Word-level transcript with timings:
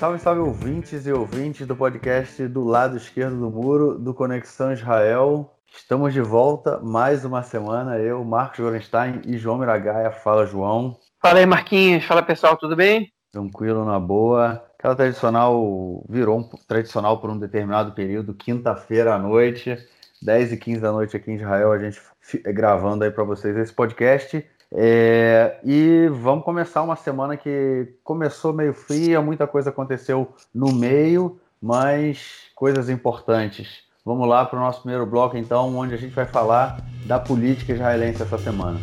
Salve, 0.00 0.18
salve 0.18 0.40
ouvintes 0.40 1.06
e 1.06 1.12
ouvintes 1.12 1.66
do 1.66 1.76
podcast 1.76 2.48
do 2.48 2.64
lado 2.64 2.96
esquerdo 2.96 3.38
do 3.38 3.50
muro 3.50 3.98
do 3.98 4.14
Conexão 4.14 4.72
Israel. 4.72 5.54
Estamos 5.76 6.14
de 6.14 6.22
volta 6.22 6.78
mais 6.78 7.22
uma 7.22 7.42
semana. 7.42 7.98
Eu, 7.98 8.24
Marcos 8.24 8.60
Gorenstein 8.60 9.20
e 9.26 9.36
João 9.36 9.58
Miragaia. 9.58 10.10
Fala, 10.10 10.46
João. 10.46 10.96
Fala 11.20 11.40
aí, 11.40 11.44
Marquinhos. 11.44 12.02
Fala, 12.02 12.22
pessoal, 12.22 12.56
tudo 12.56 12.74
bem? 12.74 13.12
Tranquilo, 13.30 13.84
na 13.84 14.00
boa. 14.00 14.64
Aquela 14.78 14.96
tradicional 14.96 16.02
virou 16.08 16.38
um, 16.38 16.48
tradicional 16.66 17.20
por 17.20 17.28
um 17.28 17.38
determinado 17.38 17.92
período, 17.92 18.32
quinta-feira 18.32 19.14
à 19.14 19.18
noite, 19.18 19.76
10 20.22 20.52
e 20.52 20.56
15 20.56 20.80
da 20.80 20.92
noite 20.92 21.14
aqui 21.14 21.30
em 21.30 21.34
Israel, 21.34 21.72
a 21.72 21.78
gente 21.78 22.00
gravando 22.46 23.04
aí 23.04 23.10
para 23.10 23.22
vocês 23.22 23.54
esse 23.54 23.74
podcast. 23.74 24.42
É, 24.72 25.58
e 25.64 26.08
vamos 26.12 26.44
começar 26.44 26.82
uma 26.82 26.94
semana 26.94 27.36
que 27.36 27.92
começou 28.04 28.52
meio 28.52 28.72
fria, 28.72 29.20
muita 29.20 29.44
coisa 29.44 29.70
aconteceu 29.70 30.32
no 30.54 30.72
meio, 30.72 31.40
mas 31.60 32.44
coisas 32.54 32.88
importantes. 32.88 33.82
Vamos 34.04 34.28
lá 34.28 34.44
para 34.44 34.58
o 34.58 34.62
nosso 34.62 34.82
primeiro 34.82 35.04
bloco, 35.04 35.36
então, 35.36 35.76
onde 35.76 35.92
a 35.92 35.96
gente 35.96 36.14
vai 36.14 36.24
falar 36.24 36.78
da 37.04 37.18
política 37.18 37.72
israelense 37.72 38.22
essa 38.22 38.38
semana. 38.38 38.80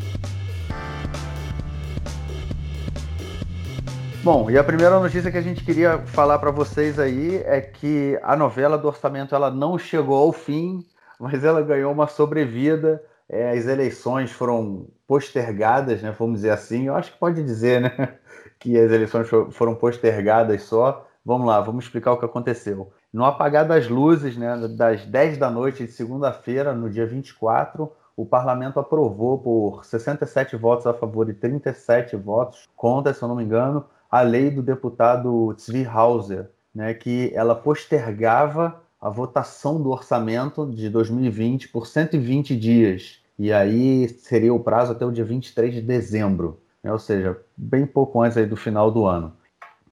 Bom, 4.24 4.52
e 4.52 4.58
a 4.58 4.64
primeira 4.64 5.00
notícia 5.00 5.32
que 5.32 5.38
a 5.38 5.42
gente 5.42 5.64
queria 5.64 6.00
falar 6.00 6.38
para 6.38 6.52
vocês 6.52 7.00
aí 7.00 7.38
é 7.46 7.62
que 7.62 8.20
a 8.24 8.36
novela 8.36 8.78
do 8.78 8.90
orçamento 8.90 9.34
ela 9.34 9.50
não 9.50 9.78
chegou 9.78 10.18
ao 10.18 10.34
fim, 10.34 10.86
mas 11.18 11.46
ela 11.46 11.62
ganhou 11.62 11.94
uma 11.94 12.08
sobrevida 12.08 13.02
é, 13.30 13.52
as 13.52 13.68
eleições 13.68 14.32
foram 14.32 14.88
postergadas, 15.06 16.02
né, 16.02 16.16
vamos 16.18 16.36
dizer 16.36 16.52
assim. 16.52 16.88
Eu 16.88 16.96
acho 16.96 17.12
que 17.12 17.20
pode 17.20 17.44
dizer 17.44 17.82
né, 17.82 18.18
que 18.60 18.78
as 18.80 18.92
eleições 18.92 19.28
foram 19.52 19.76
postergadas 19.76 20.64
só. 20.64 21.06
Vamos 21.26 21.46
lá, 21.46 21.60
vamos 21.60 21.86
explicar 21.86 22.14
o 22.14 22.18
que 22.18 22.26
aconteceu. 22.26 22.92
No 23.12 23.26
apagar 23.26 23.68
das 23.68 23.90
luzes, 23.90 24.38
né, 24.38 24.56
das 24.78 25.06
10 25.06 25.38
da 25.38 25.50
noite 25.50 25.86
de 25.86 25.92
segunda-feira, 25.92 26.74
no 26.74 26.90
dia 26.90 27.06
24, 27.06 27.92
o 28.16 28.26
parlamento 28.26 28.80
aprovou 28.80 29.38
por 29.38 29.86
67 29.86 30.56
votos 30.56 30.88
a 30.88 30.94
favor 30.94 31.30
e 31.30 31.34
37 31.34 32.16
votos 32.16 32.68
contra, 32.76 33.14
se 33.14 33.22
eu 33.22 33.28
não 33.28 33.36
me 33.36 33.44
engano, 33.44 33.86
a 34.10 34.22
lei 34.22 34.50
do 34.50 34.64
deputado 34.64 35.54
Tzvi 35.56 35.86
Hauser, 35.86 36.50
né, 36.74 36.94
que 36.94 37.32
ela 37.36 37.56
postergava 37.56 38.82
a 39.00 39.10
votação 39.10 39.82
do 39.82 39.90
orçamento 39.90 40.66
de 40.66 40.90
2020 40.90 41.70
por 41.70 41.88
120 41.88 42.56
dias. 42.56 43.22
E 43.38 43.54
aí 43.54 44.10
seria 44.10 44.54
o 44.54 44.60
prazo 44.60 44.92
até 44.92 45.06
o 45.06 45.12
dia 45.12 45.24
23 45.24 45.74
de 45.74 45.82
dezembro, 45.82 46.60
né? 46.84 46.92
ou 46.92 46.98
seja, 46.98 47.40
bem 47.56 47.86
pouco 47.86 48.22
antes 48.22 48.48
do 48.50 48.56
final 48.56 48.90
do 48.90 49.06
ano. 49.06 49.34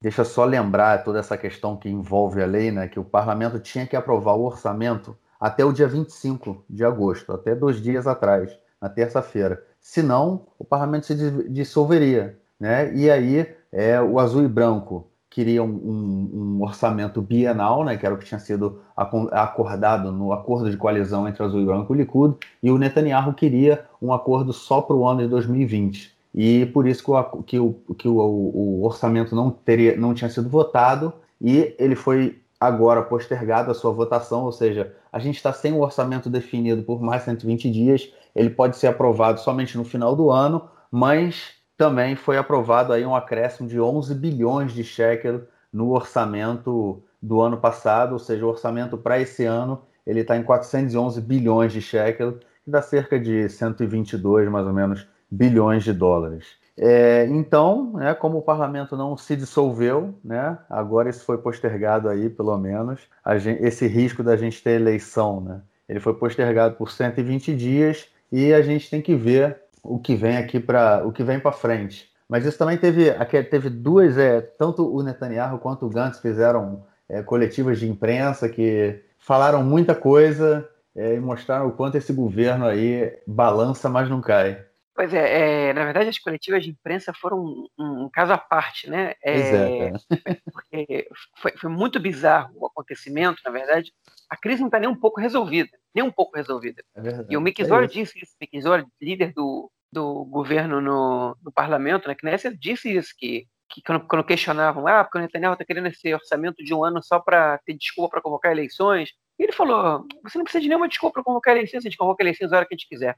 Deixa 0.02 0.24
só 0.24 0.44
lembrar 0.46 1.04
toda 1.04 1.20
essa 1.20 1.38
questão 1.38 1.78
que 1.78 1.90
envolve 1.90 2.42
a 2.42 2.46
lei, 2.46 2.72
né, 2.72 2.88
que 2.88 3.00
o 3.00 3.04
parlamento 3.04 3.60
tinha 3.60 3.88
que 3.88 3.96
aprovar 3.96 4.36
o 4.36 4.46
orçamento 4.46 5.16
até 5.40 5.64
o 5.64 5.72
dia 5.72 5.88
25 5.88 6.64
de 6.70 6.84
agosto, 6.84 7.32
até 7.32 7.56
dois 7.56 7.82
dias 7.82 8.06
atrás, 8.08 8.58
na 8.82 8.90
terça-feira. 8.90 9.64
Senão, 9.80 10.48
o 10.58 10.66
parlamento 10.66 11.06
se 11.06 11.16
dissolveria. 11.50 12.38
Né? 12.60 12.94
E 12.96 13.10
aí, 13.10 13.48
é, 13.72 14.02
o 14.02 14.20
azul 14.20 14.44
e 14.44 14.48
branco 14.48 15.08
queria 15.30 15.64
um, 15.64 15.68
um, 15.68 16.30
um, 16.34 16.64
orçamento 16.64 17.22
bienal, 17.22 17.84
né, 17.84 17.98
que 17.98 18.06
era 18.06 18.16
o 18.16 18.18
que 18.18 18.26
tinha 18.26 18.40
sido 18.40 18.82
acordado 18.96 20.12
no 20.12 20.32
acordo 20.32 20.70
de 20.70 20.78
coalizão 20.78 21.28
entre 21.28 21.44
Azul 21.44 21.62
e 21.62 21.66
Branco 21.66 21.94
e 21.94 21.98
o 21.98 22.00
Likud, 22.00 22.38
e 22.64 22.72
o 22.72 22.78
Netanyahu 22.78 23.34
queria 23.34 23.86
um 24.02 24.14
acordo 24.14 24.54
só 24.54 24.82
para 24.82 24.96
o 24.96 25.06
ano 25.08 25.22
de 25.22 25.28
2020. 25.28 26.16
E 26.34 26.66
por 26.68 26.88
isso 26.88 27.04
que 27.04 27.12
o, 27.12 27.44
que 27.44 27.60
o, 27.60 27.74
que 27.98 28.08
o, 28.08 28.18
o 28.18 28.84
orçamento 28.84 29.36
não, 29.36 29.50
teria, 29.50 29.96
não 29.98 30.14
tinha 30.14 30.30
sido 30.30 30.50
votado 30.50 31.14
e 31.42 31.76
ele 31.78 31.96
foi 31.96 32.42
agora 32.60 33.02
postergado 33.02 33.72
a 33.72 33.74
sua 33.74 33.92
votação, 33.92 34.44
ou 34.44 34.52
seja, 34.52 34.94
a 35.12 35.20
gente 35.20 35.36
está 35.36 35.54
sem 35.54 35.74
o 35.74 35.82
orçamento 35.82 36.30
definido 36.30 36.84
por 36.84 37.02
mais 37.02 37.24
120 37.24 37.70
dias, 37.70 38.12
ele 38.36 38.50
pode 38.50 38.78
ser 38.78 38.88
aprovado 38.88 39.40
somente 39.40 39.78
no 39.78 39.84
final 39.84 40.16
do 40.16 40.32
ano, 40.32 40.68
mas 40.92 41.55
também 41.78 42.16
foi 42.16 42.38
aprovado 42.38 42.94
aí 42.94 43.06
um 43.06 43.16
acréscimo 43.16 43.68
de 43.68 43.80
11 43.80 44.14
bilhões 44.16 44.72
de 44.72 44.84
shekel 44.84 45.42
no 45.72 45.92
orçamento 45.92 47.04
do 47.22 47.42
ano 47.42 47.58
passado, 47.58 48.14
ou 48.14 48.20
seja, 48.20 48.46
o 48.46 48.50
orçamento 48.50 48.98
para 48.98 49.20
esse 49.20 49.46
ano 49.46 49.82
ele 50.06 50.22
está 50.22 50.38
em 50.38 50.44
411 50.44 51.20
bilhões 51.22 51.74
de 51.74 51.82
shekel, 51.82 52.34
que 52.64 52.70
dá 52.70 52.82
cerca 52.82 53.20
de 53.20 53.50
122 53.50 54.48
mais 54.50 54.68
ou 54.68 54.74
menos 54.74 55.08
bilhões 55.30 55.84
de 55.84 55.92
dólares. 55.92 56.46
É, 56.78 57.26
então, 57.28 57.94
né, 57.94 58.14
como 58.14 58.38
o 58.38 58.42
parlamento 58.42 58.98
não 58.98 59.16
se 59.16 59.36
dissolveu, 59.36 60.14
né, 60.24 60.58
agora 60.70 61.10
isso 61.10 61.24
foi 61.24 61.38
postergado 61.38 62.10
aí, 62.10 62.30
pelo 62.30 62.58
menos, 62.58 63.02
gente, 63.38 63.64
esse 63.64 63.88
risco 63.88 64.22
da 64.22 64.36
gente 64.36 64.62
ter 64.62 64.80
eleição, 64.80 65.42
né, 65.42 65.62
ele 65.88 66.00
foi 66.00 66.14
postergado 66.14 66.76
por 66.76 66.92
120 66.92 67.56
dias 67.56 68.08
e 68.32 68.54
a 68.54 68.62
gente 68.62 68.90
tem 68.90 69.02
que 69.02 69.16
ver 69.16 69.62
o 69.88 70.00
que 70.00 70.16
vem 70.16 70.38
aqui 70.38 70.60
para 70.60 71.06
o 71.06 71.12
que 71.12 71.24
vem 71.24 71.40
para 71.40 71.52
frente. 71.52 72.10
Mas 72.28 72.46
isso 72.46 72.58
também 72.58 72.78
teve, 72.78 73.12
aqui 73.12 73.42
teve 73.44 73.70
duas, 73.70 74.18
é, 74.18 74.42
tanto 74.42 74.92
o 74.92 75.04
Netanyahu 75.04 75.60
quanto 75.60 75.86
o 75.86 75.90
Gantz 75.90 76.20
fizeram 76.20 76.86
é, 77.08 77.22
coletivas 77.22 77.80
de 77.80 77.88
imprensa 77.88 78.50
que 78.50 79.04
falaram 79.20 79.64
muita 79.64 79.94
coisa 79.94 80.68
é, 80.96 81.14
e 81.14 81.20
mostraram 81.20 81.68
o 81.68 81.72
quanto 81.72 81.98
esse 81.98 82.12
governo 82.12 82.66
aí 82.66 83.16
balança, 83.28 83.90
mas 83.90 84.10
não 84.10 84.22
cai. 84.22 84.66
Pois 84.96 85.14
é, 85.14 85.68
é, 85.70 85.74
na 85.74 85.84
verdade 85.84 86.08
as 86.08 86.18
coletivas 86.18 86.64
de 86.64 86.70
imprensa 86.70 87.14
foram 87.14 87.44
um, 87.44 87.68
um 87.78 88.10
caso 88.10 88.32
à 88.32 88.38
parte, 88.38 88.90
né? 88.90 89.14
É, 89.22 89.92
porque 90.52 91.08
foi, 91.36 91.52
foi, 91.58 91.70
muito 91.70 92.00
bizarro 92.00 92.54
o 92.56 92.66
acontecimento, 92.66 93.42
na 93.44 93.52
verdade. 93.52 93.92
A 94.30 94.38
crise 94.38 94.62
não 94.62 94.70
está 94.70 94.80
nem 94.80 94.90
um 94.90 94.96
pouco 94.96 95.20
resolvida, 95.20 95.70
nem 95.94 96.04
um 96.04 96.12
pouco 96.12 96.38
resolvida. 96.38 96.82
É 96.96 97.26
e 97.30 97.36
o 97.36 97.42
Mick 97.42 97.64
Zor 97.66 97.88
disse 97.88 98.18
isso, 98.20 98.36
Mick 98.40 98.60
Zor, 98.62 98.86
líder 99.02 99.34
do, 99.34 99.70
do 99.96 100.26
governo 100.26 100.82
no, 100.82 101.38
no 101.42 101.52
parlamento, 101.54 102.10
né, 102.10 102.16
que 102.16 102.22
Knesset, 102.22 102.58
disse 102.60 102.94
isso, 102.94 103.14
que, 103.18 103.48
que 103.70 103.82
quando, 103.82 104.06
quando 104.06 104.26
questionavam, 104.26 104.86
ah, 104.86 105.06
porque 105.06 105.18
o 105.18 105.22
Netanyahu 105.22 105.54
está 105.54 105.64
querendo 105.64 105.88
esse 105.88 106.14
orçamento 106.14 106.62
de 106.62 106.74
um 106.74 106.84
ano 106.84 107.02
só 107.02 107.18
para 107.18 107.58
ter 107.60 107.74
desculpa 107.74 108.12
para 108.12 108.22
convocar 108.22 108.52
eleições, 108.52 109.12
e 109.40 109.44
ele 109.44 109.54
falou, 109.54 110.06
você 110.22 110.38
não 110.38 110.44
precisa 110.44 110.62
de 110.62 110.68
nenhuma 110.68 110.90
desculpa 110.90 111.14
para 111.14 111.24
convocar 111.24 111.56
eleições, 111.56 111.80
a 111.80 111.90
gente 111.90 111.98
convoca 111.98 112.22
eleições 112.22 112.52
a 112.52 112.58
hora 112.58 112.66
que 112.66 112.74
a 112.74 112.78
gente 112.78 112.90
quiser. 112.90 113.18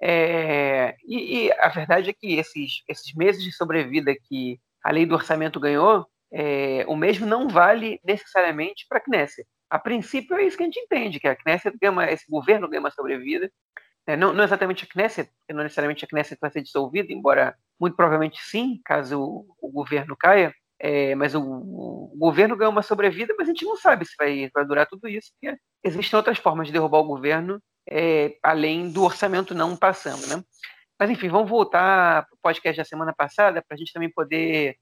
É, 0.00 0.96
e, 1.06 1.46
e, 1.46 1.52
a 1.52 1.68
verdade 1.68 2.10
é 2.10 2.12
que 2.14 2.34
esses, 2.34 2.82
esses 2.88 3.14
meses 3.14 3.42
de 3.42 3.52
sobrevida 3.52 4.14
que 4.14 4.58
a 4.82 4.90
lei 4.90 5.04
do 5.04 5.14
orçamento 5.14 5.60
ganhou, 5.60 6.06
é, 6.32 6.84
o 6.88 6.96
mesmo 6.96 7.26
não 7.26 7.48
vale 7.48 8.00
necessariamente 8.04 8.86
para 8.88 8.98
a 8.98 9.00
Knesset. 9.00 9.46
A 9.68 9.78
princípio 9.78 10.36
é 10.36 10.44
isso 10.44 10.56
que 10.56 10.62
a 10.62 10.66
gente 10.66 10.80
entende, 10.80 11.20
que 11.20 11.28
a 11.28 11.36
Knesset 11.36 11.76
ganha 11.80 12.10
esse 12.10 12.24
governo 12.28 12.68
ganha 12.68 12.80
uma 12.80 12.90
sobrevida, 12.90 13.50
é, 14.06 14.16
não, 14.16 14.32
não, 14.32 14.44
exatamente 14.44 14.84
a 14.84 14.86
Knesset, 14.86 15.30
não 15.50 15.62
necessariamente 15.62 16.04
a 16.04 16.08
Knesset 16.08 16.38
vai 16.40 16.50
ser 16.50 16.62
dissolvida, 16.62 17.12
embora 17.12 17.56
muito 17.78 17.96
provavelmente 17.96 18.40
sim, 18.40 18.80
caso 18.84 19.20
o, 19.20 19.46
o 19.60 19.70
governo 19.70 20.16
caia, 20.16 20.54
é, 20.78 21.14
mas 21.14 21.34
o, 21.34 21.42
o, 21.42 22.16
governo 22.16 22.56
ganha 22.56 22.70
uma 22.70 22.82
sobrevida, 22.82 23.34
mas 23.36 23.48
a 23.48 23.52
gente 23.52 23.64
não 23.64 23.76
sabe 23.76 24.04
se 24.04 24.14
vai, 24.18 24.48
vai 24.54 24.64
durar 24.64 24.86
tudo 24.86 25.08
isso, 25.08 25.32
porque 25.32 25.58
existem 25.82 26.16
outras 26.16 26.38
formas 26.38 26.66
de 26.66 26.72
derrubar 26.72 26.98
o 26.98 27.06
governo, 27.06 27.60
é, 27.88 28.36
além 28.42 28.90
do 28.90 29.02
orçamento 29.02 29.54
não 29.54 29.76
passando, 29.76 30.26
né? 30.28 30.42
Mas 30.98 31.10
enfim, 31.10 31.28
vamos 31.28 31.50
voltar 31.50 32.26
para 32.26 32.34
o 32.34 32.38
podcast 32.42 32.76
da 32.78 32.84
semana 32.84 33.14
passada, 33.14 33.62
para 33.66 33.74
a 33.74 33.78
gente 33.78 33.92
também 33.92 34.10
poder 34.10 34.76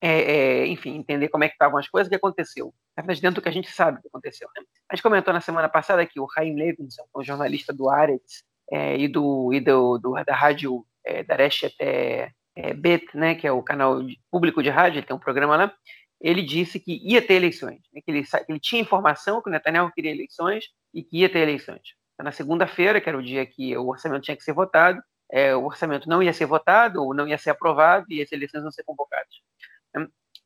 é, 0.00 0.20
é, 0.20 0.66
enfim, 0.66 0.96
entender 0.96 1.28
como 1.28 1.44
é 1.44 1.48
que 1.48 1.54
estavam 1.54 1.78
as 1.78 1.88
coisas, 1.88 2.06
o 2.06 2.10
que 2.10 2.16
aconteceu. 2.16 2.72
Na 2.96 3.02
verdade, 3.02 3.20
dentro 3.20 3.40
do 3.40 3.42
que 3.42 3.48
a 3.48 3.52
gente 3.52 3.70
sabe 3.70 3.98
o 3.98 4.02
que 4.02 4.08
aconteceu. 4.08 4.48
Né? 4.56 4.64
A 4.88 4.94
gente 4.94 5.02
comentou 5.02 5.34
na 5.34 5.40
semana 5.40 5.68
passada 5.68 6.06
que 6.06 6.20
o 6.20 6.28
Chaim 6.28 6.54
Levinson, 6.54 7.04
um 7.14 7.22
jornalista 7.22 7.72
do 7.72 7.88
Aretz 7.88 8.44
é, 8.70 8.96
e, 8.96 9.08
do, 9.08 9.52
e 9.52 9.60
do, 9.60 9.98
do, 9.98 10.12
da 10.24 10.34
rádio 10.34 10.84
é, 11.04 11.22
da 11.24 11.34
Reshet 11.34 11.74
é, 11.80 12.30
é, 12.54 12.74
Bet, 12.74 13.06
né, 13.14 13.34
que 13.34 13.46
é 13.46 13.52
o 13.52 13.62
canal 13.62 14.00
público 14.30 14.62
de 14.62 14.68
rádio, 14.68 14.98
ele 14.98 15.06
tem 15.06 15.16
um 15.16 15.20
programa 15.20 15.56
lá, 15.56 15.72
ele 16.20 16.42
disse 16.42 16.78
que 16.78 17.00
ia 17.02 17.22
ter 17.22 17.34
eleições, 17.34 17.80
né, 17.92 18.00
que, 18.04 18.10
ele, 18.10 18.24
que 18.24 18.52
ele 18.52 18.60
tinha 18.60 18.82
informação 18.82 19.40
que 19.40 19.48
o 19.48 19.52
Netanyahu 19.52 19.92
queria 19.92 20.10
eleições 20.10 20.64
e 20.92 21.02
que 21.02 21.18
ia 21.18 21.28
ter 21.28 21.40
eleições. 21.40 21.94
Então, 22.14 22.24
na 22.24 22.32
segunda-feira, 22.32 23.00
que 23.00 23.08
era 23.08 23.16
o 23.16 23.22
dia 23.22 23.46
que 23.46 23.76
o 23.76 23.88
orçamento 23.88 24.24
tinha 24.24 24.36
que 24.36 24.42
ser 24.42 24.52
votado, 24.52 25.00
é, 25.30 25.54
o 25.54 25.64
orçamento 25.64 26.08
não 26.08 26.22
ia 26.22 26.32
ser 26.32 26.46
votado 26.46 27.02
ou 27.02 27.14
não 27.14 27.28
ia 27.28 27.38
ser 27.38 27.50
aprovado 27.50 28.06
e 28.08 28.20
as 28.20 28.32
eleições 28.32 28.64
não 28.64 28.72
ser 28.72 28.82
convocadas. 28.82 29.28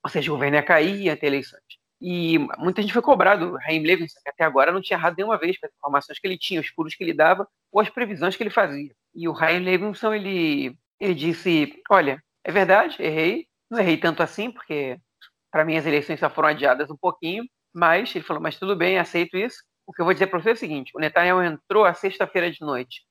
Ou 0.05 0.11
seja, 0.11 0.31
o 0.31 0.35
governo 0.35 0.57
ia 0.57 0.63
cair 0.63 1.09
e 1.09 1.17
ter 1.17 1.27
eleições. 1.27 1.63
E 2.01 2.37
muita 2.59 2.83
gente 2.83 2.93
foi 2.93 3.01
cobrado, 3.01 3.57
Raim 3.59 3.85
Levinson, 3.85 4.19
que 4.25 4.29
até 4.29 4.43
agora 4.43 4.73
não 4.73 4.83
tinha 4.83 4.99
errado 4.99 5.15
nenhuma 5.17 5.39
vez 5.39 5.57
com 5.57 5.67
as 5.67 5.73
informações 5.73 6.19
que 6.19 6.27
ele 6.27 6.37
tinha, 6.37 6.61
os 6.61 6.67
furos 6.67 6.97
que 6.97 7.05
ele 7.05 7.15
dava 7.15 7.47
ou 7.71 7.81
as 7.81 7.89
previsões 7.89 8.35
que 8.35 8.43
ele 8.43 8.51
fazia. 8.51 8.93
E 9.15 9.29
o 9.29 9.33
Raim 9.33 9.61
Levinson, 9.61 10.13
ele, 10.13 10.77
ele 10.99 11.15
disse, 11.15 11.81
olha, 11.89 12.21
é 12.43 12.51
verdade, 12.51 13.01
errei, 13.01 13.47
não 13.71 13.79
errei 13.79 13.97
tanto 13.97 14.21
assim, 14.21 14.51
porque 14.51 14.99
para 15.49 15.65
mim 15.65 15.77
as 15.77 15.87
eleições 15.87 16.19
só 16.19 16.29
foram 16.29 16.49
adiadas 16.49 16.91
um 16.91 16.97
pouquinho, 16.97 17.45
mas 17.73 18.13
ele 18.17 18.25
falou, 18.25 18.43
mas 18.43 18.59
tudo 18.59 18.75
bem, 18.75 18.99
aceito 18.99 19.37
isso. 19.37 19.63
O 19.87 19.93
que 19.93 20.01
eu 20.01 20.05
vou 20.05 20.13
dizer 20.13 20.27
para 20.27 20.41
você 20.41 20.51
é 20.51 20.53
o 20.55 20.57
seguinte, 20.57 20.91
o 20.97 20.99
Netanyahu 20.99 21.43
entrou 21.43 21.85
a 21.85 21.95
sexta-feira 21.95 22.51
de 22.51 22.61
noite, 22.61 23.03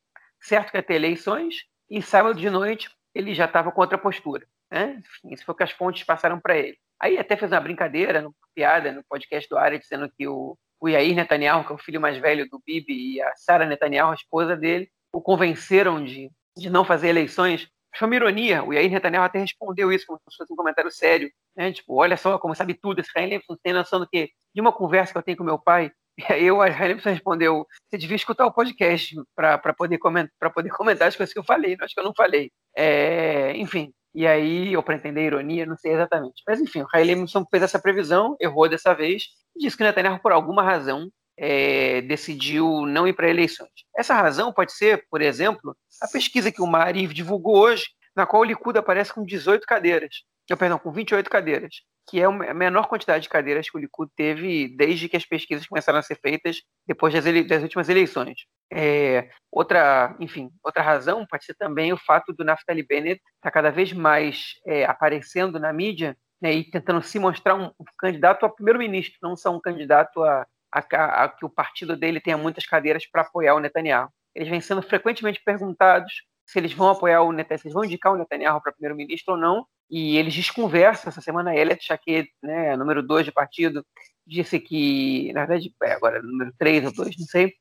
certo 0.42 0.72
que 0.72 0.78
ia 0.78 0.84
ter 0.84 0.96
eleições, 0.96 1.56
e 1.90 2.02
sábado 2.02 2.38
de 2.38 2.50
noite 2.50 2.90
ele 3.16 3.34
já 3.34 3.46
estava 3.46 3.72
com 3.72 3.80
outra 3.80 3.98
postura. 3.98 4.46
Né? 4.72 5.02
Isso 5.30 5.44
foi 5.44 5.54
o 5.54 5.58
que 5.58 5.64
as 5.64 5.72
fontes 5.72 6.04
passaram 6.04 6.40
para 6.40 6.58
ele. 6.58 6.78
Aí 7.00 7.18
até 7.18 7.36
fez 7.36 7.52
uma 7.52 7.60
brincadeira, 7.60 8.22
uma 8.22 8.34
piada 8.56 8.92
no 8.92 9.04
podcast 9.04 9.50
do 9.50 9.58
Área, 9.58 9.78
dizendo 9.78 10.10
que 10.18 10.28
o, 10.28 10.58
o 10.80 10.88
Yair 10.88 11.16
Netanyahu, 11.16 11.66
que 11.66 11.72
é 11.72 11.76
o 11.76 11.80
filho 11.80 12.00
mais 12.00 12.18
velho 12.18 12.48
do 12.48 12.62
Bibi, 12.66 13.16
e 13.16 13.22
a 13.22 13.36
Sara 13.36 13.66
Netanyahu, 13.66 14.12
a 14.12 14.16
esposa 14.16 14.56
dele, 14.56 14.90
o 15.14 15.22
convenceram 15.22 16.04
de, 16.04 16.32
de 16.58 16.70
não 16.70 16.86
fazer 16.86 17.10
eleições. 17.10 17.68
Foi 17.98 18.08
uma 18.08 18.16
ironia, 18.16 18.64
o 18.64 18.72
Yair 18.72 18.90
Netanyahu 18.90 19.26
até 19.26 19.40
respondeu 19.40 19.92
isso 19.92 20.06
como 20.08 20.20
se 20.30 20.38
fosse 20.38 20.54
um 20.54 20.56
comentário 20.56 20.90
sério. 20.90 21.30
Né? 21.56 21.74
Tipo, 21.74 21.96
olha 21.96 22.16
só 22.16 22.38
como 22.40 22.56
sabe 22.56 22.74
tudo, 22.74 23.02
esse 23.02 23.12
Haim 23.18 23.42
tem 23.62 23.74
noção 23.74 24.00
do 24.00 24.08
que? 24.08 24.30
De 24.56 24.62
uma 24.62 24.72
conversa 24.72 25.12
que 25.12 25.18
eu 25.18 25.24
tenho 25.24 25.38
com 25.38 25.44
meu 25.44 25.60
pai, 25.60 25.92
e 26.18 26.32
aí 26.32 26.52
o 26.52 26.62
Haim 26.62 26.98
respondeu, 27.04 27.66
você 27.90 27.98
devia 27.98 28.16
escutar 28.16 28.46
o 28.46 28.54
podcast 28.54 29.16
para 29.36 29.74
poder, 29.74 29.98
comentar, 29.98 30.54
poder 30.54 30.70
comentar 30.70 31.10
as 31.10 31.16
coisas 31.16 31.34
que 31.34 31.40
eu 31.40 31.44
falei, 31.44 31.76
acho 31.82 31.94
que 31.94 32.00
eu 32.00 32.06
não 32.06 32.14
falei. 32.16 32.52
É, 32.76 33.54
enfim, 33.58 33.92
e 34.14 34.28
aí, 34.28 34.76
ou 34.76 34.84
para 34.84 34.96
entender 34.96 35.22
a 35.22 35.26
ironia, 35.26 35.66
não 35.66 35.78
sei 35.78 35.94
exatamente. 35.94 36.44
Mas 36.48 36.60
enfim, 36.60 36.82
o 36.82 36.88
Haile 36.94 37.16
fez 37.50 37.64
essa 37.64 37.80
previsão, 37.80 38.36
errou 38.40 38.68
dessa 38.68 38.94
vez, 38.94 39.24
e 39.56 39.60
disse 39.60 39.78
que 39.78 39.84
Netanyahu, 39.84 40.20
por 40.20 40.32
alguma 40.32 40.64
razão, 40.64 41.10
é, 41.38 42.02
decidiu 42.02 42.86
não 42.86 43.08
ir 43.08 43.14
para 43.14 43.30
eleições. 43.30 43.70
Essa 43.96 44.14
razão 44.14 44.54
pode 44.54 44.74
ser, 44.74 45.06
por 45.10 45.22
exemplo, 45.22 45.76
a 46.02 46.08
pesquisa 46.08 46.52
que 46.52 46.62
o 46.62 46.68
Mariv 46.68 47.14
divulgou 47.14 47.58
hoje, 47.58 47.86
na 48.16 48.26
qual 48.26 48.42
o 48.42 48.46
Likud 48.46 48.78
aparece 48.78 49.14
com 49.14 49.24
18 49.24 49.66
cadeiras, 49.66 50.24
que, 50.46 50.56
perdão, 50.56 50.78
com 50.78 50.92
28 50.92 51.30
cadeiras, 51.30 51.76
que 52.12 52.20
é 52.20 52.26
a 52.26 52.54
menor 52.54 52.90
quantidade 52.90 53.24
de 53.24 53.30
cadeiras 53.30 53.70
que 53.70 53.78
o 53.78 53.80
Likud 53.80 54.12
teve 54.18 54.68
desde 54.76 55.08
que 55.08 55.16
as 55.16 55.26
pesquisas 55.26 55.66
começaram 55.66 55.98
a 55.98 56.02
ser 56.02 56.20
feitas 56.20 56.58
depois 56.86 57.14
das, 57.14 57.24
das 57.48 57.64
últimas 57.64 57.88
eleições. 57.88 58.42
É, 58.70 59.30
outra, 59.50 60.14
enfim, 60.20 60.50
outra 60.62 60.84
razão 60.84 61.26
pode 61.26 61.46
ser 61.46 61.54
também 61.54 61.94
o 61.94 61.98
fato 61.98 62.34
do 62.34 62.44
Naftali 62.44 62.86
Bennett 62.86 63.22
estar 63.22 63.44
tá 63.44 63.52
cada 63.52 63.72
vez 63.72 63.94
mais 63.94 64.56
é, 64.68 64.84
aparecendo 64.84 65.58
na 65.58 65.72
mídia 65.72 66.18
né, 66.42 66.52
e 66.52 66.70
tentando 66.70 67.02
se 67.02 67.18
mostrar 67.18 67.56
um, 67.56 67.68
um 67.80 67.86
candidato 67.98 68.46
a 68.46 68.50
primeiro-ministro, 68.50 69.18
não 69.24 69.38
só 69.38 69.56
um 69.56 69.62
candidato 69.62 70.22
a, 70.22 70.46
a, 70.70 70.80
a, 70.80 71.24
a, 71.24 71.30
que 71.30 71.46
o 71.46 71.50
partido 71.50 71.96
dele 71.96 72.20
tenha 72.20 72.38
muitas 72.38 72.66
cadeiras 72.66 73.10
para 73.10 73.22
apoiar 73.22 73.56
o 73.56 73.60
Netanyahu. 73.62 74.10
Eles 74.36 74.50
vêm 74.50 74.60
sendo 74.60 74.82
frequentemente 74.82 75.42
perguntados 75.42 76.12
se 76.46 76.60
eles 76.60 76.74
vão 76.74 76.90
apoiar 76.90 77.22
o 77.22 77.32
Netanyahu, 77.32 77.62
se 77.62 77.68
eles 77.68 77.74
vão 77.74 77.86
indicar 77.86 78.12
o 78.12 78.18
Netanyahu 78.18 78.62
para 78.62 78.74
primeiro-ministro 78.74 79.36
ou 79.36 79.40
não, 79.40 79.66
e 79.92 80.18
eles 80.18 80.34
desconversam. 80.34 81.10
Essa 81.10 81.20
semana, 81.22 81.54
Elliot 81.54 81.84
Chaquet, 81.86 82.30
né, 82.42 82.78
número 82.78 83.04
2 83.04 83.26
de 83.26 83.32
partido, 83.32 83.86
disse 84.26 84.58
que, 84.60 85.32
na 85.34 85.46
verdade, 85.46 85.76
é, 85.84 85.92
agora 85.92 86.22
número 86.22 86.54
3 86.58 86.86
ou 86.86 86.94
2, 86.94 87.18
não 87.20 87.26
sei, 87.28 87.54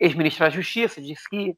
ex-ministro 0.00 0.44
da 0.44 0.50
Justiça, 0.50 1.00
disse 1.00 1.28
que 1.30 1.56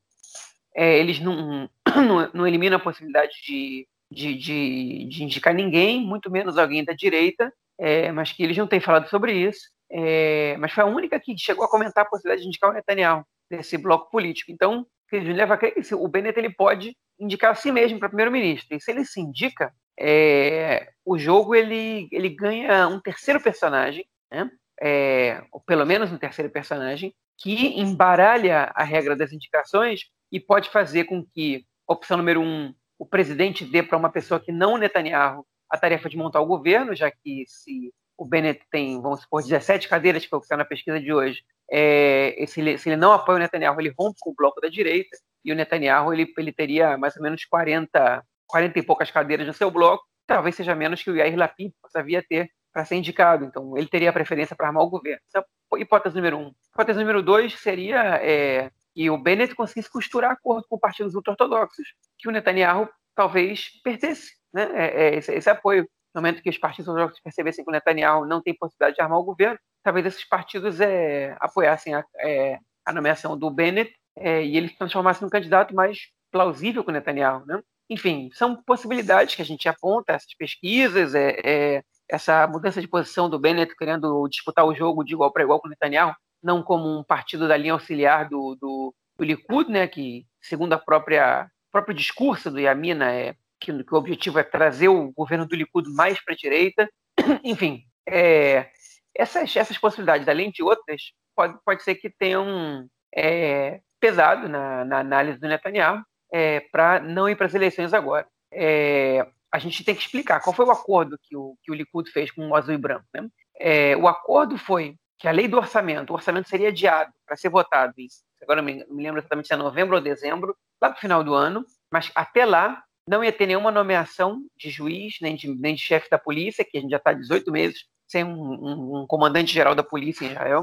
é, 0.76 0.98
eles 0.98 1.18
não, 1.18 1.68
não, 2.06 2.30
não, 2.34 2.46
eliminam 2.46 2.76
a 2.76 2.80
possibilidade 2.80 3.32
de, 3.46 3.88
de, 4.10 4.34
de, 4.34 5.08
de, 5.08 5.24
indicar 5.24 5.54
ninguém, 5.54 6.04
muito 6.04 6.30
menos 6.30 6.58
alguém 6.58 6.84
da 6.84 6.92
direita, 6.92 7.50
é, 7.80 8.12
mas 8.12 8.30
que 8.30 8.42
eles 8.42 8.56
não 8.56 8.66
têm 8.66 8.80
falado 8.80 9.08
sobre 9.08 9.32
isso. 9.32 9.70
É, 9.90 10.56
mas 10.58 10.72
foi 10.72 10.84
a 10.84 10.86
única 10.86 11.18
que 11.18 11.36
chegou 11.38 11.64
a 11.64 11.70
comentar 11.70 12.04
a 12.04 12.08
possibilidade 12.08 12.42
de 12.42 12.48
indicar 12.48 12.70
o 12.70 12.74
Netanyahu 12.74 13.24
desse 13.50 13.78
bloco 13.78 14.10
político. 14.10 14.52
Então, 14.52 14.86
que 15.08 15.18
que 15.18 15.94
o 15.94 16.06
Bennett 16.06 16.38
ele 16.38 16.50
pode 16.50 16.94
indicar 17.18 17.52
a 17.52 17.54
si 17.54 17.72
mesmo 17.72 17.98
para 17.98 18.08
primeiro-ministro. 18.08 18.76
E 18.76 18.80
se 18.80 18.90
ele 18.90 19.04
se 19.06 19.20
indica, 19.20 19.72
é, 19.98 20.90
o 21.04 21.18
jogo 21.18 21.54
ele, 21.54 22.08
ele 22.12 22.28
ganha 22.28 22.86
um 22.86 23.00
terceiro 23.00 23.40
personagem, 23.40 24.06
né? 24.30 24.50
É, 24.80 25.42
ou 25.50 25.60
pelo 25.60 25.84
menos 25.84 26.12
um 26.12 26.18
terceiro 26.18 26.50
personagem, 26.50 27.12
que 27.36 27.80
embaralha 27.80 28.70
a 28.74 28.84
regra 28.84 29.16
das 29.16 29.32
indicações 29.32 30.02
e 30.30 30.38
pode 30.38 30.70
fazer 30.70 31.04
com 31.04 31.24
que, 31.24 31.64
opção 31.86 32.16
número 32.16 32.40
um, 32.40 32.72
o 32.98 33.04
presidente 33.04 33.64
dê 33.64 33.82
para 33.82 33.98
uma 33.98 34.10
pessoa 34.10 34.38
que 34.38 34.52
não 34.52 34.76
Netanyahu 34.76 35.44
a 35.70 35.76
tarefa 35.76 36.08
de 36.08 36.16
montar 36.16 36.40
o 36.40 36.46
governo, 36.46 36.94
já 36.94 37.10
que 37.10 37.44
se 37.46 37.92
o 38.16 38.24
Bennett 38.24 38.60
tem, 38.70 39.00
vamos 39.00 39.22
supor, 39.22 39.42
17 39.42 39.88
cadeiras, 39.88 40.22
que 40.22 40.28
foi 40.28 40.38
o 40.38 40.40
que 40.40 40.46
está 40.46 40.56
na 40.56 40.64
pesquisa 40.64 41.00
de 41.00 41.12
hoje, 41.12 41.42
é, 41.70 42.44
se, 42.46 42.60
ele, 42.60 42.78
se, 42.78 42.88
ele, 42.88 42.96
não 42.96 43.12
apoia 43.12 43.36
o 43.36 43.38
Netanyahu, 43.40 43.80
ele 43.80 43.94
rompe 43.96 44.18
com 44.20 44.30
o 44.30 44.34
bloco 44.34 44.60
da 44.60 44.68
direita, 44.68 45.16
e 45.44 45.52
o 45.52 45.54
Netanyahu 45.54 46.12
ele, 46.12 46.32
ele 46.36 46.52
teria 46.52 46.96
mais 46.98 47.16
ou 47.16 47.22
menos 47.22 47.44
40, 47.44 48.24
40 48.48 48.78
e 48.78 48.82
poucas 48.82 49.10
cadeiras 49.10 49.46
no 49.46 49.54
seu 49.54 49.70
bloco, 49.70 50.04
talvez 50.26 50.56
seja 50.56 50.74
menos 50.74 51.02
que 51.02 51.10
o 51.10 51.16
Yair 51.16 51.36
Lapid 51.36 51.72
sabia 51.88 52.22
ter 52.22 52.50
para 52.72 52.84
ser 52.84 52.96
indicado. 52.96 53.44
Então, 53.44 53.76
ele 53.76 53.88
teria 53.88 54.12
preferência 54.12 54.56
para 54.56 54.68
armar 54.68 54.82
o 54.82 54.90
governo. 54.90 55.20
Essa 55.26 55.44
é 55.74 55.80
hipótese 55.80 56.16
número 56.16 56.38
um. 56.38 56.52
Hipótese 56.72 56.98
número 56.98 57.22
dois 57.22 57.58
seria 57.60 58.16
é, 58.22 58.70
que 58.94 59.10
o 59.10 59.18
Bennett 59.18 59.54
conseguisse 59.54 59.90
costurar 59.90 60.32
acordo 60.32 60.66
com 60.68 60.78
partidos 60.78 61.14
ultra-ortodoxos, 61.14 61.88
que 62.18 62.28
o 62.28 62.32
Netanyahu 62.32 62.88
talvez 63.14 63.70
perdesse 63.82 64.32
né, 64.52 64.68
é, 64.74 64.86
é, 64.86 65.14
esse, 65.16 65.32
esse, 65.32 65.50
apoio. 65.50 65.88
No 66.14 66.22
momento 66.22 66.42
que 66.42 66.48
os 66.48 66.58
partidos 66.58 66.88
ortodoxos 66.88 67.20
percebessem 67.20 67.64
que 67.64 67.70
o 67.70 67.72
Netanyahu 67.72 68.26
não 68.26 68.42
tem 68.42 68.56
possibilidade 68.56 68.96
de 68.96 69.02
armar 69.02 69.18
o 69.18 69.24
governo, 69.24 69.58
talvez 69.82 70.06
esses 70.06 70.24
partidos 70.24 70.80
é, 70.80 71.36
apoiassem 71.40 71.94
a, 71.94 72.04
é, 72.18 72.58
a, 72.84 72.92
nomeação 72.92 73.38
do 73.38 73.50
Bennett 73.50 73.92
é, 74.16 74.42
e 74.44 74.56
ele 74.56 74.68
se 74.68 74.76
transformasse 74.76 75.22
num 75.22 75.28
candidato 75.28 75.74
mais 75.74 75.98
plausível 76.30 76.82
com 76.82 76.90
o 76.90 76.94
Netanyahu. 76.94 77.44
Né? 77.46 77.60
Enfim, 77.90 78.30
são 78.34 78.56
possibilidades 78.62 79.34
que 79.34 79.42
a 79.42 79.44
gente 79.44 79.68
aponta, 79.68 80.12
essas 80.12 80.34
pesquisas, 80.34 81.14
é, 81.14 81.82
essa 82.08 82.46
mudança 82.46 82.80
de 82.80 82.88
posição 82.88 83.28
do 83.28 83.38
Bennett 83.38 83.74
querendo 83.76 84.26
disputar 84.28 84.64
o 84.64 84.74
jogo 84.74 85.04
de 85.04 85.14
igual 85.14 85.32
para 85.32 85.42
igual 85.42 85.60
com 85.60 85.68
o 85.68 85.70
Netanyahu, 85.70 86.14
não 86.42 86.62
como 86.62 86.98
um 86.98 87.04
partido 87.04 87.46
da 87.46 87.56
linha 87.56 87.72
auxiliar 87.72 88.28
do, 88.28 88.56
do, 88.60 88.94
do 89.16 89.24
Likud, 89.24 89.70
né, 89.70 89.86
que, 89.86 90.26
segundo 90.40 90.72
a 90.72 90.78
própria 90.78 91.50
próprio 91.70 91.94
discurso 91.94 92.50
do 92.50 92.58
Yamina, 92.58 93.12
é 93.12 93.34
que, 93.60 93.84
que, 93.84 93.94
o 93.94 93.98
objetivo 93.98 94.38
é 94.38 94.42
trazer 94.42 94.88
o 94.88 95.12
governo 95.12 95.46
do 95.46 95.54
Likud 95.54 95.88
mais 95.90 96.22
para 96.24 96.34
a 96.34 96.36
direita. 96.36 96.88
Enfim, 97.44 97.82
é, 98.08 98.70
essas, 99.14 99.54
essas 99.54 99.76
possibilidades, 99.76 100.28
além 100.28 100.50
de 100.50 100.62
outras, 100.62 101.12
pode, 101.36 101.58
pode 101.64 101.82
ser 101.82 101.96
que 101.96 102.08
tenham 102.08 102.88
é, 103.14 103.80
pesado 104.00 104.48
na, 104.48 104.84
na, 104.84 104.98
análise 105.00 105.38
do 105.38 105.48
Netanyahu 105.48 106.02
é, 106.32 106.60
para 106.72 107.00
não 107.00 107.28
ir 107.28 107.36
para 107.36 107.46
as 107.46 107.54
eleições 107.54 107.92
agora. 107.92 108.26
É, 108.52 109.26
a 109.52 109.58
gente 109.58 109.84
tem 109.84 109.94
que 109.94 110.02
explicar 110.02 110.40
qual 110.40 110.54
foi 110.54 110.66
o 110.66 110.70
acordo 110.70 111.18
que 111.22 111.36
o, 111.36 111.56
que 111.62 111.70
o 111.70 111.74
Likud 111.74 112.10
fez 112.10 112.30
com 112.30 112.48
o 112.48 112.54
azul 112.54 112.74
e 112.74 112.78
branco. 112.78 113.06
Né? 113.14 113.28
É, 113.58 113.96
o 113.96 114.06
acordo 114.06 114.58
foi 114.58 114.96
que 115.18 115.26
a 115.26 115.32
lei 115.32 115.48
do 115.48 115.56
orçamento, 115.56 116.10
o 116.10 116.14
orçamento 116.14 116.48
seria 116.48 116.68
adiado 116.68 117.12
para 117.26 117.36
ser 117.36 117.48
votado 117.48 117.92
em, 117.98 118.06
agora 118.42 118.62
me, 118.62 118.84
me 118.88 119.02
lembro 119.02 119.20
exatamente 119.20 119.48
se 119.48 119.54
é 119.54 119.56
novembro 119.56 119.96
ou 119.96 120.02
dezembro, 120.02 120.56
lá 120.80 120.90
para 120.90 120.98
o 120.98 121.00
final 121.00 121.24
do 121.24 121.34
ano, 121.34 121.64
mas 121.92 122.10
até 122.14 122.44
lá 122.44 122.82
não 123.08 123.24
ia 123.24 123.32
ter 123.32 123.46
nenhuma 123.46 123.72
nomeação 123.72 124.42
de 124.56 124.70
juiz, 124.70 125.16
nem 125.20 125.34
de, 125.34 125.48
nem 125.48 125.74
de 125.74 125.80
chefe 125.80 126.08
da 126.10 126.18
polícia, 126.18 126.64
que 126.64 126.76
a 126.76 126.80
gente 126.80 126.90
já 126.90 126.98
está 126.98 127.12
18 127.12 127.50
meses 127.50 127.84
sem 128.06 128.24
um, 128.24 128.30
um, 128.30 129.00
um 129.00 129.06
comandante-geral 129.06 129.74
da 129.74 129.82
polícia 129.82 130.24
em 130.24 130.30
Israel. 130.30 130.62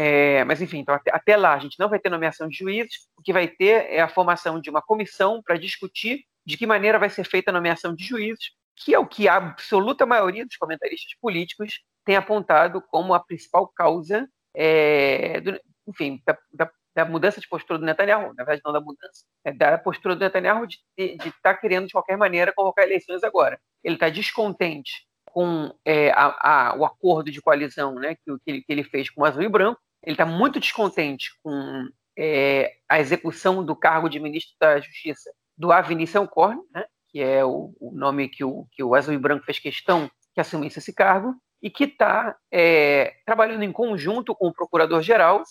É, 0.00 0.44
mas, 0.44 0.62
enfim, 0.62 0.78
então, 0.78 0.94
até, 0.94 1.10
até, 1.12 1.36
lá 1.36 1.54
a 1.54 1.58
gente 1.58 1.76
não 1.76 1.88
vai 1.88 1.98
ter 1.98 2.08
nomeação 2.08 2.48
de 2.48 2.56
juízes, 2.56 3.08
o 3.16 3.22
que 3.22 3.32
vai 3.32 3.48
ter 3.48 3.84
é 3.90 4.00
a 4.00 4.06
formação 4.06 4.60
de 4.60 4.70
uma 4.70 4.80
comissão 4.80 5.42
para 5.42 5.58
discutir 5.58 6.24
de 6.46 6.56
que 6.56 6.68
maneira 6.68 7.00
vai 7.00 7.10
ser 7.10 7.24
feita 7.24 7.50
a 7.50 7.52
nomeação 7.52 7.92
de 7.96 8.04
juízes, 8.04 8.52
que 8.76 8.94
é 8.94 8.98
o 9.00 9.08
que 9.08 9.26
a 9.26 9.34
absoluta 9.34 10.06
maioria 10.06 10.46
dos 10.46 10.56
comentaristas 10.56 11.18
políticos 11.20 11.80
tem 12.04 12.14
apontado 12.14 12.80
como 12.80 13.12
a 13.12 13.18
principal 13.18 13.66
causa, 13.66 14.28
é, 14.54 15.40
do, 15.40 15.60
enfim, 15.88 16.22
da, 16.24 16.38
da, 16.52 16.70
da, 16.94 17.04
mudança 17.04 17.40
de 17.40 17.48
postura 17.48 17.80
do 17.80 17.84
Netanyahu, 17.84 18.32
na 18.36 18.44
verdade 18.44 18.62
não 18.64 18.72
da 18.72 18.80
mudança, 18.80 19.24
é 19.44 19.52
da 19.52 19.78
postura 19.78 20.14
do 20.14 20.20
Netanyahu 20.20 20.64
de 20.64 20.78
estar 20.96 21.32
tá 21.42 21.54
querendo 21.56 21.88
de 21.88 21.92
qualquer 21.92 22.16
maneira 22.16 22.52
convocar 22.54 22.84
eleições 22.84 23.24
agora. 23.24 23.60
Ele 23.82 23.94
está 23.94 24.08
descontente 24.08 24.92
com 25.24 25.74
é, 25.84 26.12
a, 26.12 26.68
a, 26.70 26.76
o 26.76 26.84
acordo 26.84 27.32
de 27.32 27.42
coalizão 27.42 27.96
né, 27.96 28.14
que, 28.14 28.38
que, 28.44 28.50
ele, 28.50 28.62
que 28.62 28.72
ele 28.72 28.84
fez 28.84 29.10
com 29.10 29.22
o 29.22 29.24
Azul 29.24 29.42
e 29.42 29.48
Branco, 29.48 29.80
ele 30.02 30.14
está 30.14 30.24
muito 30.24 30.60
descontente 30.60 31.30
com 31.42 31.88
é, 32.18 32.72
a 32.88 32.98
execução 32.98 33.64
do 33.64 33.76
cargo 33.76 34.08
de 34.08 34.20
ministro 34.20 34.54
da 34.60 34.80
Justiça 34.80 35.30
do 35.56 35.72
Avinição 35.72 36.26
Korn, 36.26 36.60
né, 36.72 36.84
que 37.08 37.20
é 37.20 37.44
o, 37.44 37.74
o, 37.80 37.92
nome 37.92 38.28
que 38.28 38.44
o, 38.44 38.66
que 38.70 38.82
o 38.82 38.94
Azul 38.94 39.14
e 39.14 39.18
Branco 39.18 39.44
fez 39.44 39.58
questão 39.58 40.10
que 40.34 40.40
assumisse 40.40 40.78
esse 40.78 40.92
cargo, 40.92 41.34
e 41.60 41.68
que 41.68 41.84
está 41.84 42.36
é, 42.52 43.16
trabalhando 43.26 43.64
em 43.64 43.72
conjunto 43.72 44.34
com 44.34 44.48
o 44.48 44.52
Procurador-Geral, 44.52 45.42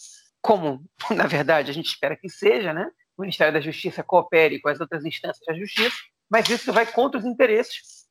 como, 0.42 0.86
na 1.14 1.28
verdade, 1.28 1.70
a 1.70 1.74
gente 1.74 1.88
espera 1.88 2.16
que 2.16 2.30
seja, 2.30 2.74
né? 2.74 2.90
o 3.18 3.22
Ministério 3.24 3.54
da 3.54 3.60
Justiça 3.60 4.04
coopere 4.04 4.62
com 4.62 4.70
as 4.70 4.80
outras 4.80 5.04
instâncias 5.04 5.44
da 5.46 5.54
Justiça, 5.54 5.98
mas 6.30 6.48
isso 6.50 6.72
vai 6.72 6.86
contra 6.86 7.20
os 7.20 7.26
interesses 7.26 8.06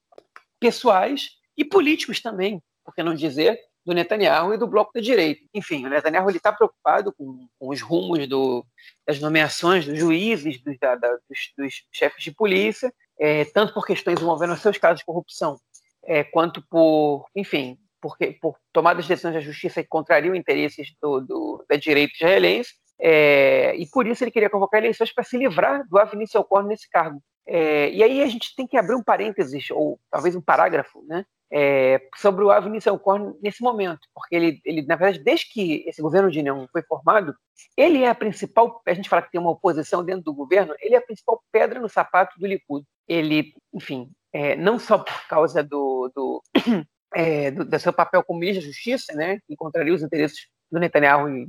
pessoais 0.58 1.30
e 1.56 1.64
políticos 1.64 2.20
também, 2.20 2.60
por 2.84 2.94
que 2.94 3.02
não 3.02 3.14
dizer, 3.14 3.58
do 3.86 3.94
Netanyahu 3.94 4.52
e 4.52 4.58
do 4.58 4.66
bloco 4.66 4.90
da 4.92 5.00
direita. 5.00 5.42
Enfim, 5.54 5.86
o 5.86 5.88
Netanyahu 5.88 6.28
está 6.30 6.52
preocupado 6.52 7.12
com, 7.12 7.46
com, 7.56 7.68
os 7.68 7.80
rumos 7.80 8.26
do, 8.28 8.66
das 9.06 9.20
nomeações 9.20 9.86
dos 9.86 9.96
juízes, 9.96 10.60
dos, 10.60 10.76
da, 10.78 10.96
da, 10.96 11.08
dos, 11.28 11.52
dos 11.56 11.84
chefes 11.92 12.24
de 12.24 12.32
polícia, 12.32 12.92
é, 13.18 13.44
tanto 13.44 13.72
por 13.72 13.86
questões 13.86 14.20
envolvendo 14.20 14.56
seus 14.56 14.76
casos 14.76 14.98
de 14.98 15.06
corrupção, 15.06 15.56
é, 16.04 16.24
quanto 16.24 16.60
por, 16.68 17.26
enfim, 17.34 17.78
porque, 18.00 18.36
por 18.40 18.56
tomadas 18.72 19.04
de 19.04 19.10
decisões 19.10 19.34
da 19.34 19.40
justiça 19.40 19.82
que 19.82 19.88
contrariam 19.88 20.34
interesses 20.34 20.92
do, 21.00 21.20
do, 21.20 21.64
da 21.68 21.76
direita 21.76 22.12
israelense, 22.16 22.74
é, 22.98 23.76
e 23.76 23.86
por 23.88 24.06
isso 24.06 24.24
ele 24.24 24.32
queria 24.32 24.50
convocar 24.50 24.80
eleições 24.80 25.12
para 25.12 25.22
se 25.22 25.38
livrar 25.38 25.86
do 25.88 25.96
Avnício 25.96 26.38
Alcorn 26.38 26.68
nesse 26.68 26.88
cargo. 26.90 27.22
É, 27.46 27.90
e 27.90 28.02
aí 28.02 28.20
a 28.20 28.26
gente 28.26 28.54
tem 28.56 28.66
que 28.66 28.76
abrir 28.76 28.96
um 28.96 29.02
parênteses, 29.02 29.70
ou 29.70 30.00
talvez 30.10 30.34
um 30.34 30.40
parágrafo, 30.40 31.04
né, 31.06 31.24
é, 31.52 32.00
sobre 32.16 32.44
o 32.44 32.50
Avi 32.50 32.68
Nisselkorn 32.70 33.34
nesse 33.42 33.62
momento, 33.62 34.00
porque 34.14 34.34
ele, 34.34 34.60
ele, 34.64 34.82
na 34.82 34.96
verdade, 34.96 35.22
desde 35.22 35.48
que 35.48 35.84
esse 35.86 36.02
governo 36.02 36.30
de 36.30 36.40
união 36.40 36.68
foi 36.72 36.82
formado, 36.82 37.34
ele 37.76 38.02
é 38.02 38.08
a 38.08 38.14
principal, 38.14 38.82
a 38.86 38.94
gente 38.94 39.08
fala 39.08 39.22
que 39.22 39.30
tem 39.30 39.40
uma 39.40 39.50
oposição 39.50 40.04
dentro 40.04 40.24
do 40.24 40.34
governo, 40.34 40.74
ele 40.80 40.94
é 40.94 40.98
a 40.98 41.02
principal 41.02 41.42
pedra 41.52 41.80
no 41.80 41.88
sapato 41.88 42.38
do 42.38 42.46
Likud. 42.46 42.84
Ele, 43.08 43.52
enfim, 43.72 44.10
é, 44.32 44.56
não 44.56 44.78
só 44.78 44.98
por 44.98 45.28
causa 45.28 45.62
do, 45.62 46.10
do, 46.14 46.42
é, 47.14 47.50
do, 47.50 47.64
do 47.64 47.78
seu 47.78 47.92
papel 47.92 48.24
como 48.24 48.40
ministro 48.40 48.64
da 48.64 48.72
Justiça, 48.72 49.12
né, 49.14 49.38
que 49.46 49.56
contraria 49.56 49.94
os 49.94 50.02
interesses 50.02 50.48
do 50.70 50.80
Netanyahu 50.80 51.28
e, 51.28 51.48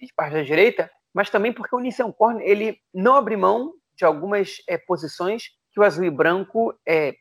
e 0.00 0.06
de 0.06 0.14
parte 0.14 0.34
da 0.34 0.42
direita, 0.42 0.90
mas 1.14 1.30
também 1.30 1.52
porque 1.52 1.74
o 1.74 1.80
Nisselkorn 1.80 2.42
ele 2.44 2.78
não 2.92 3.14
abre 3.14 3.36
mão 3.36 3.72
de 3.96 4.04
algumas 4.04 4.62
é, 4.68 4.76
posições 4.76 5.44
que 5.72 5.80
o 5.80 5.82
Azul 5.82 6.04
e 6.04 6.10
Branco 6.10 6.78
é, 6.86 7.08
é, 7.08 7.14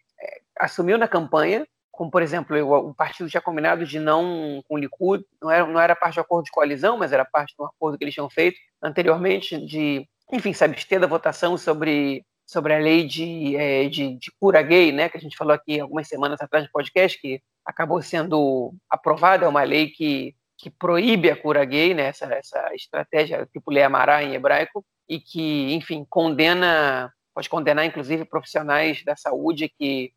assumiu 0.60 0.98
na 0.98 1.08
campanha 1.08 1.66
como 1.98 2.12
por 2.12 2.22
exemplo, 2.22 2.56
o, 2.90 2.94
partido 2.94 3.28
tinha 3.28 3.42
combinado 3.42 3.84
de 3.84 4.00
não 4.00 4.64
com 4.68 4.76
o 4.76 4.78
Likud, 4.78 5.26
não 5.42 5.50
era, 5.50 5.66
não 5.66 5.82
era 5.82 5.96
parte 5.96 6.14
do 6.14 6.22
acordo 6.22 6.46
de 6.46 6.52
coalizão, 6.52 6.96
mas 6.96 7.12
era 7.12 7.26
parte 7.26 7.56
do 7.58 7.66
acordo 7.66 7.98
que 7.98 8.04
eles 8.04 8.14
tinham 8.14 8.30
feito 8.30 8.56
anteriormente, 8.80 9.58
de, 9.66 10.08
enfim, 10.32 10.54
se 10.54 10.64
abster 10.64 11.00
da 11.00 11.08
votação 11.08 11.58
sobre, 11.58 12.24
sobre 12.46 12.76
a 12.76 12.78
lei 12.78 13.04
de, 13.04 13.58
é, 13.58 13.90
de, 13.90 14.16
de, 14.16 14.32
cura 14.40 14.62
gay, 14.62 14.92
né, 14.92 15.10
que 15.10 15.18
a 15.18 15.20
gente 15.20 15.36
falou 15.36 15.56
aqui 15.56 15.80
algumas 15.80 16.08
semanas 16.08 16.40
atrás 16.40 16.66
no 16.66 16.72
podcast, 16.72 17.20
que 17.20 17.42
acabou 17.66 18.00
sendo 18.04 18.76
aprovada, 18.88 19.46
é 19.46 19.50
uma 19.50 19.64
lei 19.64 19.88
que, 19.88 20.36
que 20.56 20.70
proíbe 20.70 21.32
a 21.32 21.36
cura 21.36 21.66
gay, 21.66 21.96
né, 21.96 22.10
essa, 22.10 22.26
essa 22.32 22.76
estratégia 22.76 23.50
tipo 23.52 23.72
lei 23.72 23.82
amará 23.82 24.24
em 24.24 24.36
hebraico, 24.36 24.86
e 25.10 25.20
que, 25.20 25.74
enfim, 25.74 26.06
condena, 26.08 27.12
pode 27.34 27.50
condenar 27.50 27.86
inclusive 27.86 28.24
profissionais 28.24 29.04
da 29.04 29.16
saúde 29.16 29.68
que 29.80 30.12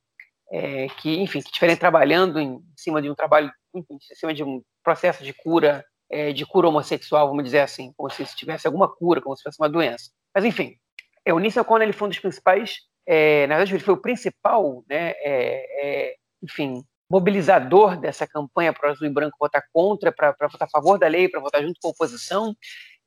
é, 0.51 0.89
que, 1.01 1.21
enfim, 1.21 1.41
que 1.41 1.49
estiverem 1.49 1.77
trabalhando 1.77 2.41
em 2.41 2.61
cima 2.77 3.01
de 3.01 3.09
um 3.11 3.15
trabalho, 3.15 3.51
enfim, 3.75 3.95
em 3.95 4.15
cima 4.15 4.35
de 4.35 4.43
um 4.43 4.63
processo 4.83 5.23
de 5.23 5.33
cura, 5.33 5.85
é, 6.11 6.33
de 6.33 6.45
cura 6.45 6.69
homossexual, 6.69 7.29
vamos 7.29 7.45
dizer 7.45 7.61
assim, 7.61 7.93
como 7.97 8.11
se 8.11 8.25
tivesse 8.37 8.67
alguma 8.67 8.89
cura, 8.89 9.21
como 9.21 9.37
se 9.37 9.43
fosse 9.43 9.61
uma 9.61 9.69
doença. 9.69 10.11
Mas, 10.35 10.45
enfim, 10.45 10.77
é, 11.25 11.33
o 11.33 11.39
Nissan 11.39 11.65
Cohn, 11.65 11.83
ele 11.83 11.93
foi 11.93 12.07
um 12.07 12.11
dos 12.11 12.19
principais, 12.19 12.79
é, 13.07 13.47
na 13.47 13.57
verdade, 13.57 13.75
ele 13.75 13.85
foi 13.85 13.95
o 13.95 14.01
principal, 14.03 14.85
né, 14.89 15.11
é, 15.11 16.09
é, 16.11 16.15
enfim, 16.43 16.83
mobilizador 17.11 17.99
dessa 17.99 18.27
campanha 18.27 18.73
para 18.73 18.89
o 18.89 18.93
azul 18.93 19.07
e 19.07 19.11
branco 19.11 19.37
votar 19.39 19.63
contra, 19.73 20.13
para 20.13 20.33
votar 20.41 20.69
a 20.69 20.71
favor 20.71 20.97
da 20.97 21.09
lei, 21.09 21.29
para 21.29 21.41
votar 21.41 21.61
junto 21.61 21.79
com 21.81 21.89
a 21.89 21.91
oposição. 21.91 22.55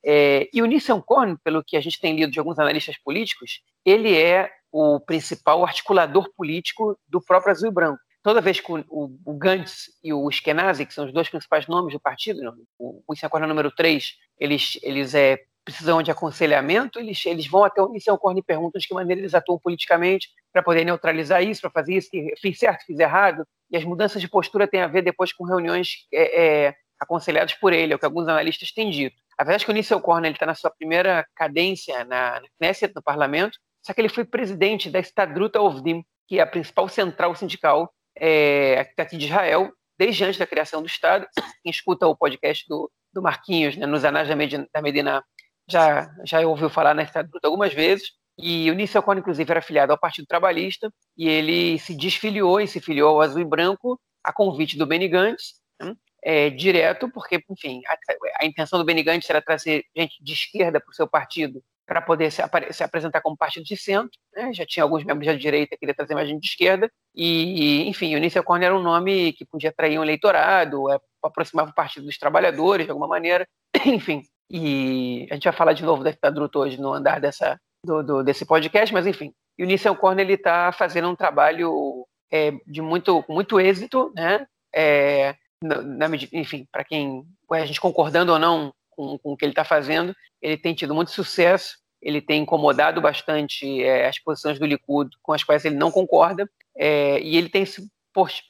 É, 0.05 0.50
e 0.53 0.62
o 0.62 0.65
Nissan 0.65 1.00
Korn, 1.00 1.38
pelo 1.43 1.63
que 1.63 1.77
a 1.77 1.81
gente 1.81 2.00
tem 2.00 2.15
lido 2.15 2.31
de 2.31 2.39
alguns 2.39 2.60
analistas 2.60 2.98
políticos, 2.98 3.62
ele 3.86 4.15
é 4.15 4.51
o 4.72 5.00
principal 5.00 5.63
articulador 5.63 6.29
político 6.36 6.98
do 7.07 7.22
próprio 7.22 7.51
Azul 7.51 7.69
e 7.69 7.74
Branco. 7.74 8.00
Toda 8.22 8.41
vez 8.41 8.60
que 8.60 8.72
o, 8.72 8.83
o, 8.89 9.19
o 9.25 9.33
Gantz 9.33 9.91
e 10.03 10.13
o 10.13 10.29
Eskenazi, 10.29 10.86
que 10.86 10.93
são 10.93 11.05
os 11.05 11.13
dois 11.13 11.29
principais 11.29 11.67
nomes 11.67 11.93
do 11.93 12.00
partido, 12.00 12.39
o, 12.79 13.03
o 13.05 13.13
Nissan 13.13 13.29
número 13.48 13.69
3, 13.69 14.13
eles, 14.39 14.79
eles 14.81 15.13
é, 15.13 15.39
precisam 15.63 16.01
de 16.01 16.12
aconselhamento, 16.12 17.00
eles, 17.00 17.25
eles 17.25 17.48
vão 17.48 17.63
até 17.63 17.81
o 17.81 17.89
Nissan 17.89 18.17
Korn 18.17 18.39
e 18.39 18.43
perguntam 18.43 18.79
de 18.79 18.88
que 18.88 18.93
maneira 18.93 19.22
eles 19.22 19.33
atuam 19.33 19.60
politicamente 19.60 20.29
para 20.51 20.63
poder 20.63 20.86
neutralizar 20.86 21.43
isso, 21.43 21.62
para 21.62 21.69
fazer 21.69 21.95
isso, 21.95 22.10
fiz 22.41 22.57
certo, 22.57 22.86
fiz 22.86 23.00
errado. 23.00 23.45
E 23.69 23.77
as 23.77 23.83
mudanças 23.83 24.22
de 24.22 24.27
postura 24.27 24.67
têm 24.67 24.81
a 24.81 24.88
ver 24.88 25.01
depois 25.01 25.33
com 25.33 25.43
reuniões 25.45 26.07
é, 26.13 26.67
é, 26.67 26.75
aconselhadas 27.00 27.53
por 27.53 27.74
ele, 27.74 27.93
é 27.93 27.95
o 27.95 28.00
que 28.00 28.05
alguns 28.05 28.27
analistas 28.27 28.72
têm 28.72 28.89
dito. 28.89 29.15
A 29.37 29.43
verdade 29.43 29.63
é 29.63 29.65
que 29.65 29.71
o 29.71 29.73
Nissel 29.73 30.01
Korn 30.01 30.29
está 30.29 30.45
na 30.45 30.55
sua 30.55 30.71
primeira 30.71 31.25
cadência 31.35 32.03
na, 32.05 32.41
Knesset, 32.59 32.93
no 32.95 33.01
parlamento, 33.01 33.57
só 33.81 33.93
que 33.93 34.01
ele 34.01 34.09
foi 34.09 34.23
presidente 34.23 34.89
da 34.89 34.99
Stadruta 34.99 35.61
Ovdim, 35.61 36.03
que 36.27 36.39
é 36.39 36.41
a 36.41 36.47
principal 36.47 36.87
central 36.87 37.35
sindical 37.35 37.93
é, 38.17 38.79
aqui 38.97 39.17
de 39.17 39.25
Israel, 39.25 39.71
desde 39.97 40.23
antes 40.23 40.37
da 40.37 40.47
criação 40.47 40.81
do 40.81 40.87
Estado. 40.87 41.27
Quem 41.61 41.69
escuta 41.69 42.07
o 42.07 42.15
podcast 42.15 42.65
do, 42.67 42.91
do 43.11 43.21
Marquinhos, 43.21 43.75
né, 43.75 43.85
nos 43.85 44.05
Anais 44.05 44.27
da 44.27 44.35
Medina, 44.35 44.67
da 44.73 44.81
Medina, 44.81 45.23
já, 45.69 46.09
já 46.25 46.39
ouviu 46.41 46.69
falar 46.69 46.93
na 46.93 47.03
Stadruta 47.03 47.47
algumas 47.47 47.73
vezes. 47.73 48.11
E 48.37 48.69
o 48.71 48.73
Nissel 48.73 49.03
Korn, 49.03 49.19
inclusive, 49.19 49.51
era 49.51 49.59
afiliado 49.59 49.91
ao 49.91 49.99
Partido 49.99 50.25
Trabalhista, 50.25 50.91
e 51.15 51.27
ele 51.27 51.77
se 51.79 51.95
desfiliou 51.95 52.59
e 52.59 52.67
se 52.67 52.79
filiou 52.79 53.09
ao 53.09 53.21
Azul 53.21 53.41
e 53.41 53.45
Branco 53.45 53.99
a 54.23 54.33
convite 54.33 54.77
do 54.77 54.87
Benny 54.87 55.07
Gantz, 55.07 55.55
né, 55.79 55.93
é, 56.24 56.50
direto, 56.50 57.10
porque, 57.10 57.44
enfim, 57.50 57.82
a, 57.88 57.98
a 58.42 58.46
intenção 58.46 58.80
do 58.80 58.86
Benny 58.86 59.03
Gantz 59.03 59.30
era 59.30 59.42
trazer 59.42 59.84
gente 59.96 60.24
de 60.24 60.34
esquerda 60.34 60.80
para 60.80 60.89
o 60.89 60.96
seu 60.96 61.08
partido 61.08 61.62
para 61.86 62.01
poder 62.01 62.32
se, 62.32 62.42
se, 62.72 62.84
apresentar 62.84 63.22
como 63.22 63.38
partido 63.38 63.65
de 63.65 63.75
centro, 63.75 64.18
né? 64.36 64.53
já 64.53 64.65
tinha 64.65 64.84
alguns 64.84 65.03
membros 65.03 65.27
da 65.27 65.36
direita 65.36 65.72
que 65.72 65.80
queria 65.80 65.94
trazer 65.94 66.15
mais 66.15 66.27
gente 66.27 66.42
de 66.42 66.48
esquerda, 66.48 66.89
e, 67.13 67.88
enfim, 67.88 68.15
o 68.15 68.20
Nícia 68.20 68.42
Corner 68.42 68.68
era 68.68 68.77
um 68.77 68.82
nome 68.82 69.34
que 69.34 69.46
podia 69.46 69.70
atrair 69.70 70.00
um 70.00 70.03
eleitorado, 70.03 70.89
é, 70.92 71.00
aproximava 71.22 71.72
o 71.72 71.75
Partido 71.75 72.06
dos 72.06 72.18
Trabalhadores, 72.18 72.86
de 72.86 72.92
alguma 72.92 73.08
maneira, 73.08 73.46
enfim, 73.86 74.24
e 74.50 75.27
a 75.30 75.34
gente 75.34 75.44
vai 75.44 75.53
falar 75.53 75.74
de 75.74 75.84
novo 75.84 76.03
da 76.03 76.12
Ditadruto 76.12 76.60
hoje 76.60 76.80
no 76.80 76.94
andar 76.94 77.20
dessa, 77.20 77.60
do, 77.86 78.01
do, 78.01 78.24
desse 78.24 78.46
podcast, 78.46 78.94
mas 78.94 79.06
enfim, 79.06 79.34
e 79.58 79.63
o 79.63 79.68
Nícia 79.68 79.94
Corner 79.94 80.30
está 80.30 80.72
fazendo 80.72 81.10
um 81.10 81.15
trabalho 81.15 82.08
é, 82.32 82.53
de 82.65 82.82
muito, 82.82 83.25
muito 83.27 83.60
êxito, 83.60 84.12
né, 84.15 84.48
é, 84.74 85.36
na, 85.63 86.08
enfim, 86.32 86.67
para 86.72 86.84
quem, 86.84 87.25
a 87.51 87.65
gente 87.65 87.79
concordando 87.79 88.32
ou 88.32 88.39
não 88.39 88.74
com, 88.89 89.17
com 89.17 89.34
o 89.34 89.38
que 89.38 89.46
ele 89.46 89.51
está 89.51 89.63
fazendo. 89.63 90.15
Ele 90.41 90.58
tem 90.58 90.74
tido 90.74 90.93
muito 90.93 91.12
sucesso, 91.12 91.77
ele 92.01 92.22
tem 92.22 92.43
incomodado 92.43 93.01
bastante 93.01 93.82
é, 93.82 94.08
as 94.08 94.20
posições 94.20 94.60
do 94.60 94.65
Likud 94.65 95.10
com 95.22 95.34
as 95.34 95.43
quais 95.43 95.63
ele 95.65 95.75
não 95.75 95.91
concorda, 95.91 96.50
é, 96.77 97.20
e 97.22 97.38
ele 97.38 97.50
tem 97.50 97.65
se 97.65 97.88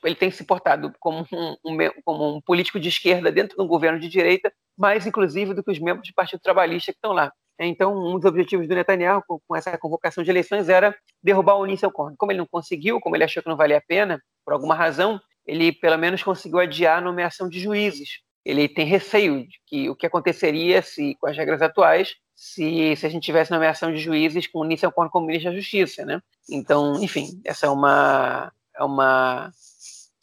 ele 0.04 0.16
tem 0.16 0.30
se 0.30 0.44
portado 0.44 0.92
como 1.00 1.26
um, 1.32 1.56
um, 1.64 1.78
como 2.04 2.36
um 2.36 2.42
político 2.42 2.78
de 2.78 2.90
esquerda 2.90 3.32
dentro 3.32 3.56
do 3.56 3.66
governo 3.66 3.98
de 3.98 4.10
direita, 4.10 4.52
mais 4.78 5.08
inclusive 5.08 5.54
do 5.54 5.64
que 5.64 5.72
os 5.72 5.80
membros 5.80 6.10
do 6.10 6.14
Partido 6.14 6.42
Trabalhista 6.42 6.92
que 6.92 6.98
estão 6.98 7.14
lá. 7.14 7.32
Então, 7.58 7.96
um 7.96 8.16
dos 8.16 8.26
objetivos 8.26 8.68
do 8.68 8.76
Netanyahu 8.76 9.24
com, 9.26 9.56
essa 9.56 9.78
convocação 9.78 10.24
de 10.24 10.30
eleições 10.30 10.68
era 10.68 10.94
derrubar 11.22 11.56
o 11.56 11.66
Nissel 11.66 11.92
Korn. 11.92 12.16
Como 12.18 12.32
ele 12.32 12.40
não 12.40 12.48
conseguiu, 12.48 13.00
como 13.00 13.16
ele 13.16 13.24
achou 13.24 13.42
que 13.42 13.50
não 13.50 13.56
valia 13.56 13.78
a 13.78 13.82
pena, 13.82 14.22
por 14.44 14.54
alguma 14.54 14.76
razão, 14.76 15.20
ele 15.46 15.72
pelo 15.72 15.98
menos 15.98 16.24
conseguiu 16.24 16.60
adiar 16.60 16.98
a 16.98 17.02
nomeação 17.02 17.50
de 17.50 17.60
juízes 17.60 18.24
ele 18.46 18.68
tem 18.68 18.86
receio 18.86 19.48
de 19.48 19.58
que 19.66 19.90
o 19.90 19.96
que 19.96 20.06
aconteceria 20.06 20.82
se, 20.82 21.16
com 21.20 21.28
as 21.28 21.38
regras 21.38 21.62
atuais, 21.62 22.16
se, 22.36 22.96
se 22.96 23.06
a 23.06 23.10
gente 23.10 23.24
tivesse 23.24 23.52
nomeação 23.52 23.92
de 23.92 24.00
juízes 24.00 24.48
com 24.48 24.60
o 24.60 24.64
Nissan 24.66 24.92
Korn 24.92 25.10
como 25.10 25.28
ministro 25.28 25.52
da 25.52 25.58
Justiça, 25.58 26.06
né? 26.06 26.22
Então, 26.50 27.02
enfim, 27.02 27.42
essa 27.46 27.68
é 27.68 27.70
uma 27.70 28.52
é 28.76 28.84
uma 28.84 29.52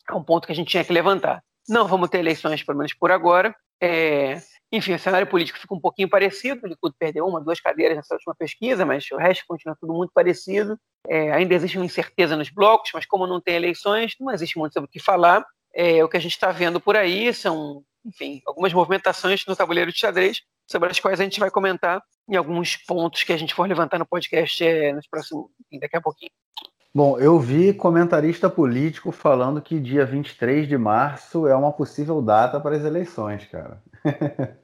é 0.09 0.15
um 0.15 0.23
ponto 0.23 0.47
que 0.47 0.53
a 0.53 0.55
gente 0.55 0.69
tinha 0.69 0.85
que 0.85 0.93
levantar. 0.93 1.43
Não 1.69 1.87
vamos 1.87 2.11
ter 2.11 2.19
eleições, 2.19 2.63
pelo 2.63 2.79
menos 2.79 2.93
por 2.93 3.11
agora. 3.11 3.55
É, 3.81 4.43
enfim, 4.73 4.95
o 4.95 4.99
cenário 4.99 5.27
político 5.27 5.59
fica 5.59 5.75
um 5.75 5.81
pouquinho 5.81 6.09
parecido. 6.09 6.61
O 6.65 6.69
Likud 6.69 6.95
perdeu 6.99 7.27
uma, 7.27 7.41
duas 7.41 7.61
cadeiras 7.61 7.97
nessa 7.97 8.15
última 8.15 8.35
pesquisa, 8.35 8.85
mas 8.87 9.11
o 9.11 9.17
resto 9.17 9.45
continua 9.47 9.77
tudo 9.81 9.93
muito 9.93 10.13
parecido. 10.13 10.79
É, 11.09 11.33
ainda 11.33 11.55
existe 11.55 11.77
uma 11.77 11.87
incerteza 11.87 12.37
nos 12.37 12.51
blocos, 12.51 12.91
mas 12.95 13.07
como 13.07 13.27
não 13.27 13.41
tem 13.41 13.57
eleições, 13.57 14.15
não 14.21 14.33
existe 14.33 14.59
muito 14.59 14.73
sobre 14.73 14.87
o 14.87 14.91
que 14.91 15.01
falar. 15.01 15.45
É, 15.75 16.05
o 16.05 16.09
que 16.09 16.17
a 16.17 16.21
gente 16.21 16.33
está 16.33 16.51
vendo 16.53 16.81
por 16.81 16.97
aí 16.97 17.33
são 17.35 17.85
enfim, 18.05 18.41
algumas 18.47 18.73
movimentações 18.73 19.45
no 19.47 19.57
tabuleiro 19.57 19.93
de 19.93 19.99
xadrez, 19.99 20.43
sobre 20.67 20.91
as 20.91 20.99
quais 20.99 21.21
a 21.21 21.25
gente 21.25 21.41
vai 21.41 21.51
comentar 21.51 22.03
em 22.29 22.37
alguns 22.37 22.77
pontos 22.77 23.23
que 23.23 23.33
a 23.33 23.37
gente 23.37 23.55
for 23.55 23.69
levantar 23.69 23.99
no 23.99 24.07
podcast 24.07 24.65
é, 24.65 24.93
nos 24.93 25.07
próximos, 25.07 25.51
daqui 25.81 25.97
a 25.97 26.01
pouquinho. 26.01 26.31
Bom, 26.93 27.21
eu 27.21 27.39
vi 27.39 27.73
comentarista 27.73 28.51
político 28.51 29.13
falando 29.13 29.63
que 29.63 29.79
dia 29.79 30.05
23 30.05 30.67
de 30.67 30.77
março 30.77 31.47
é 31.47 31.55
uma 31.55 31.73
possível 31.73 32.21
data 32.21 32.59
para 32.59 32.75
as 32.75 32.85
eleições, 32.85 33.47
cara. 33.47 33.81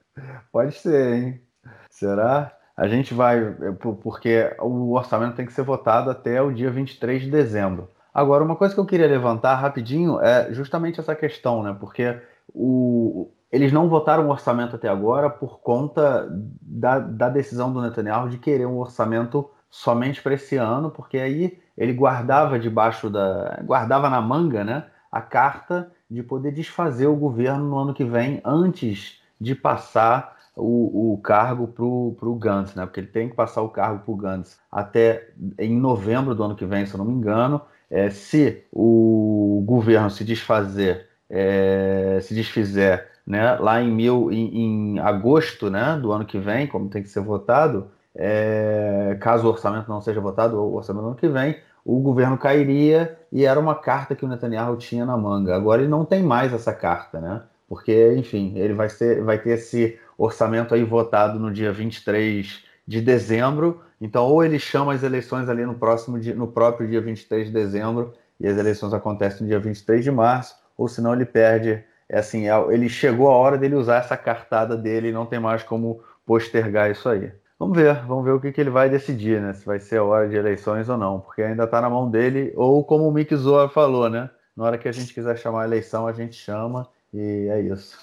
Pode 0.50 0.74
ser, 0.74 1.14
hein? 1.14 1.40
Será? 1.88 2.52
A 2.76 2.88
gente 2.88 3.14
vai, 3.14 3.38
é, 3.38 3.70
porque 4.02 4.52
o 4.58 4.92
orçamento 4.94 5.36
tem 5.36 5.46
que 5.46 5.52
ser 5.52 5.62
votado 5.62 6.10
até 6.10 6.42
o 6.42 6.52
dia 6.52 6.68
23 6.68 7.22
de 7.22 7.30
dezembro. 7.30 7.88
Agora, 8.12 8.42
uma 8.42 8.56
coisa 8.56 8.74
que 8.74 8.80
eu 8.80 8.86
queria 8.86 9.06
levantar 9.06 9.54
rapidinho 9.54 10.20
é 10.20 10.52
justamente 10.52 10.98
essa 10.98 11.14
questão, 11.14 11.62
né? 11.62 11.76
Porque 11.78 12.18
o, 12.52 13.30
eles 13.52 13.72
não 13.72 13.88
votaram 13.88 14.26
o 14.26 14.30
orçamento 14.30 14.74
até 14.74 14.88
agora 14.88 15.30
por 15.30 15.60
conta 15.60 16.28
da, 16.60 16.98
da 16.98 17.28
decisão 17.28 17.72
do 17.72 17.80
Netanyahu 17.80 18.28
de 18.28 18.38
querer 18.38 18.66
um 18.66 18.78
orçamento 18.78 19.48
somente 19.70 20.20
para 20.20 20.34
esse 20.34 20.56
ano, 20.56 20.90
porque 20.90 21.18
aí 21.18 21.58
ele 21.76 21.92
guardava 21.92 22.58
debaixo 22.58 23.10
da. 23.10 23.60
guardava 23.64 24.08
na 24.08 24.20
manga 24.20 24.64
né, 24.64 24.84
a 25.10 25.20
carta 25.20 25.90
de 26.10 26.22
poder 26.22 26.52
desfazer 26.52 27.06
o 27.06 27.16
governo 27.16 27.68
no 27.68 27.78
ano 27.78 27.94
que 27.94 28.04
vem 28.04 28.40
antes 28.44 29.20
de 29.40 29.54
passar 29.54 30.36
o, 30.54 31.12
o 31.12 31.18
cargo 31.18 31.66
para 31.68 31.84
o 31.84 32.34
Gantz, 32.34 32.74
né? 32.74 32.86
Porque 32.86 33.00
ele 33.00 33.08
tem 33.08 33.28
que 33.28 33.34
passar 33.34 33.62
o 33.62 33.68
cargo 33.68 34.04
para 34.04 34.12
o 34.12 34.16
Gantz 34.16 34.58
até 34.70 35.30
em 35.58 35.76
novembro 35.76 36.34
do 36.34 36.42
ano 36.42 36.56
que 36.56 36.64
vem, 36.64 36.86
se 36.86 36.94
eu 36.94 36.98
não 36.98 37.04
me 37.04 37.12
engano. 37.12 37.60
É, 37.90 38.10
se 38.10 38.64
o 38.72 39.62
governo 39.66 40.10
se 40.10 40.24
desfazer 40.24 41.06
é, 41.28 42.18
se 42.22 42.34
desfizer 42.34 43.06
né, 43.26 43.56
lá 43.56 43.82
em, 43.82 43.90
mil, 43.90 44.30
em, 44.30 44.94
em, 44.94 44.98
agosto 45.00 45.68
né, 45.68 45.98
do 46.00 46.12
ano 46.12 46.24
que 46.24 46.38
vem, 46.38 46.66
como 46.66 46.88
tem 46.88 47.02
que 47.02 47.08
ser 47.08 47.20
votado, 47.20 47.90
é, 48.16 49.16
caso 49.20 49.46
o 49.46 49.50
orçamento 49.50 49.88
não 49.88 50.00
seja 50.00 50.20
votado, 50.20 50.56
o 50.56 50.74
orçamento 50.74 51.02
do 51.02 51.08
ano 51.08 51.16
que 51.16 51.28
vem, 51.28 51.56
o 51.84 52.00
governo 52.00 52.36
cairia 52.36 53.16
e 53.30 53.44
era 53.44 53.60
uma 53.60 53.74
carta 53.74 54.16
que 54.16 54.24
o 54.24 54.28
Netanyahu 54.28 54.76
tinha 54.76 55.06
na 55.06 55.16
manga. 55.16 55.54
Agora 55.54 55.82
ele 55.82 55.90
não 55.90 56.04
tem 56.04 56.22
mais 56.22 56.52
essa 56.52 56.72
carta, 56.72 57.20
né? 57.20 57.42
Porque, 57.68 58.14
enfim, 58.16 58.54
ele 58.56 58.74
vai, 58.74 58.88
ser, 58.88 59.22
vai 59.22 59.38
ter 59.38 59.50
esse 59.50 59.98
orçamento 60.16 60.74
aí 60.74 60.82
votado 60.82 61.38
no 61.38 61.52
dia 61.52 61.72
23 61.72 62.64
de 62.86 63.00
dezembro. 63.00 63.80
Então, 64.00 64.24
ou 64.24 64.44
ele 64.44 64.58
chama 64.58 64.94
as 64.94 65.02
eleições 65.02 65.48
ali 65.48 65.64
no 65.64 65.74
próximo 65.74 66.18
dia, 66.18 66.34
no 66.34 66.46
próprio 66.46 66.88
dia 66.88 67.00
23 67.00 67.48
de 67.48 67.52
dezembro, 67.52 68.12
e 68.38 68.46
as 68.46 68.56
eleições 68.56 68.92
acontecem 68.92 69.42
no 69.42 69.48
dia 69.48 69.58
23 69.58 70.04
de 70.04 70.10
março, 70.10 70.54
ou 70.76 70.88
senão 70.88 71.12
ele 71.12 71.24
perde. 71.24 71.82
É 72.08 72.18
assim, 72.18 72.48
é, 72.48 72.72
ele 72.72 72.88
chegou 72.88 73.28
a 73.28 73.36
hora 73.36 73.58
dele 73.58 73.74
usar 73.74 73.96
essa 73.96 74.16
cartada 74.16 74.76
dele 74.76 75.08
e 75.08 75.12
não 75.12 75.26
tem 75.26 75.40
mais 75.40 75.62
como 75.62 76.00
postergar 76.24 76.90
isso 76.90 77.08
aí. 77.08 77.32
Vamos 77.58 77.76
ver, 77.76 78.04
vamos 78.04 78.24
ver 78.24 78.32
o 78.32 78.40
que, 78.40 78.52
que 78.52 78.60
ele 78.60 78.68
vai 78.68 78.90
decidir, 78.90 79.40
né? 79.40 79.54
Se 79.54 79.64
vai 79.64 79.78
ser 79.78 79.96
a 79.96 80.04
hora 80.04 80.28
de 80.28 80.36
eleições 80.36 80.88
ou 80.90 80.98
não, 80.98 81.20
porque 81.20 81.42
ainda 81.42 81.64
está 81.64 81.80
na 81.80 81.88
mão 81.88 82.10
dele, 82.10 82.52
ou 82.54 82.84
como 82.84 83.08
o 83.08 83.12
Mick 83.12 83.34
Zoa 83.34 83.68
falou, 83.68 84.10
né? 84.10 84.28
Na 84.54 84.64
hora 84.64 84.78
que 84.78 84.88
a 84.88 84.92
gente 84.92 85.14
quiser 85.14 85.38
chamar 85.38 85.62
a 85.62 85.66
eleição, 85.66 86.06
a 86.06 86.12
gente 86.12 86.34
chama, 86.34 86.86
e 87.14 87.48
é 87.50 87.60
isso. 87.62 87.98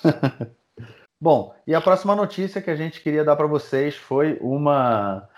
Bom, 1.21 1.55
e 1.67 1.73
a 1.75 1.79
próxima 1.79 2.15
notícia 2.15 2.61
que 2.61 2.69
a 2.69 2.75
gente 2.75 3.01
queria 3.01 3.23
dar 3.23 3.35
para 3.35 3.47
vocês 3.47 3.95
foi 3.95 4.37
uma, 4.41 5.29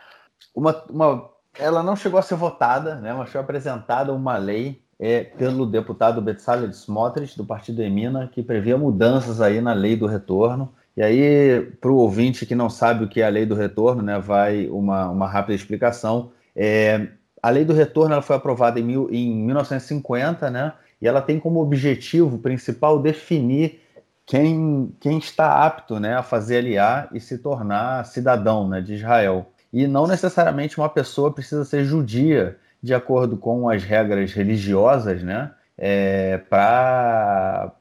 uma, 0.56 0.84
uma. 0.90 1.30
Ela 1.60 1.84
não 1.84 1.96
chegou 1.96 2.18
a 2.18 2.24
ser 2.24 2.36
votada, 2.36 2.96
né? 2.96 3.14
Mas 3.14 3.30
foi 3.30 3.40
apresentada 3.40 4.14
uma 4.14 4.38
lei 4.38 4.82
é, 4.98 5.24
pelo 5.26 5.66
deputado 5.66 6.22
Betzalel 6.22 6.70
Smotrich, 6.70 7.38
do 7.38 7.46
partido 7.46 7.84
Emina, 7.84 8.28
que 8.28 8.42
previa 8.42 8.78
mudanças 8.78 9.42
aí 9.42 9.62
na 9.62 9.74
lei 9.74 9.96
do 9.96 10.08
retorno. 10.08 10.74
E 10.96 11.04
aí, 11.04 11.62
para 11.82 11.92
o 11.92 11.98
ouvinte 11.98 12.46
que 12.46 12.56
não 12.56 12.70
sabe 12.70 13.04
o 13.04 13.08
que 13.08 13.22
é 13.22 13.26
a 13.26 13.30
lei 13.30 13.46
do 13.46 13.54
retorno, 13.56 14.02
né, 14.02 14.18
vai 14.18 14.68
uma, 14.70 15.10
uma 15.10 15.28
rápida 15.28 15.54
explicação. 15.54 16.32
É, 16.56 17.08
a 17.44 17.50
lei 17.50 17.66
do 17.66 17.74
retorno 17.74 18.14
ela 18.14 18.22
foi 18.22 18.36
aprovada 18.36 18.80
em, 18.80 18.84
mil, 18.84 19.10
em 19.12 19.36
1950, 19.36 20.50
né, 20.50 20.74
e 21.02 21.08
ela 21.08 21.22
tem 21.22 21.38
como 21.40 21.62
objetivo 21.62 22.38
principal 22.38 23.00
definir 23.02 23.82
quem, 24.26 24.96
quem 25.00 25.18
está 25.18 25.66
apto 25.66 26.00
né, 26.00 26.16
a 26.16 26.24
fazer 26.24 26.58
aliar 26.58 27.10
e 27.14 27.20
se 27.20 27.38
tornar 27.38 28.06
cidadão 28.06 28.68
né, 28.68 28.82
de 28.82 28.96
Israel. 28.96 29.52
E 29.74 29.88
não 29.88 30.08
necessariamente 30.08 30.78
uma 30.78 30.90
pessoa 30.90 31.34
precisa 31.34 31.66
ser 31.66 31.84
judia 31.84 32.58
de 32.82 32.94
acordo 32.94 33.36
com 33.36 33.68
as 33.68 33.84
regras 33.84 34.32
religiosas, 34.32 35.22
né, 35.22 35.52
é, 35.78 36.38
para 36.50 37.74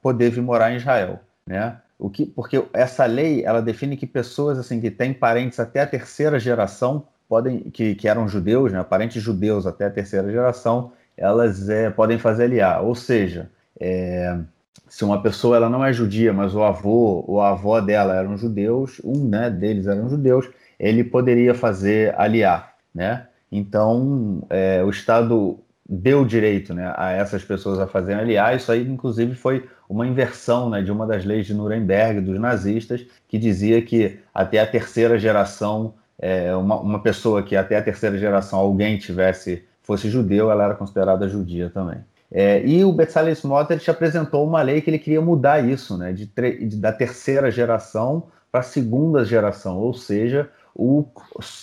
poder 0.00 0.30
vir 0.30 0.40
morar 0.40 0.72
em 0.72 0.76
Israel, 0.76 1.20
né? 1.46 1.76
O 1.98 2.10
que, 2.10 2.26
porque 2.26 2.64
essa 2.72 3.06
lei 3.06 3.44
ela 3.44 3.62
define 3.62 3.96
que 3.96 4.06
pessoas 4.06 4.58
assim 4.58 4.80
que 4.80 4.90
têm 4.90 5.12
parentes 5.12 5.60
até 5.60 5.80
a 5.80 5.86
terceira 5.86 6.38
geração 6.38 7.06
podem 7.28 7.70
que, 7.70 7.94
que 7.94 8.08
eram 8.08 8.28
judeus, 8.28 8.72
né, 8.72 8.82
parentes 8.82 9.22
judeus 9.22 9.66
até 9.66 9.86
a 9.86 9.90
terceira 9.90 10.30
geração, 10.30 10.92
elas 11.16 11.68
é, 11.68 11.90
podem 11.90 12.18
fazer 12.18 12.44
aliar. 12.44 12.82
Ou 12.84 12.94
seja, 12.94 13.50
é, 13.80 14.38
se 14.88 15.04
uma 15.04 15.22
pessoa 15.22 15.56
ela 15.56 15.70
não 15.70 15.84
é 15.84 15.92
judia, 15.92 16.32
mas 16.32 16.54
o 16.54 16.62
avô 16.62 17.24
ou 17.26 17.40
a 17.40 17.50
avó 17.50 17.80
dela 17.80 18.14
eram 18.14 18.36
judeus, 18.36 19.00
um 19.04 19.28
né, 19.28 19.50
deles 19.50 19.86
eram 19.86 20.08
judeus, 20.08 20.48
ele 20.78 21.04
poderia 21.04 21.54
fazer 21.54 22.14
aliar, 22.18 22.74
né? 22.94 23.26
Então, 23.50 24.42
é, 24.50 24.82
o 24.82 24.90
Estado 24.90 25.58
deu 25.88 26.24
direito 26.24 26.74
né, 26.74 26.92
a 26.96 27.12
essas 27.12 27.44
pessoas 27.44 27.78
a 27.78 27.86
fazerem 27.86 28.20
aliar. 28.20 28.56
Isso 28.56 28.72
aí, 28.72 28.82
inclusive, 28.82 29.34
foi 29.34 29.68
uma 29.88 30.06
inversão 30.06 30.70
né, 30.70 30.82
de 30.82 30.90
uma 30.90 31.06
das 31.06 31.24
leis 31.24 31.46
de 31.46 31.54
Nuremberg, 31.54 32.20
dos 32.20 32.38
nazistas, 32.38 33.04
que 33.28 33.38
dizia 33.38 33.82
que 33.82 34.18
até 34.34 34.58
a 34.60 34.66
terceira 34.66 35.18
geração, 35.18 35.94
é, 36.18 36.54
uma, 36.54 36.80
uma 36.80 36.98
pessoa 37.00 37.42
que 37.42 37.56
até 37.56 37.76
a 37.76 37.82
terceira 37.82 38.18
geração 38.18 38.58
alguém 38.58 38.98
tivesse, 38.98 39.64
fosse 39.82 40.08
judeu, 40.08 40.50
ela 40.50 40.64
era 40.64 40.74
considerada 40.74 41.28
judia 41.28 41.70
também. 41.70 41.98
É, 42.32 42.66
e 42.66 42.84
o 42.84 42.92
Bezalel 42.92 43.32
Smotrich 43.32 43.88
apresentou 43.90 44.46
uma 44.46 44.60
lei 44.62 44.80
que 44.80 44.90
ele 44.90 44.98
queria 44.98 45.20
mudar 45.20 45.64
isso, 45.64 45.96
né, 45.96 46.12
de, 46.12 46.26
de 46.26 46.76
da 46.76 46.92
terceira 46.92 47.50
geração 47.50 48.24
para 48.50 48.60
a 48.60 48.64
segunda 48.64 49.24
geração, 49.24 49.78
ou 49.78 49.94
seja, 49.94 50.48
o, 50.74 51.04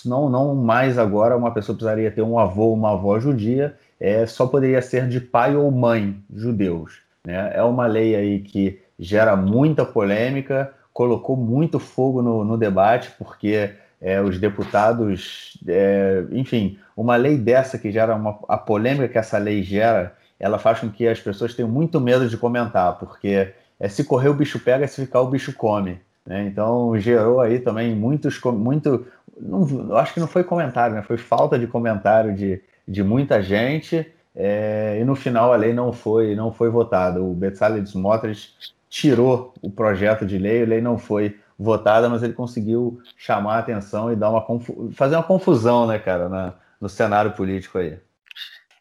não, 0.04 0.30
não 0.30 0.54
mais 0.54 0.96
agora 0.96 1.36
uma 1.36 1.52
pessoa 1.52 1.76
precisaria 1.76 2.10
ter 2.10 2.22
um 2.22 2.38
avô 2.38 2.64
ou 2.64 2.74
uma 2.74 2.92
avó 2.92 3.18
judia, 3.18 3.76
é, 4.00 4.26
só 4.26 4.46
poderia 4.46 4.80
ser 4.80 5.08
de 5.08 5.20
pai 5.20 5.54
ou 5.54 5.70
mãe 5.70 6.22
judeus. 6.34 7.00
Né? 7.26 7.52
É 7.54 7.62
uma 7.62 7.86
lei 7.86 8.14
aí 8.14 8.40
que 8.40 8.80
gera 8.98 9.36
muita 9.36 9.84
polêmica, 9.84 10.72
colocou 10.92 11.36
muito 11.36 11.78
fogo 11.78 12.22
no, 12.22 12.44
no 12.44 12.56
debate, 12.56 13.10
porque 13.18 13.70
é, 14.00 14.20
os 14.20 14.38
deputados, 14.38 15.58
é, 15.66 16.24
enfim, 16.32 16.78
uma 16.96 17.16
lei 17.16 17.38
dessa 17.38 17.78
que 17.78 17.90
gera 17.90 18.14
uma, 18.14 18.38
a 18.48 18.58
polêmica 18.58 19.08
que 19.08 19.18
essa 19.18 19.38
lei 19.38 19.62
gera, 19.62 20.14
ela 20.38 20.58
faz 20.58 20.80
com 20.80 20.90
que 20.90 21.06
as 21.06 21.20
pessoas 21.20 21.54
tenham 21.54 21.70
muito 21.70 22.00
medo 22.00 22.28
de 22.28 22.36
comentar, 22.36 22.98
porque 22.98 23.52
é, 23.78 23.88
se 23.88 24.04
correr 24.04 24.28
o 24.28 24.34
bicho 24.34 24.58
pega, 24.58 24.86
se 24.88 25.04
ficar 25.04 25.20
o 25.20 25.30
bicho 25.30 25.52
come. 25.52 26.00
Né? 26.26 26.44
Então 26.46 26.98
gerou 26.98 27.40
aí 27.40 27.60
também 27.60 27.94
muitos, 27.94 28.40
muito, 28.40 29.06
não, 29.40 29.96
acho 29.96 30.12
que 30.12 30.20
não 30.20 30.26
foi 30.26 30.44
comentário, 30.44 30.96
né? 30.96 31.02
foi 31.02 31.16
falta 31.16 31.58
de 31.58 31.66
comentário 31.66 32.34
de, 32.34 32.60
de 32.86 33.02
muita 33.02 33.42
gente. 33.42 34.06
É, 34.34 34.98
e 35.00 35.04
no 35.04 35.14
final 35.14 35.52
a 35.52 35.56
lei 35.56 35.72
não 35.72 35.92
foi 35.92 36.34
não 36.34 36.52
foi 36.52 36.70
votada. 36.70 37.22
O 37.22 37.34
Bezalel 37.34 37.82
Smotrich 37.84 38.54
tirou 38.88 39.54
o 39.60 39.70
projeto 39.70 40.24
de 40.24 40.38
lei, 40.38 40.62
a 40.62 40.66
lei 40.66 40.80
não 40.80 40.98
foi 40.98 41.38
votada, 41.58 42.08
mas 42.08 42.22
ele 42.22 42.32
conseguiu 42.32 43.00
chamar 43.16 43.56
a 43.56 43.58
atenção 43.58 44.12
e 44.12 44.16
dar 44.16 44.30
uma 44.30 44.44
fazer 44.92 45.16
uma 45.16 45.22
confusão, 45.22 45.86
né, 45.86 45.98
cara, 45.98 46.28
na, 46.28 46.54
no 46.80 46.88
cenário 46.88 47.32
político 47.32 47.78
aí. 47.78 47.98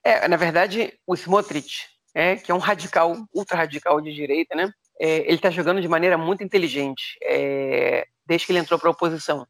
É, 0.03 0.27
na 0.27 0.37
verdade, 0.37 0.93
o 1.05 1.13
Smotrich, 1.13 1.87
é, 2.15 2.35
que 2.35 2.51
é 2.51 2.55
um 2.55 2.59
radical, 2.59 3.15
ultra 3.33 3.57
radical 3.57 4.01
de 4.01 4.11
direita, 4.13 4.55
né? 4.55 4.73
é, 5.01 5.21
ele 5.21 5.37
está 5.37 5.49
jogando 5.49 5.81
de 5.81 5.87
maneira 5.87 6.15
muito 6.15 6.43
inteligente 6.43 7.17
é, 7.23 8.05
desde 8.23 8.45
que 8.45 8.51
ele 8.51 8.59
entrou 8.59 8.79
para 8.79 8.87
a 8.87 8.91
oposição. 8.91 9.47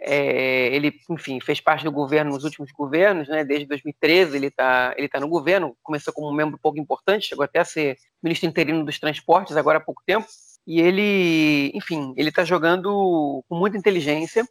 É, 0.00 0.68
ele, 0.74 0.94
enfim, 1.10 1.40
fez 1.40 1.60
parte 1.60 1.84
do 1.84 1.90
governo 1.90 2.32
nos 2.32 2.44
últimos 2.44 2.70
governos, 2.70 3.28
né? 3.28 3.44
Desde 3.44 3.66
2013 3.66 4.36
ele 4.36 4.46
está 4.46 4.94
ele 4.96 5.08
tá 5.08 5.18
no 5.18 5.28
governo. 5.28 5.76
Começou 5.82 6.12
como 6.12 6.28
um 6.28 6.34
membro 6.34 6.58
pouco 6.62 6.78
importante, 6.78 7.28
chegou 7.28 7.44
até 7.44 7.60
a 7.60 7.64
ser 7.64 7.96
ministro 8.22 8.48
interino 8.48 8.84
dos 8.84 8.98
transportes 8.98 9.56
agora 9.56 9.78
há 9.78 9.80
pouco 9.80 10.02
tempo. 10.06 10.26
E 10.66 10.80
ele, 10.80 11.72
enfim, 11.74 12.12
ele 12.16 12.28
está 12.28 12.44
jogando 12.44 13.42
com 13.48 13.56
muita 13.56 13.78
inteligência, 13.78 14.44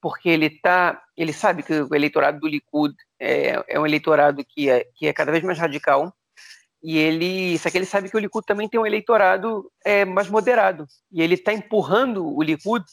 porque 0.00 0.28
ele 0.28 0.50
tá, 0.50 1.02
ele 1.16 1.32
sabe 1.32 1.62
que 1.62 1.72
o 1.72 1.94
eleitorado 1.94 2.38
do 2.40 2.48
Likud 2.48 2.94
é, 3.18 3.62
é 3.68 3.80
um 3.80 3.86
eleitorado 3.86 4.44
que 4.46 4.68
é, 4.70 4.86
que 4.94 5.06
é 5.06 5.12
cada 5.12 5.32
vez 5.32 5.42
mais 5.42 5.58
radical 5.58 6.12
e 6.82 6.98
ele, 6.98 7.56
só 7.58 7.70
que 7.70 7.78
ele 7.78 7.86
sabe 7.86 8.10
que 8.10 8.16
o 8.16 8.20
Likud 8.20 8.44
também 8.44 8.68
tem 8.68 8.80
um 8.80 8.86
eleitorado 8.86 9.70
é, 9.84 10.04
mais 10.04 10.28
moderado. 10.28 10.86
E 11.12 11.22
ele 11.22 11.34
está 11.34 11.52
empurrando 11.52 12.26
o 12.26 12.42
Likud 12.42 12.84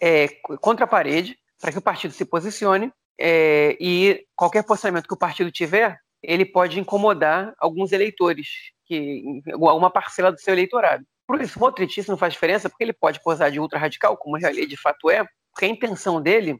é, 0.00 0.28
contra 0.60 0.84
a 0.84 0.88
parede 0.88 1.36
para 1.60 1.72
que 1.72 1.78
o 1.78 1.82
partido 1.82 2.12
se 2.12 2.24
posicione. 2.24 2.92
É, 3.20 3.76
e 3.80 4.24
qualquer 4.36 4.62
posicionamento 4.62 5.08
que 5.08 5.14
o 5.14 5.18
partido 5.18 5.50
tiver, 5.50 5.98
ele 6.22 6.44
pode 6.44 6.78
incomodar 6.78 7.52
alguns 7.58 7.92
eleitores, 7.92 8.48
que 8.86 9.42
alguma 9.52 9.90
parcela 9.90 10.30
do 10.30 10.40
seu 10.40 10.54
eleitorado. 10.54 11.04
Por 11.26 11.40
isso, 11.42 11.58
o 11.62 11.82
isso 11.82 12.10
não 12.10 12.16
faz 12.16 12.32
diferença, 12.32 12.68
porque 12.68 12.84
ele 12.84 12.92
pode 12.92 13.20
posar 13.22 13.50
de 13.50 13.60
ultra 13.60 13.78
radical, 13.78 14.16
como 14.16 14.38
ele 14.38 14.66
de 14.66 14.76
fato 14.76 15.10
é, 15.10 15.24
porque 15.52 15.64
a 15.64 15.68
intenção 15.68 16.22
dele 16.22 16.58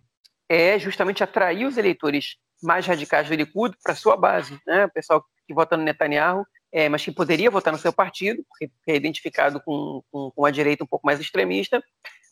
é 0.49 0.79
justamente 0.79 1.23
atrair 1.23 1.65
os 1.67 1.77
eleitores 1.79 2.37
mais 2.63 2.85
radicais 2.87 3.29
do 3.29 3.35
Likud 3.35 3.77
para 3.83 3.95
sua 3.95 4.17
base, 4.17 4.59
né? 4.67 4.87
O 4.87 4.91
pessoal 4.91 5.25
que 5.47 5.55
vota 5.55 5.77
no 5.77 5.85
Netanyahu 5.85 6.45
é, 6.73 6.89
mas 6.89 7.05
que 7.05 7.11
poderia 7.11 7.51
votar 7.51 7.73
no 7.73 7.79
seu 7.79 7.93
partido, 7.93 8.45
porque 8.49 8.71
é 8.87 8.97
identificado 8.97 9.61
com, 9.61 10.03
com, 10.11 10.31
com, 10.31 10.45
a 10.45 10.51
direita 10.51 10.85
um 10.85 10.87
pouco 10.87 11.07
mais 11.07 11.21
extremista, 11.21 11.83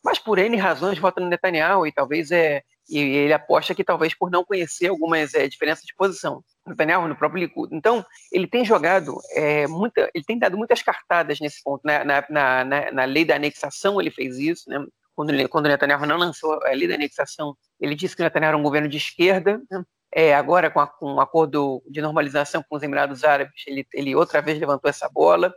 mas 0.06 0.20
por 0.20 0.38
N 0.38 0.56
razões 0.56 1.00
vota 1.00 1.20
no 1.20 1.28
Netanyahu 1.28 1.84
e 1.84 1.90
talvez 1.90 2.30
é. 2.30 2.62
E 2.88 2.96
ele 2.96 3.32
aposta 3.32 3.74
que 3.74 3.82
talvez 3.82 4.14
por 4.14 4.30
não 4.30 4.44
conhecer 4.44 4.86
algumas 4.86 5.34
é, 5.34 5.48
diferenças 5.48 5.84
de 5.84 5.92
posição. 5.96 6.44
Netanyahu 6.64 7.08
no 7.08 7.16
próprio 7.16 7.40
Likud. 7.40 7.74
Então, 7.74 8.06
ele 8.30 8.46
tem 8.46 8.64
jogado 8.64 9.18
é, 9.32 9.66
muita, 9.66 10.08
ele 10.14 10.22
tem 10.22 10.38
dado 10.38 10.56
muitas 10.56 10.80
cartadas 10.82 11.40
nesse 11.40 11.60
ponto. 11.60 11.80
Na, 11.84 12.04
na, 12.04 12.24
na, 12.30 12.92
na 12.92 13.04
lei 13.04 13.24
da 13.24 13.34
anexação 13.34 14.00
ele 14.00 14.12
fez 14.12 14.38
isso, 14.38 14.70
né? 14.70 14.78
Quando, 15.16 15.48
quando 15.48 15.66
Netanyahu 15.66 16.06
não 16.06 16.16
lançou 16.16 16.52
a 16.62 16.70
lei 16.70 16.86
da 16.86 16.94
anexação, 16.94 17.56
ele 17.80 17.96
disse 17.96 18.14
que 18.14 18.22
o 18.22 18.24
Netanyahu 18.24 18.50
era 18.50 18.56
um 18.56 18.62
governo 18.62 18.88
de 18.88 18.98
esquerda, 18.98 19.60
né? 19.68 19.82
É, 20.14 20.36
agora, 20.36 20.70
com, 20.70 20.78
a, 20.78 20.86
com 20.86 21.20
acordo 21.20 21.82
de 21.90 22.00
normalização 22.00 22.64
com 22.68 22.76
os 22.76 22.82
Emirados 22.84 23.24
Árabes, 23.24 23.64
ele, 23.66 23.84
ele 23.92 24.14
outra 24.14 24.40
vez 24.40 24.60
levantou 24.60 24.88
essa 24.88 25.08
bola, 25.08 25.52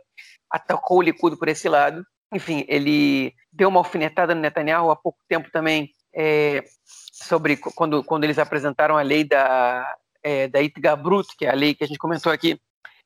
atacou 0.50 0.98
o 0.98 1.02
Likud 1.02 1.36
por 1.38 1.46
esse 1.46 1.68
lado. 1.68 2.04
Enfim, 2.32 2.64
ele 2.68 3.34
deu 3.52 3.68
uma 3.68 3.80
alfinetada 3.80 4.34
no 4.34 4.40
Netanyahu 4.40 4.90
há 4.90 4.96
pouco 4.96 5.18
tempo 5.28 5.50
também, 5.50 5.92
é, 6.14 6.64
sobre 6.84 7.56
quando, 7.56 8.02
quando 8.04 8.24
eles 8.24 8.38
apresentaram 8.38 8.96
a 8.96 9.02
lei 9.02 9.24
da, 9.24 9.96
é, 10.22 10.48
da 10.48 10.60
Itgabrut, 10.60 11.36
que 11.36 11.46
é 11.46 11.50
a 11.50 11.54
lei 11.54 11.74
que 11.74 11.84
a 11.84 11.86
gente 11.86 11.98
comentou 11.98 12.32
aqui, 12.32 12.60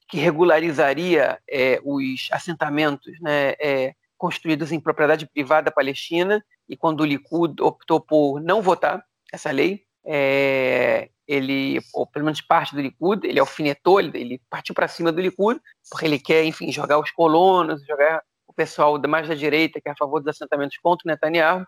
que 0.09 0.19
regularizaria 0.19 1.39
é, 1.49 1.81
os 1.83 2.29
assentamentos 2.31 3.19
né, 3.21 3.55
é, 3.61 3.95
construídos 4.17 4.73
em 4.73 4.81
propriedade 4.81 5.27
privada 5.27 5.71
palestina, 5.71 6.45
e 6.69 6.77
quando 6.77 7.01
o 7.01 7.05
Likud 7.05 7.61
optou 7.63 8.01
por 8.01 8.41
não 8.41 8.63
votar 8.63 9.05
essa 9.33 9.51
lei, 9.51 9.83
é, 10.05 11.09
ele, 11.27 11.81
ou 11.95 12.07
pelo 12.07 12.27
menos 12.27 12.41
parte 12.41 12.75
do 12.75 12.81
Likud, 12.81 13.27
ele 13.27 13.41
alfinetou, 13.41 13.99
ele, 13.99 14.19
ele 14.19 14.43
partiu 14.51 14.75
para 14.75 14.89
cima 14.89 15.11
do 15.11 15.21
Likud, 15.21 15.61
porque 15.91 16.07
ele 16.07 16.19
quer, 16.19 16.45
enfim, 16.45 16.71
jogar 16.71 16.99
os 16.99 17.11
colonos, 17.11 17.85
jogar 17.87 18.23
pessoal 18.55 19.01
mais 19.09 19.29
da 19.29 19.35
direita, 19.35 19.81
que 19.81 19.89
é 19.89 19.93
a 19.93 19.97
favor 19.97 20.21
dos 20.21 20.29
assentamentos 20.29 20.77
contra 20.79 21.07
o 21.07 21.11
Netanyahu. 21.11 21.67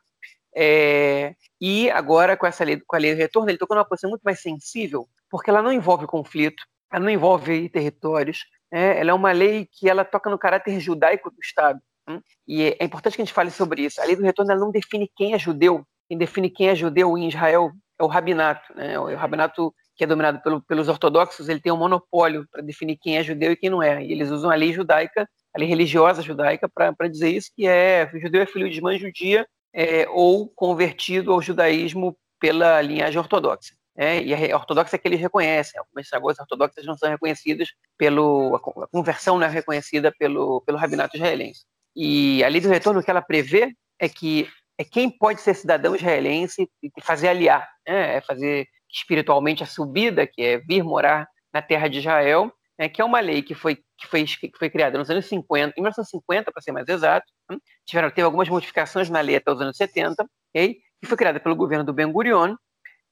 É, 0.55 1.35
e 1.61 1.91
agora, 1.91 2.37
com 2.37 2.47
essa 2.47 2.65
lei, 2.65 2.81
com 2.87 2.97
a 2.97 2.99
lei 2.99 3.15
do 3.15 3.19
retorno, 3.19 3.51
ele 3.51 3.59
tocou 3.59 3.77
numa 3.77 3.85
posição 3.85 4.09
muito 4.09 4.23
mais 4.23 4.41
sensível, 4.41 5.07
porque 5.31 5.51
ela 5.51 5.61
não 5.61 5.73
envolve 5.73 6.07
conflito, 6.07 6.63
ela 6.91 7.05
não 7.05 7.11
envolve 7.11 7.69
territórios, 7.69 8.45
né? 8.73 8.99
ela 8.99 9.11
é 9.11 9.15
uma 9.15 9.33
lei 9.33 9.69
que 9.71 9.89
ela 9.89 10.05
toca 10.05 10.31
no 10.31 10.39
caráter 10.39 10.81
judaico 10.81 11.31
do 11.31 11.41
Estado. 11.43 11.79
Né? 12.09 12.21
E 12.49 12.77
é 12.79 12.85
importante 12.85 13.17
que 13.17 13.23
a 13.23 13.25
gente 13.25 13.35
fale 13.35 13.51
sobre 13.51 13.83
isso. 13.83 14.01
A 14.01 14.05
lei 14.05 14.17
do 14.17 14.23
retorno 14.23 14.51
ela 14.51 14.61
não 14.61 14.71
define 14.71 15.11
quem 15.15 15.35
é 15.35 15.39
judeu. 15.39 15.87
Quem 16.09 16.17
define 16.17 16.49
quem 16.49 16.69
é 16.69 16.75
judeu 16.75 17.19
em 17.19 17.29
Israel 17.29 17.71
é 17.99 18.05
o 18.05 18.07
rabinato. 18.07 18.75
Né? 18.75 18.99
O 18.99 19.15
rabinato 19.15 19.75
que 19.97 20.05
é 20.05 20.07
dominado 20.07 20.41
pelo, 20.43 20.61
pelos 20.63 20.89
ortodoxos, 20.89 21.49
ele 21.49 21.61
tem 21.61 21.73
um 21.73 21.77
monopólio 21.77 22.47
para 22.51 22.63
definir 22.63 22.97
quem 22.97 23.17
é 23.17 23.23
judeu 23.23 23.53
e 23.53 23.57
quem 23.57 23.71
não 23.71 23.83
é. 23.83 24.05
E 24.05 24.13
eles 24.13 24.31
usam 24.31 24.51
a 24.51 24.55
lei 24.55 24.73
judaica, 24.73 25.29
a 25.55 25.59
lei 25.59 25.69
religiosa 25.69 26.23
judaica, 26.23 26.69
para 26.69 27.09
dizer 27.09 27.31
isso, 27.31 27.51
que 27.57 27.67
é 27.67 28.09
judeu 28.15 28.43
é 28.43 28.47
filho 28.47 28.69
de 28.69 28.81
mãe 28.81 28.99
judia 28.99 29.47
é, 29.75 30.07
ou 30.09 30.49
convertido 30.49 31.33
ao 31.33 31.41
judaísmo 31.41 32.17
pela 32.39 32.81
linhagem 32.83 33.19
ortodoxa. 33.19 33.75
É, 33.99 34.23
e 34.23 34.53
a 34.53 34.57
ortodoxa 34.57 34.97
é 34.97 34.99
que 34.99 35.09
eles 35.09 35.21
reconhecem. 35.21 35.81
Algumas 35.81 36.07
sinagogas 36.07 36.39
ortodoxas 36.39 36.85
não 36.85 36.97
são 36.97 37.09
reconhecidas 37.09 37.71
pelo 37.97 38.55
a 38.55 38.87
conversão 38.89 39.39
não 39.39 39.47
é 39.47 39.51
reconhecida 39.51 40.13
pelo 40.19 40.61
pelo 40.61 40.77
rabinato 40.77 41.17
israelense. 41.17 41.65
E 41.95 42.45
a 42.45 42.49
lei 42.49 42.61
do 42.61 42.69
retorno 42.69 43.03
que 43.03 43.11
ela 43.11 43.23
prevê 43.23 43.75
é 43.99 44.07
que 44.07 44.47
é 44.79 44.85
quem 44.85 45.09
pode 45.09 45.41
ser 45.41 45.55
cidadão 45.55 45.97
israelense 45.97 46.69
e 46.83 46.91
fazer 47.01 47.29
aliar, 47.29 47.67
né? 47.89 48.17
é 48.17 48.21
fazer 48.21 48.69
espiritualmente 48.91 49.63
a 49.63 49.67
subida, 49.67 50.27
que 50.27 50.43
é 50.43 50.59
vir 50.59 50.83
morar 50.83 51.29
na 51.53 51.63
terra 51.63 51.89
de 51.89 51.99
Israel, 51.99 52.53
né? 52.79 52.89
que 52.89 53.01
é 53.01 53.05
uma 53.05 53.21
lei 53.21 53.43
que 53.43 53.55
foi, 53.55 53.77
que 53.99 54.07
foi, 54.07 54.25
que 54.25 54.59
foi 54.59 54.71
criada 54.71 54.99
nos 54.99 55.11
anos 55.11 55.27
50, 55.27 55.75
em 55.77 55.83
1950, 55.83 56.53
para 56.53 56.63
ser 56.63 56.73
mais 56.73 56.89
exato, 56.89 57.27
né? 57.51 57.57
tiveram, 57.85 58.11
teve 58.11 58.23
algumas 58.23 58.49
modificações 58.49 59.09
na 59.11 59.21
lei 59.21 59.37
até 59.37 59.51
os 59.51 59.61
anos 59.61 59.77
70, 59.77 60.27
okay? 60.51 60.79
e 61.03 61.07
foi 61.07 61.17
criada 61.17 61.41
pelo 61.41 61.57
governo 61.57 61.85
do 61.85 61.93
Ben 61.93 62.11
Gurion, 62.11 62.55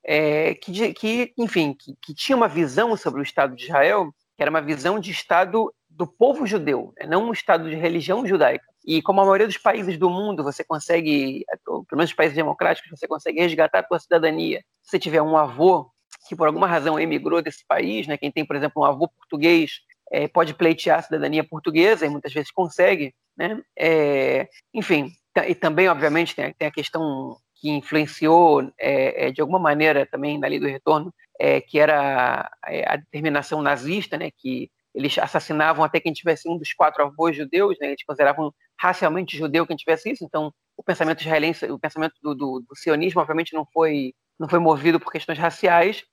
é, 0.04 0.54
que, 0.54 0.92
que, 0.92 1.32
enfim, 1.38 1.74
que, 1.74 1.94
que, 2.02 2.14
tinha 2.14 2.36
uma 2.36 2.48
visão 2.48 2.94
sobre 2.96 3.20
o 3.20 3.22
Estado 3.22 3.56
de 3.56 3.64
Israel, 3.64 4.14
que 4.36 4.42
era 4.42 4.50
uma 4.50 4.60
visão 4.60 5.00
de 5.00 5.10
Estado 5.10 5.72
do 5.88 6.06
povo 6.06 6.46
judeu, 6.46 6.92
né? 6.98 7.06
não 7.06 7.28
um 7.28 7.32
Estado 7.32 7.68
de 7.70 7.76
religião 7.76 8.26
judaica. 8.26 8.66
E 8.86 9.00
como 9.00 9.20
a 9.20 9.24
maioria 9.24 9.46
dos 9.46 9.56
países 9.56 9.98
do 9.98 10.10
mundo, 10.10 10.44
você 10.44 10.62
consegue, 10.62 11.44
pelo 11.64 11.86
menos 11.92 12.10
os 12.10 12.16
países 12.16 12.36
democráticos, 12.36 12.90
você 12.90 13.08
consegue 13.08 13.40
resgatar 13.40 13.80
a 13.80 13.86
sua 13.86 13.98
cidadania. 13.98 14.62
Se 14.82 14.90
você 14.90 14.98
tiver 14.98 15.22
um 15.22 15.36
avô 15.36 15.90
que 16.28 16.36
por 16.36 16.46
alguma 16.46 16.66
razão 16.66 16.98
emigrou 16.98 17.42
desse 17.42 17.64
país, 17.66 18.06
né? 18.06 18.16
quem 18.16 18.30
tem, 18.30 18.44
por 18.44 18.56
exemplo, 18.56 18.82
um 18.82 18.84
avô 18.84 19.08
português, 19.08 19.80
é, 20.10 20.28
pode 20.28 20.54
pleitear 20.54 20.98
a 20.98 21.02
cidadania 21.02 21.44
portuguesa 21.44 22.06
e 22.06 22.08
muitas 22.08 22.32
vezes 22.32 22.50
consegue. 22.50 23.14
Né? 23.36 23.60
É, 23.76 24.48
enfim, 24.72 25.10
e 25.48 25.54
também, 25.54 25.88
obviamente, 25.88 26.34
tem, 26.36 26.52
tem 26.52 26.68
a 26.68 26.72
questão 26.72 27.36
que 27.56 27.70
influenciou 27.70 28.70
é, 28.78 29.26
é, 29.26 29.30
de 29.32 29.40
alguma 29.40 29.58
maneira 29.58 30.06
também 30.06 30.38
na 30.38 30.46
lei 30.46 30.60
do 30.60 30.66
retorno, 30.66 31.12
é, 31.38 31.60
que 31.60 31.78
era 31.78 32.48
a, 32.62 32.92
a 32.92 32.96
determinação 32.96 33.62
nazista, 33.62 34.16
né, 34.16 34.30
que 34.36 34.70
eles 34.94 35.18
assassinavam 35.18 35.84
até 35.84 35.98
quem 35.98 36.12
tivesse 36.12 36.48
um 36.48 36.56
dos 36.56 36.72
quatro 36.72 37.02
avós 37.02 37.36
judeus, 37.36 37.76
né, 37.80 37.88
eles 37.88 38.04
consideravam 38.04 38.54
racialmente 38.78 39.36
judeu 39.36 39.66
quem 39.66 39.76
tivesse 39.76 40.10
isso, 40.10 40.24
então 40.24 40.52
o 40.76 40.82
pensamento 40.82 41.20
israelense, 41.20 41.64
o 41.66 41.78
pensamento 41.78 42.14
do, 42.22 42.34
do, 42.34 42.64
do 42.68 42.76
sionismo, 42.76 43.20
obviamente, 43.20 43.54
não 43.54 43.64
foi, 43.72 44.12
não 44.38 44.48
foi 44.48 44.58
movido 44.58 44.98
por 44.98 45.12
questões 45.12 45.38
raciais, 45.38 46.04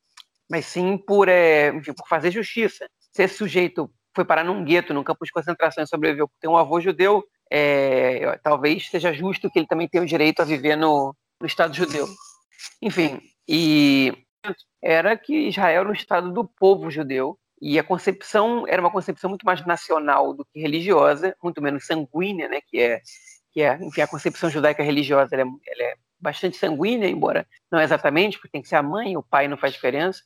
mas 0.49 0.65
sim 0.65 0.97
por, 0.97 1.27
é, 1.27 1.69
enfim, 1.69 1.93
por 1.93 2.07
fazer 2.07 2.31
justiça. 2.31 2.87
Se 3.11 3.23
esse 3.23 3.35
sujeito 3.35 3.91
foi 4.15 4.25
parar 4.25 4.43
num 4.43 4.63
gueto, 4.63 4.93
num 4.93 5.03
campo 5.03 5.25
de 5.25 5.31
concentração 5.31 5.83
e 5.83 5.87
sobreviveu 5.87 6.27
por 6.27 6.35
ter 6.39 6.47
um 6.47 6.57
avô 6.57 6.79
judeu, 6.79 7.23
é, 7.51 8.37
talvez 8.43 8.89
seja 8.89 9.13
justo 9.13 9.49
que 9.49 9.59
ele 9.59 9.67
também 9.67 9.87
tenha 9.87 10.03
o 10.03 10.07
direito 10.07 10.41
a 10.41 10.45
viver 10.45 10.75
no, 10.75 11.15
no 11.39 11.47
Estado 11.47 11.73
judeu. 11.73 12.07
Enfim, 12.81 13.19
e 13.47 14.13
era 14.81 15.17
que 15.17 15.47
Israel 15.47 15.81
era 15.81 15.89
um 15.89 15.93
Estado 15.93 16.31
do 16.31 16.45
povo 16.45 16.89
judeu, 16.91 17.37
e 17.61 17.77
a 17.77 17.83
concepção 17.83 18.65
era 18.67 18.81
uma 18.81 18.91
concepção 18.91 19.29
muito 19.29 19.45
mais 19.45 19.63
nacional 19.65 20.33
do 20.33 20.43
que 20.43 20.59
religiosa, 20.59 21.35
muito 21.43 21.61
menos 21.61 21.85
sanguínea, 21.85 22.49
né, 22.49 22.59
que 22.67 22.79
é, 22.79 23.01
que 23.51 23.61
é 23.61 23.75
enfim, 23.81 24.01
a 24.01 24.07
concepção 24.07 24.49
judaica 24.49 24.81
religiosa 24.81 25.35
ela 25.35 25.43
é, 25.43 25.45
ela 25.45 25.91
é 25.91 25.95
bastante 26.19 26.57
sanguínea, 26.57 27.07
embora 27.07 27.47
não 27.71 27.79
exatamente, 27.79 28.37
porque 28.37 28.51
tem 28.51 28.61
que 28.61 28.67
ser 28.67 28.77
a 28.77 28.83
mãe, 28.83 29.15
o 29.15 29.23
pai 29.23 29.47
não 29.47 29.57
faz 29.57 29.73
diferença. 29.73 30.21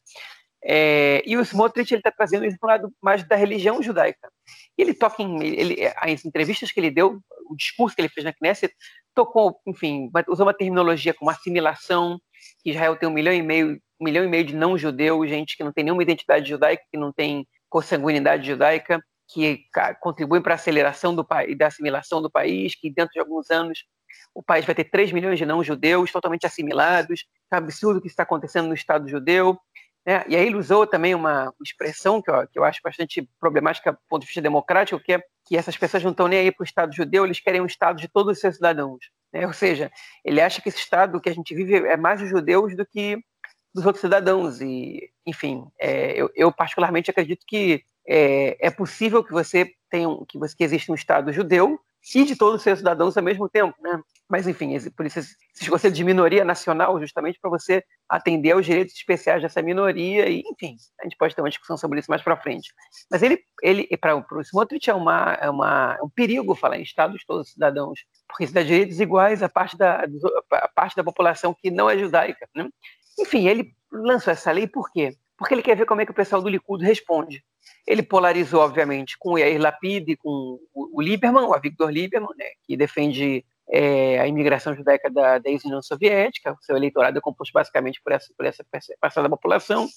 É, 0.67 1.21
e 1.27 1.37
o 1.37 1.41
Smotrich 1.41 1.93
ele 1.93 1.99
está 1.99 2.11
trazendo 2.11 2.43
isso 2.43 2.57
para 2.59 2.73
lado 2.73 2.91
mais 2.99 3.23
da 3.23 3.35
religião 3.35 3.83
judaica. 3.83 4.31
Ele 4.75 4.93
toca 4.95 5.21
em 5.21 5.43
ele, 5.43 5.75
as 5.97 6.25
entrevistas 6.25 6.71
que 6.71 6.79
ele 6.79 6.89
deu, 6.89 7.19
o 7.47 7.55
discurso 7.55 7.95
que 7.95 8.01
ele 8.01 8.09
fez 8.09 8.25
na 8.25 8.33
Knesset, 8.33 8.73
tocou, 9.13 9.59
enfim, 9.67 10.09
usou 10.27 10.45
uma 10.45 10.53
terminologia 10.53 11.13
como 11.13 11.29
assimilação, 11.29 12.19
Israel 12.63 12.95
tem 12.95 13.07
um 13.07 13.13
milhão 13.13 13.33
e 13.33 13.41
meio, 13.41 13.79
um 13.99 14.03
milhão 14.03 14.23
e 14.23 14.27
meio 14.27 14.43
de 14.43 14.55
não 14.55 14.77
judeus, 14.77 15.29
gente 15.29 15.55
que 15.55 15.63
não 15.63 15.71
tem 15.71 15.83
nenhuma 15.83 16.03
identidade 16.03 16.49
judaica, 16.49 16.83
que 16.91 16.97
não 16.97 17.11
tem 17.11 17.47
consanguinidade 17.69 18.47
judaica, 18.47 19.03
que 19.27 19.65
contribuem 19.99 20.41
para 20.41 20.53
a 20.53 20.55
aceleração 20.55 21.15
do, 21.15 21.25
da 21.57 21.67
assimilação 21.67 22.21
do 22.21 22.29
país, 22.29 22.75
que 22.75 22.91
dentro 22.91 23.13
de 23.13 23.19
alguns 23.19 23.49
anos 23.49 23.85
o 24.33 24.43
país 24.43 24.65
vai 24.65 24.75
ter 24.75 24.85
3 24.85 25.11
milhões 25.11 25.37
de 25.37 25.45
não 25.45 25.63
judeus 25.63 26.11
totalmente 26.11 26.45
assimilados, 26.45 27.25
é 27.51 27.55
um 27.55 27.57
absurdo 27.57 27.97
o 27.97 28.01
que 28.01 28.07
está 28.07 28.23
acontecendo 28.23 28.67
no 28.67 28.73
Estado 28.73 29.07
judeu. 29.07 29.57
Né? 30.05 30.23
E 30.27 30.35
aí 30.35 30.45
ele 30.45 30.57
usou 30.57 30.85
também 30.85 31.15
uma 31.15 31.53
expressão 31.63 32.21
que 32.21 32.29
eu, 32.29 32.47
que 32.47 32.59
eu 32.59 32.63
acho 32.63 32.79
bastante 32.83 33.27
problemática 33.39 33.93
do 33.93 33.99
ponto 34.07 34.21
de 34.21 34.27
vista 34.27 34.41
democrático, 34.41 35.01
que 35.01 35.13
é 35.13 35.23
que 35.47 35.57
essas 35.57 35.77
pessoas 35.77 36.03
não 36.03 36.11
estão 36.11 36.27
nem 36.27 36.39
aí 36.39 36.51
para 36.51 36.63
o 36.63 36.65
Estado 36.65 36.93
judeu, 36.93 37.25
eles 37.25 37.39
querem 37.39 37.61
um 37.61 37.65
Estado 37.65 37.99
de 37.99 38.07
todos 38.07 38.33
os 38.33 38.39
seus 38.39 38.55
cidadãos. 38.55 38.99
Né? 39.35 39.45
Ou 39.45 39.51
seja, 39.51 39.91
ele 40.23 40.39
acha 40.39 40.61
que 40.61 40.69
esse 40.69 40.77
Estado 40.77 41.19
que 41.19 41.27
a 41.27 41.33
gente 41.33 41.53
vive 41.53 41.75
é 41.75 41.97
mais 41.97 42.21
dos 42.21 42.29
judeus 42.29 42.73
do 42.73 42.85
que 42.85 43.17
dos 43.73 43.85
outros 43.85 43.99
cidadãos. 43.99 44.61
E, 44.61 45.11
enfim, 45.27 45.67
é, 45.77 46.13
eu, 46.13 46.31
eu, 46.33 46.51
particularmente 46.53 47.11
acredito 47.11 47.45
que 47.45 47.83
é, 48.07 48.55
é 48.65 48.71
possível 48.71 49.21
que 49.21 49.33
você 49.33 49.69
tenha 49.89 50.07
um, 50.07 50.23
que, 50.25 50.39
você, 50.39 50.55
que 50.55 50.63
exista 50.63 50.89
um 50.89 50.95
Estado 50.95 51.33
judeu 51.33 51.77
e 52.13 52.23
de 52.23 52.35
todos 52.35 52.57
os 52.57 52.61
seus 52.61 52.79
cidadãos 52.79 53.17
ao 53.17 53.23
mesmo 53.23 53.49
tempo, 53.49 53.75
né? 53.81 53.99
Mas, 54.29 54.47
enfim, 54.47 54.77
por 54.91 55.05
isso 55.05 55.21
se 55.53 55.69
você 55.69 55.89
de 55.89 56.03
minoria 56.03 56.43
nacional, 56.43 56.99
justamente 56.99 57.39
para 57.39 57.49
você 57.49 57.83
atender 58.09 58.51
aos 58.51 58.65
direitos 58.65 58.95
especiais 58.95 59.41
dessa 59.41 59.61
minoria, 59.61 60.27
e, 60.27 60.41
enfim, 60.45 60.75
a 60.99 61.03
gente 61.03 61.15
pode 61.17 61.35
ter 61.35 61.41
uma 61.41 61.49
discussão 61.49 61.77
sobre 61.77 61.99
isso 61.99 62.09
mais 62.09 62.21
para 62.21 62.35
frente. 62.35 62.73
Mas 63.09 63.23
ele, 63.23 63.39
ele 63.61 63.87
para 63.97 64.15
o 64.15 64.41
Smotrich, 64.41 64.89
é, 64.89 64.93
uma, 64.93 65.33
é, 65.39 65.49
uma, 65.49 65.97
um 66.03 66.09
perigo 66.09 66.55
falar 66.55 66.77
em 66.77 66.83
Estado 66.83 67.17
de 67.17 67.25
todos 67.25 67.47
os 67.47 67.53
cidadãos, 67.53 67.99
porque 68.27 68.43
isso 68.43 68.53
dá 68.53 68.63
direitos 68.63 68.99
iguais 68.99 69.41
à 69.41 69.49
parte 69.49 69.77
da, 69.77 70.05
à 70.51 70.67
parte 70.67 70.95
da 70.95 71.03
população 71.03 71.55
que 71.59 71.71
não 71.71 71.89
é 71.89 71.97
judaica. 71.97 72.47
Né? 72.55 72.67
Enfim, 73.19 73.47
ele 73.47 73.73
lançou 73.91 74.33
essa 74.33 74.51
lei 74.51 74.67
por 74.67 74.91
quê? 74.91 75.15
Porque 75.37 75.53
ele 75.53 75.61
quer 75.61 75.75
ver 75.75 75.85
como 75.85 76.01
é 76.01 76.05
que 76.05 76.11
o 76.11 76.15
pessoal 76.15 76.41
do 76.41 76.49
Likud 76.49 76.83
responde. 76.83 77.43
Ele 77.85 78.01
polarizou, 78.01 78.61
obviamente, 78.61 79.17
com 79.17 79.33
o 79.33 79.37
Yair 79.37 79.59
Lapid 79.59 80.15
com 80.17 80.59
o 80.73 81.01
Lieberman, 81.01 81.45
o 81.45 81.53
Avigdor 81.53 81.89
Lieberman, 81.89 82.29
né, 82.37 82.45
que 82.63 82.77
defende 82.77 83.45
é, 83.69 84.19
a 84.19 84.27
imigração 84.27 84.75
judaica 84.75 85.09
da, 85.09 85.39
da 85.39 85.49
ex-União 85.49 85.81
Soviética. 85.81 86.55
Seu 86.61 86.75
eleitorado 86.75 87.17
é 87.17 87.21
composto 87.21 87.51
basicamente 87.53 88.01
por 88.01 88.13
essa, 88.13 88.33
por 88.37 88.45
essa 88.45 88.65
parcela 88.99 89.27
da 89.27 89.35
população. 89.35 89.87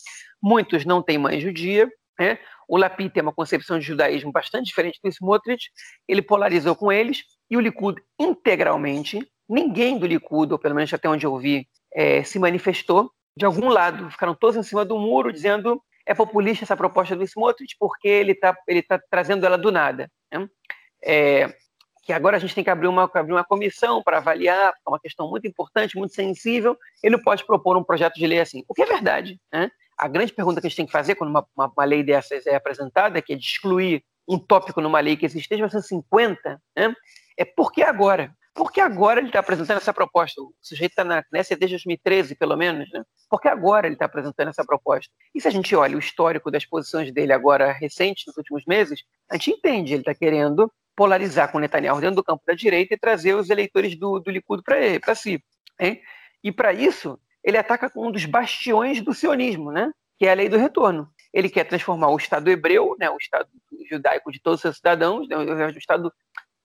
Muitos 0.43 0.85
não 0.85 1.03
têm 1.03 1.19
mãe 1.19 1.41
judia. 1.41 1.89
Né? 2.19 2.39
O 2.69 2.77
Lapid 2.77 3.13
tem 3.13 3.23
uma 3.23 3.33
concepção 3.33 3.79
de 3.79 3.85
judaísmo 3.85 4.33
bastante 4.33 4.67
diferente 4.67 4.99
do 5.03 5.09
Smotrich. 5.09 5.71
Ele 6.07 6.23
polarizou 6.23 6.75
com 6.75 6.91
eles 6.91 7.23
e 7.51 7.57
o 7.57 7.61
Likud 7.61 8.03
integralmente, 8.19 9.21
ninguém 9.49 9.99
do 9.99 10.07
Likud, 10.07 10.53
ou 10.53 10.59
pelo 10.59 10.75
menos 10.75 10.93
até 10.93 11.09
onde 11.09 11.25
eu 11.25 11.37
vi, 11.39 11.67
é, 11.95 12.23
se 12.23 12.39
manifestou 12.39 13.11
de 13.39 13.45
algum 13.45 13.69
lado. 13.69 14.11
Ficaram 14.11 14.35
todos 14.35 14.57
em 14.57 14.63
cima 14.63 14.85
do 14.85 14.99
muro 14.99 15.33
dizendo 15.33 15.81
é 16.05 16.15
populista 16.15 16.65
essa 16.65 16.77
proposta 16.77 17.15
do 17.15 17.23
Smotrich 17.23 17.77
porque 17.79 18.09
ele 18.09 18.33
está 18.33 18.57
ele 18.67 18.83
tá 18.83 19.01
trazendo 19.11 19.47
ela 19.47 19.57
do 19.57 19.71
nada. 19.71 20.11
Né? 20.33 20.49
É, 21.03 21.55
que 22.03 22.13
agora 22.13 22.37
a 22.37 22.41
gente 22.41 22.55
tem 22.55 22.65
que 22.65 22.71
abrir 22.71 22.89
uma, 22.89 23.09
abrir 23.13 23.33
uma 23.33 23.45
comissão 23.45 24.03
para 24.03 24.17
avaliar, 24.17 24.73
é 24.73 24.91
uma 24.91 24.99
questão 24.99 25.29
muito 25.29 25.47
importante, 25.47 25.97
muito 25.97 26.15
sensível. 26.15 26.77
Ele 27.03 27.23
pode 27.23 27.45
propor 27.45 27.77
um 27.77 27.85
projeto 27.85 28.15
de 28.15 28.27
lei 28.27 28.41
assim, 28.41 28.65
o 28.67 28.75
que 28.75 28.83
é 28.83 28.87
verdade. 28.87 29.39
Né? 29.53 29.71
A 29.97 30.09
grande 30.09 30.33
pergunta 30.33 30.61
que 30.61 30.67
a 30.67 30.71
gente 30.71 30.77
tem 30.77 30.87
que 30.87 30.93
fazer 30.93 31.15
quando 31.15 31.31
uma, 31.31 31.47
uma, 31.55 31.71
uma 31.77 31.85
lei 31.85 32.03
dessas 32.03 32.47
é 32.47 32.55
apresentada, 32.55 33.23
que 33.23 33.35
é 33.35 33.37
de 33.37 33.45
excluir 33.45 34.03
um 34.27 34.39
tópico 34.39 34.81
numa 34.81 35.01
lei 35.01 35.17
que 35.17 35.27
existe 35.27 35.49
desde 35.49 35.63
1950, 35.63 36.63
né? 36.77 36.95
é 37.37 37.45
por 37.45 37.71
que 37.71 37.83
agora? 37.83 38.35
Por 38.59 38.73
que 38.73 38.81
agora 38.81 39.21
ele 39.21 39.29
está 39.29 39.39
apresentando 39.39 39.77
essa 39.77 39.95
proposta? 39.95 40.43
O 40.43 40.53
sujeito 40.61 40.91
está 40.91 41.05
na 41.05 41.23
Knesset 41.23 41.57
desde 41.57 41.77
2013, 41.77 42.35
pelo 42.35 42.57
menos, 42.57 42.91
né? 42.91 43.05
Por 43.31 43.41
que 43.41 43.47
agora 43.47 43.87
ele 43.87 43.95
está 43.95 44.07
apresentando 44.07 44.49
essa 44.49 44.65
proposta? 44.65 45.09
E 45.33 45.41
se 45.41 45.47
a 45.47 45.51
gente 45.53 45.77
olha 45.77 45.95
o 45.95 46.01
histórico 46.01 46.51
das 46.51 46.67
posições 46.67 47.13
dele 47.13 47.33
agora 47.33 47.71
recentes, 47.71 48.25
nos 48.27 48.37
últimos 48.37 48.65
meses, 48.67 49.05
a 49.31 49.37
gente 49.37 49.53
entende, 49.53 49.93
ele 49.95 50.03
está 50.03 50.13
querendo 50.13 50.69
polarizar 50.97 51.53
com 51.53 51.61
Netanyahu 51.61 52.01
dentro 52.01 52.17
do 52.17 52.25
campo 52.25 52.43
da 52.45 52.53
direita 52.53 52.95
e 52.95 52.99
trazer 52.99 53.35
os 53.35 53.49
eleitores 53.49 53.97
do, 53.97 54.19
do 54.19 54.29
Likud 54.29 54.61
para 54.65 55.15
si. 55.15 55.41
Hein? 55.79 56.03
E 56.43 56.51
para 56.51 56.73
isso, 56.73 57.17
ele 57.45 57.59
ataca 57.59 57.89
com 57.89 58.09
um 58.09 58.11
dos 58.11 58.25
bastiões 58.25 59.01
do 59.01 59.15
sionismo, 59.15 59.71
né? 59.71 59.93
que 60.19 60.27
é 60.27 60.33
a 60.33 60.35
lei 60.35 60.49
do 60.49 60.59
retorno. 60.59 61.09
Ele 61.33 61.49
quer 61.49 61.63
transformar 61.63 62.09
o 62.09 62.17
Estado 62.17 62.51
hebreu, 62.51 62.97
né, 62.99 63.09
o 63.09 63.17
Estado 63.17 63.49
judaico 63.89 64.33
de 64.33 64.41
todos 64.41 64.59
os 64.59 64.63
seus 64.63 64.77
cidadãos, 64.79 65.29
né, 65.29 65.37
o 65.37 65.79
Estado, 65.79 66.13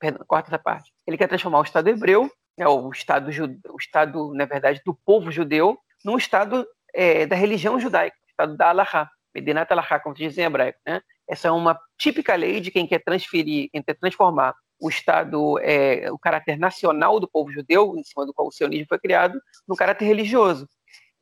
perdão, 0.04 0.26
corta 0.28 0.50
essa 0.50 0.60
parte. 0.60 0.92
Ele 1.08 1.18
quer 1.18 1.28
transformar 1.28 1.60
o 1.60 1.64
Estado 1.64 1.88
hebreu, 1.88 2.30
né, 2.58 2.68
o 2.68 2.90
Estado, 2.90 3.32
o 3.70 3.78
Estado, 3.78 4.34
na 4.34 4.46
verdade, 4.46 4.82
do 4.86 4.94
povo 4.94 5.32
judeu, 5.32 5.80
num 6.04 6.18
Estado 6.18 6.68
é, 6.94 7.26
da 7.26 7.38
religião 7.38 7.80
judaica, 7.80 8.18
Estado 8.28 8.58
da 8.58 8.70
Allahá, 8.70 9.10
Medinat 9.34 9.72
Allahá, 9.72 10.00
como 10.02 10.16
se 10.16 10.24
diz 10.24 10.38
em 10.38 10.42
hebraico. 10.42 10.78
Né? 10.86 11.02
Essa 11.28 11.48
é 11.48 11.52
uma 11.52 11.80
típica 11.98 12.36
lei 12.36 12.60
de 12.60 12.70
quem 12.70 12.86
quer 12.86 13.00
transferir, 13.00 13.70
quem 13.72 13.82
quer 13.82 13.94
transformar 13.94 14.54
o 14.78 14.90
Estado, 14.90 15.58
é, 15.60 16.12
o 16.12 16.20
caráter 16.20 16.60
nacional 16.60 17.18
do 17.18 17.28
povo 17.28 17.50
judeu, 17.50 17.96
em 17.98 18.04
cima 18.04 18.26
do 18.26 18.34
qual 18.34 18.50
o 18.50 18.52
sionismo 18.52 18.88
foi 18.90 19.00
criado, 19.00 19.40
no 19.66 19.78
caráter 19.78 20.06
religioso. 20.06 20.68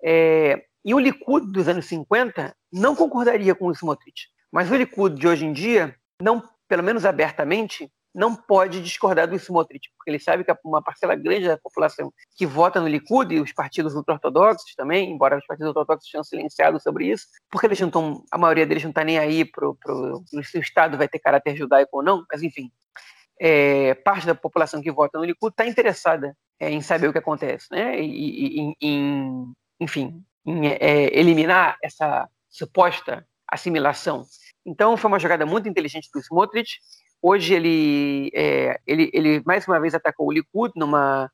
É, 0.03 0.63
e 0.83 0.95
o 0.95 0.99
Likud 0.99 1.51
dos 1.51 1.67
anos 1.67 1.85
50 1.85 2.55
não 2.73 2.95
concordaria 2.95 3.53
com 3.53 3.67
o 3.67 3.71
Smotrich. 3.71 4.29
Mas 4.51 4.71
o 4.71 4.75
Likud 4.75 5.19
de 5.19 5.27
hoje 5.27 5.45
em 5.45 5.53
dia, 5.53 5.95
não, 6.19 6.43
pelo 6.67 6.81
menos 6.81 7.05
abertamente, 7.05 7.87
não 8.13 8.35
pode 8.35 8.81
discordar 8.81 9.27
do 9.27 9.35
Smotrich, 9.35 9.89
porque 9.97 10.11
ele 10.11 10.19
sabe 10.19 10.43
que 10.43 10.53
uma 10.65 10.81
parcela 10.81 11.15
grande 11.15 11.47
da 11.47 11.57
população 11.57 12.11
que 12.35 12.45
vota 12.45 12.79
no 12.81 12.87
Likud 12.87 13.33
e 13.33 13.39
os 13.39 13.53
partidos 13.53 13.95
ultra-ortodoxos 13.95 14.75
também, 14.75 15.11
embora 15.11 15.37
os 15.37 15.45
partidos 15.45 15.69
ultra-ortodoxos 15.69 16.11
tenham 16.11 16.23
silenciado 16.23 16.79
sobre 16.79 17.09
isso, 17.09 17.27
porque 17.49 17.67
eles 17.67 17.79
não 17.79 17.87
estão, 17.87 18.23
a 18.31 18.37
maioria 18.37 18.65
deles 18.65 18.83
não 18.83 18.91
está 18.91 19.03
nem 19.03 19.17
aí 19.17 19.45
para 19.45 19.67
se 20.43 20.57
o 20.57 20.61
Estado 20.61 20.97
vai 20.97 21.07
ter 21.07 21.19
caráter 21.19 21.55
judaico 21.55 21.97
ou 21.97 22.03
não, 22.03 22.25
mas 22.31 22.43
enfim, 22.43 22.69
é, 23.39 23.93
parte 23.95 24.27
da 24.27 24.35
população 24.35 24.81
que 24.81 24.91
vota 24.91 25.17
no 25.17 25.25
Likud 25.25 25.51
está 25.51 25.65
interessada 25.65 26.35
é, 26.59 26.69
em 26.69 26.81
saber 26.81 27.07
o 27.07 27.11
que 27.11 27.17
acontece, 27.17 27.67
né? 27.71 27.99
E, 27.99 28.75
e, 28.79 28.87
em, 28.87 29.53
enfim, 29.79 30.23
em 30.45 30.67
é, 30.67 31.17
eliminar 31.17 31.77
essa 31.81 32.29
suposta 32.49 33.25
assimilação. 33.51 34.25
Então, 34.65 34.95
foi 34.95 35.09
uma 35.09 35.19
jogada 35.19 35.45
muito 35.45 35.67
inteligente 35.67 36.09
do 36.13 36.19
Smotrich. 36.19 36.79
Hoje 37.21 37.53
ele, 37.53 38.31
é, 38.33 38.79
ele, 38.85 39.09
ele 39.13 39.41
mais 39.45 39.67
uma 39.67 39.79
vez 39.79 39.93
atacou 39.93 40.27
o 40.27 40.31
Likud 40.31 40.73
numa, 40.75 41.31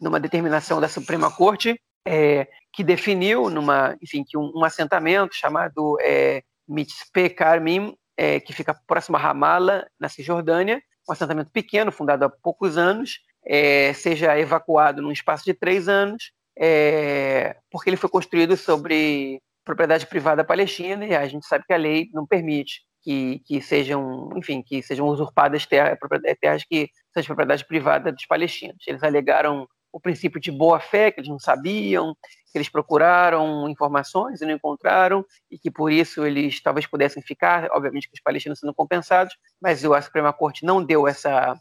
numa 0.00 0.20
determinação 0.20 0.80
da 0.80 0.88
Suprema 0.88 1.30
Corte 1.30 1.80
é, 2.06 2.48
que 2.72 2.84
definiu 2.84 3.48
numa, 3.50 3.96
enfim, 4.02 4.24
que 4.26 4.36
um, 4.36 4.52
um 4.54 4.64
assentamento 4.64 5.34
chamado 5.34 5.96
é, 6.00 6.42
Mitzpe 6.68 7.30
Karmim, 7.30 7.94
é, 8.16 8.38
que 8.38 8.52
fica 8.52 8.74
próximo 8.86 9.16
a 9.16 9.20
Ramallah, 9.20 9.86
na 9.98 10.08
Cisjordânia, 10.08 10.82
um 11.08 11.12
assentamento 11.12 11.50
pequeno, 11.50 11.90
fundado 11.90 12.24
há 12.24 12.28
poucos 12.28 12.76
anos, 12.76 13.18
é, 13.44 13.92
seja 13.94 14.38
evacuado 14.38 15.00
num 15.00 15.10
espaço 15.10 15.44
de 15.44 15.54
três 15.54 15.88
anos 15.88 16.32
é, 16.62 17.56
porque 17.70 17.88
ele 17.88 17.96
foi 17.96 18.10
construído 18.10 18.54
sobre 18.54 19.40
propriedade 19.64 20.06
privada 20.06 20.44
palestina 20.44 21.06
e 21.06 21.14
a 21.14 21.26
gente 21.26 21.46
sabe 21.46 21.64
que 21.66 21.72
a 21.72 21.78
lei 21.78 22.10
não 22.12 22.26
permite 22.26 22.82
que, 23.02 23.40
que 23.46 23.60
sejam, 23.60 24.30
enfim, 24.36 24.62
que 24.62 24.82
sejam 24.82 25.06
usurpadas 25.06 25.66
terras, 25.66 25.98
terras 26.40 26.64
que 26.64 26.88
sejam 27.12 27.26
propriedade 27.26 27.66
privada 27.66 28.12
dos 28.12 28.26
palestinos. 28.26 28.82
Eles 28.86 29.02
alegaram 29.02 29.66
o 29.92 30.00
princípio 30.00 30.40
de 30.40 30.50
boa 30.50 30.78
fé, 30.78 31.10
que 31.10 31.20
eles 31.20 31.30
não 31.30 31.38
sabiam, 31.38 32.14
que 32.52 32.58
eles 32.58 32.68
procuraram 32.68 33.68
informações 33.68 34.40
e 34.40 34.46
não 34.46 34.54
encontraram, 34.54 35.24
e 35.50 35.58
que 35.58 35.70
por 35.70 35.90
isso 35.90 36.24
eles 36.24 36.60
talvez 36.62 36.86
pudessem 36.86 37.22
ficar, 37.22 37.68
obviamente 37.72 38.08
que 38.08 38.14
os 38.14 38.22
palestinos 38.22 38.60
sendo 38.60 38.74
compensados, 38.74 39.36
mas 39.60 39.84
a 39.84 40.02
Suprema 40.02 40.32
Corte 40.32 40.64
não 40.64 40.84
deu 40.84 41.08
essa, 41.08 41.58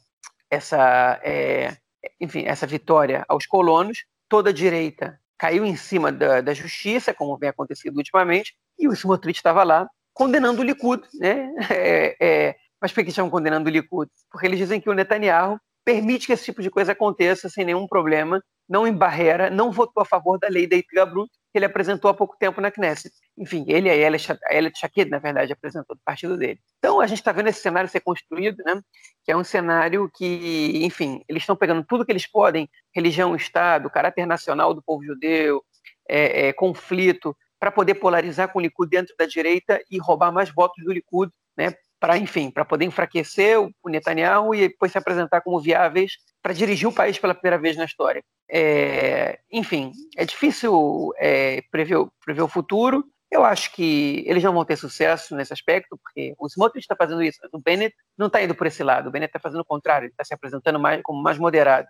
essa, 0.49 1.19
é, 1.23 1.77
enfim, 2.19 2.43
essa 2.45 2.67
vitória 2.67 3.25
aos 3.27 3.45
colonos, 3.45 4.05
toda 4.27 4.51
a 4.51 4.53
direita 4.53 5.19
caiu 5.37 5.65
em 5.65 5.75
cima 5.75 6.11
da, 6.11 6.41
da 6.41 6.53
justiça, 6.53 7.13
como 7.13 7.37
vem 7.37 7.49
acontecendo 7.49 7.97
ultimamente, 7.97 8.55
e 8.77 8.87
o 8.87 8.93
Smotrich 8.93 9.39
estava 9.39 9.63
lá 9.63 9.89
condenando 10.19 10.61
o 10.61 10.65
Likud. 10.65 11.01
Né? 11.13 11.49
É, 11.71 12.15
é, 12.19 12.55
mas 12.81 12.91
por 12.91 13.03
que 13.03 13.09
estão 13.09 13.29
condenando 13.29 13.69
o 13.69 13.71
Likud? 13.71 14.11
Porque 14.29 14.45
eles 14.45 14.59
dizem 14.59 14.81
que 14.81 14.89
o 14.89 14.93
Netanyahu 14.93 15.57
permite 15.85 16.27
que 16.27 16.33
esse 16.33 16.43
tipo 16.43 16.61
de 16.61 16.69
coisa 16.69 16.91
aconteça 16.91 17.47
sem 17.47 17.63
nenhum 17.63 17.87
problema, 17.87 18.43
não 18.67 18.85
em 18.85 18.93
barreira, 18.93 19.49
não 19.49 19.71
votou 19.71 20.03
a 20.03 20.05
favor 20.05 20.37
da 20.37 20.49
lei 20.49 20.67
da 20.67 20.75
Itgabrut, 20.75 21.31
que 21.51 21.57
ele 21.57 21.65
apresentou 21.65 22.11
há 22.11 22.13
pouco 22.13 22.37
tempo 22.37 22.61
na 22.61 22.69
Knesset. 22.69 23.11
Enfim, 23.37 23.63
ele 23.67 23.87
e 23.87 23.91
a 23.91 23.95
Elia 23.95 24.71
Shaked, 24.75 25.09
na 25.09 25.17
verdade, 25.17 25.53
apresentou 25.53 25.95
do 25.95 26.01
partido 26.05 26.37
dele. 26.37 26.59
Então, 26.77 26.99
a 26.99 27.07
gente 27.07 27.19
está 27.19 27.31
vendo 27.31 27.47
esse 27.47 27.61
cenário 27.61 27.89
ser 27.89 28.01
construído, 28.01 28.61
né? 28.63 28.79
que 29.23 29.31
é 29.31 29.37
um 29.37 29.43
cenário 29.43 30.11
que, 30.15 30.81
enfim, 30.83 31.23
eles 31.27 31.43
estão 31.43 31.55
pegando 31.55 31.83
tudo 31.83 32.05
que 32.05 32.11
eles 32.11 32.27
podem, 32.27 32.69
religião, 32.93 33.35
Estado, 33.35 33.89
caráter 33.89 34.27
nacional 34.27 34.73
do 34.73 34.83
povo 34.83 35.03
judeu, 35.03 35.63
é, 36.07 36.47
é, 36.47 36.53
conflito, 36.53 37.35
para 37.59 37.71
poder 37.71 37.95
polarizar 37.95 38.51
com 38.51 38.59
o 38.59 38.61
Likud 38.61 38.89
dentro 38.89 39.13
da 39.17 39.25
direita 39.25 39.81
e 39.91 39.97
roubar 39.99 40.31
mais 40.31 40.49
votos 40.49 40.83
do 40.83 40.91
Likud, 40.91 41.31
né? 41.57 41.75
para, 41.99 42.17
enfim, 42.17 42.49
para 42.49 42.63
poder 42.63 42.85
enfraquecer 42.85 43.59
o 43.59 43.89
Netanyahu 43.89 44.55
e 44.55 44.69
depois 44.69 44.91
se 44.91 44.97
apresentar 44.97 45.41
como 45.41 45.59
viáveis 45.59 46.13
para 46.41 46.53
dirigir 46.53 46.87
o 46.87 46.93
país 46.93 47.19
pela 47.19 47.35
primeira 47.35 47.61
vez 47.61 47.75
na 47.75 47.83
história. 47.83 48.23
É, 48.49 49.39
enfim, 49.51 49.91
é 50.15 50.25
difícil 50.25 51.13
é, 51.17 51.61
prever, 51.69 51.97
prever 52.23 52.41
o 52.41 52.47
futuro. 52.47 53.03
Eu 53.29 53.43
acho 53.43 53.71
que 53.73 54.23
eles 54.25 54.41
não 54.41 54.53
vão 54.53 54.65
ter 54.65 54.77
sucesso 54.77 55.35
nesse 55.35 55.53
aspecto, 55.53 55.99
porque 56.01 56.33
o 56.39 56.47
Smotrich 56.47 56.83
está 56.83 56.95
fazendo 56.95 57.21
isso, 57.21 57.39
o 57.53 57.59
Bennett 57.59 57.95
não 58.17 58.25
está 58.25 58.41
indo 58.41 58.55
por 58.55 58.65
esse 58.65 58.81
lado, 58.81 59.07
o 59.07 59.11
Bennett 59.11 59.29
está 59.29 59.39
fazendo 59.39 59.61
o 59.61 59.65
contrário, 59.65 60.05
ele 60.05 60.13
está 60.13 60.23
se 60.23 60.33
apresentando 60.33 60.79
mais, 60.79 61.01
como 61.03 61.21
mais 61.21 61.37
moderado. 61.37 61.87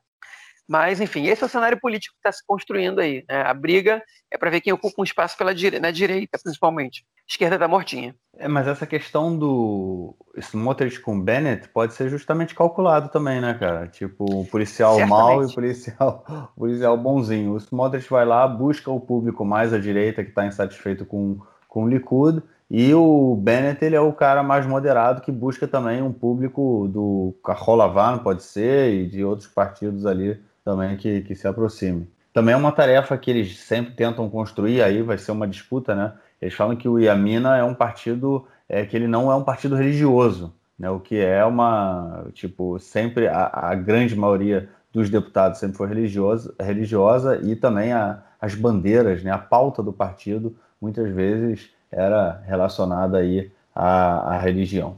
Mas, 0.69 1.01
enfim, 1.01 1.25
esse 1.25 1.41
é 1.41 1.47
o 1.47 1.49
cenário 1.49 1.79
político 1.79 2.13
que 2.13 2.19
está 2.19 2.31
se 2.31 2.45
construindo 2.45 2.99
aí. 2.99 3.25
Né? 3.27 3.41
A 3.41 3.55
briga 3.55 4.03
é 4.29 4.37
para 4.37 4.51
ver 4.51 4.61
quem 4.61 4.71
ocupa 4.71 5.01
um 5.01 5.03
espaço 5.03 5.35
pela 5.35 5.51
dire... 5.51 5.79
na 5.79 5.89
direita, 5.89 6.37
principalmente. 6.37 7.03
A 7.17 7.23
esquerda 7.27 7.55
está 7.55 7.67
mortinha. 7.67 8.13
É, 8.37 8.47
mas 8.47 8.67
essa 8.67 8.85
questão 8.85 9.35
do 9.35 10.15
Smotrich 10.37 10.99
com 10.99 11.19
Bennett 11.19 11.69
pode 11.69 11.95
ser 11.95 12.07
justamente 12.07 12.53
calculado 12.53 13.09
também, 13.09 13.41
né, 13.41 13.55
cara? 13.55 13.87
Tipo, 13.87 14.41
o 14.41 14.45
policial 14.45 14.93
Certamente. 14.93 15.09
mal 15.09 15.41
e 15.41 15.45
o 15.47 15.51
policial, 15.51 16.51
o 16.55 16.59
policial 16.59 16.95
bonzinho. 16.95 17.53
O 17.53 17.57
Smotrich 17.57 18.07
vai 18.07 18.25
lá, 18.25 18.47
busca 18.47 18.91
o 18.91 18.99
público 18.99 19.43
mais 19.43 19.73
à 19.73 19.79
direita 19.79 20.23
que 20.23 20.29
está 20.29 20.45
insatisfeito 20.45 21.03
com, 21.03 21.39
com 21.67 21.85
o 21.85 21.89
Likud, 21.89 22.43
e 22.69 22.93
o 22.93 23.35
Bennett 23.35 23.83
ele 23.83 23.95
é 23.95 23.99
o 23.99 24.13
cara 24.13 24.43
mais 24.43 24.67
moderado 24.67 25.21
que 25.21 25.31
busca 25.31 25.67
também 25.67 26.03
um 26.03 26.13
público 26.13 26.87
do 26.87 27.35
Carrolavan, 27.43 28.19
pode 28.19 28.43
ser, 28.43 28.93
e 28.93 29.07
de 29.07 29.23
outros 29.23 29.47
partidos 29.47 30.05
ali 30.05 30.39
também 30.69 30.95
que, 30.95 31.21
que 31.21 31.33
se 31.33 31.47
aproxime. 31.47 32.07
Também 32.31 32.53
é 32.53 32.57
uma 32.57 32.71
tarefa 32.71 33.17
que 33.17 33.31
eles 33.31 33.57
sempre 33.57 33.93
tentam 33.93 34.29
construir, 34.29 34.83
aí 34.83 35.01
vai 35.01 35.17
ser 35.17 35.31
uma 35.31 35.47
disputa, 35.47 35.95
né? 35.95 36.13
Eles 36.39 36.53
falam 36.53 36.75
que 36.75 36.87
o 36.87 36.99
Iamina 36.99 37.57
é 37.57 37.63
um 37.63 37.73
partido 37.73 38.45
é, 38.67 38.85
que 38.85 38.95
ele 38.95 39.07
não 39.07 39.31
é 39.31 39.35
um 39.35 39.43
partido 39.43 39.75
religioso, 39.75 40.53
né? 40.77 40.87
O 40.91 40.99
que 40.99 41.19
é 41.19 41.43
uma, 41.43 42.27
tipo, 42.33 42.77
sempre 42.79 43.27
a, 43.27 43.49
a 43.51 43.73
grande 43.73 44.15
maioria 44.15 44.69
dos 44.93 45.09
deputados 45.09 45.59
sempre 45.59 45.77
foi 45.77 45.87
religiosa, 45.87 46.53
religiosa 46.59 47.39
e 47.41 47.55
também 47.55 47.91
a, 47.91 48.21
as 48.39 48.53
bandeiras, 48.53 49.23
né? 49.23 49.31
A 49.31 49.39
pauta 49.39 49.81
do 49.81 49.91
partido 49.91 50.55
muitas 50.79 51.09
vezes 51.09 51.71
era 51.91 52.43
relacionada 52.45 53.17
aí 53.17 53.51
à, 53.73 54.35
à 54.35 54.37
religião. 54.37 54.97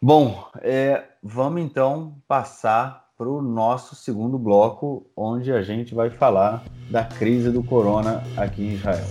Bom, 0.00 0.46
é, 0.60 1.04
vamos 1.22 1.62
então 1.62 2.14
passar 2.28 3.09
para 3.20 3.28
o 3.28 3.42
nosso 3.42 3.94
segundo 3.94 4.38
bloco, 4.38 5.06
onde 5.14 5.52
a 5.52 5.60
gente 5.60 5.94
vai 5.94 6.08
falar 6.08 6.64
da 6.90 7.04
crise 7.04 7.50
do 7.50 7.62
corona 7.62 8.22
aqui 8.34 8.62
em 8.62 8.72
Israel. 8.72 9.04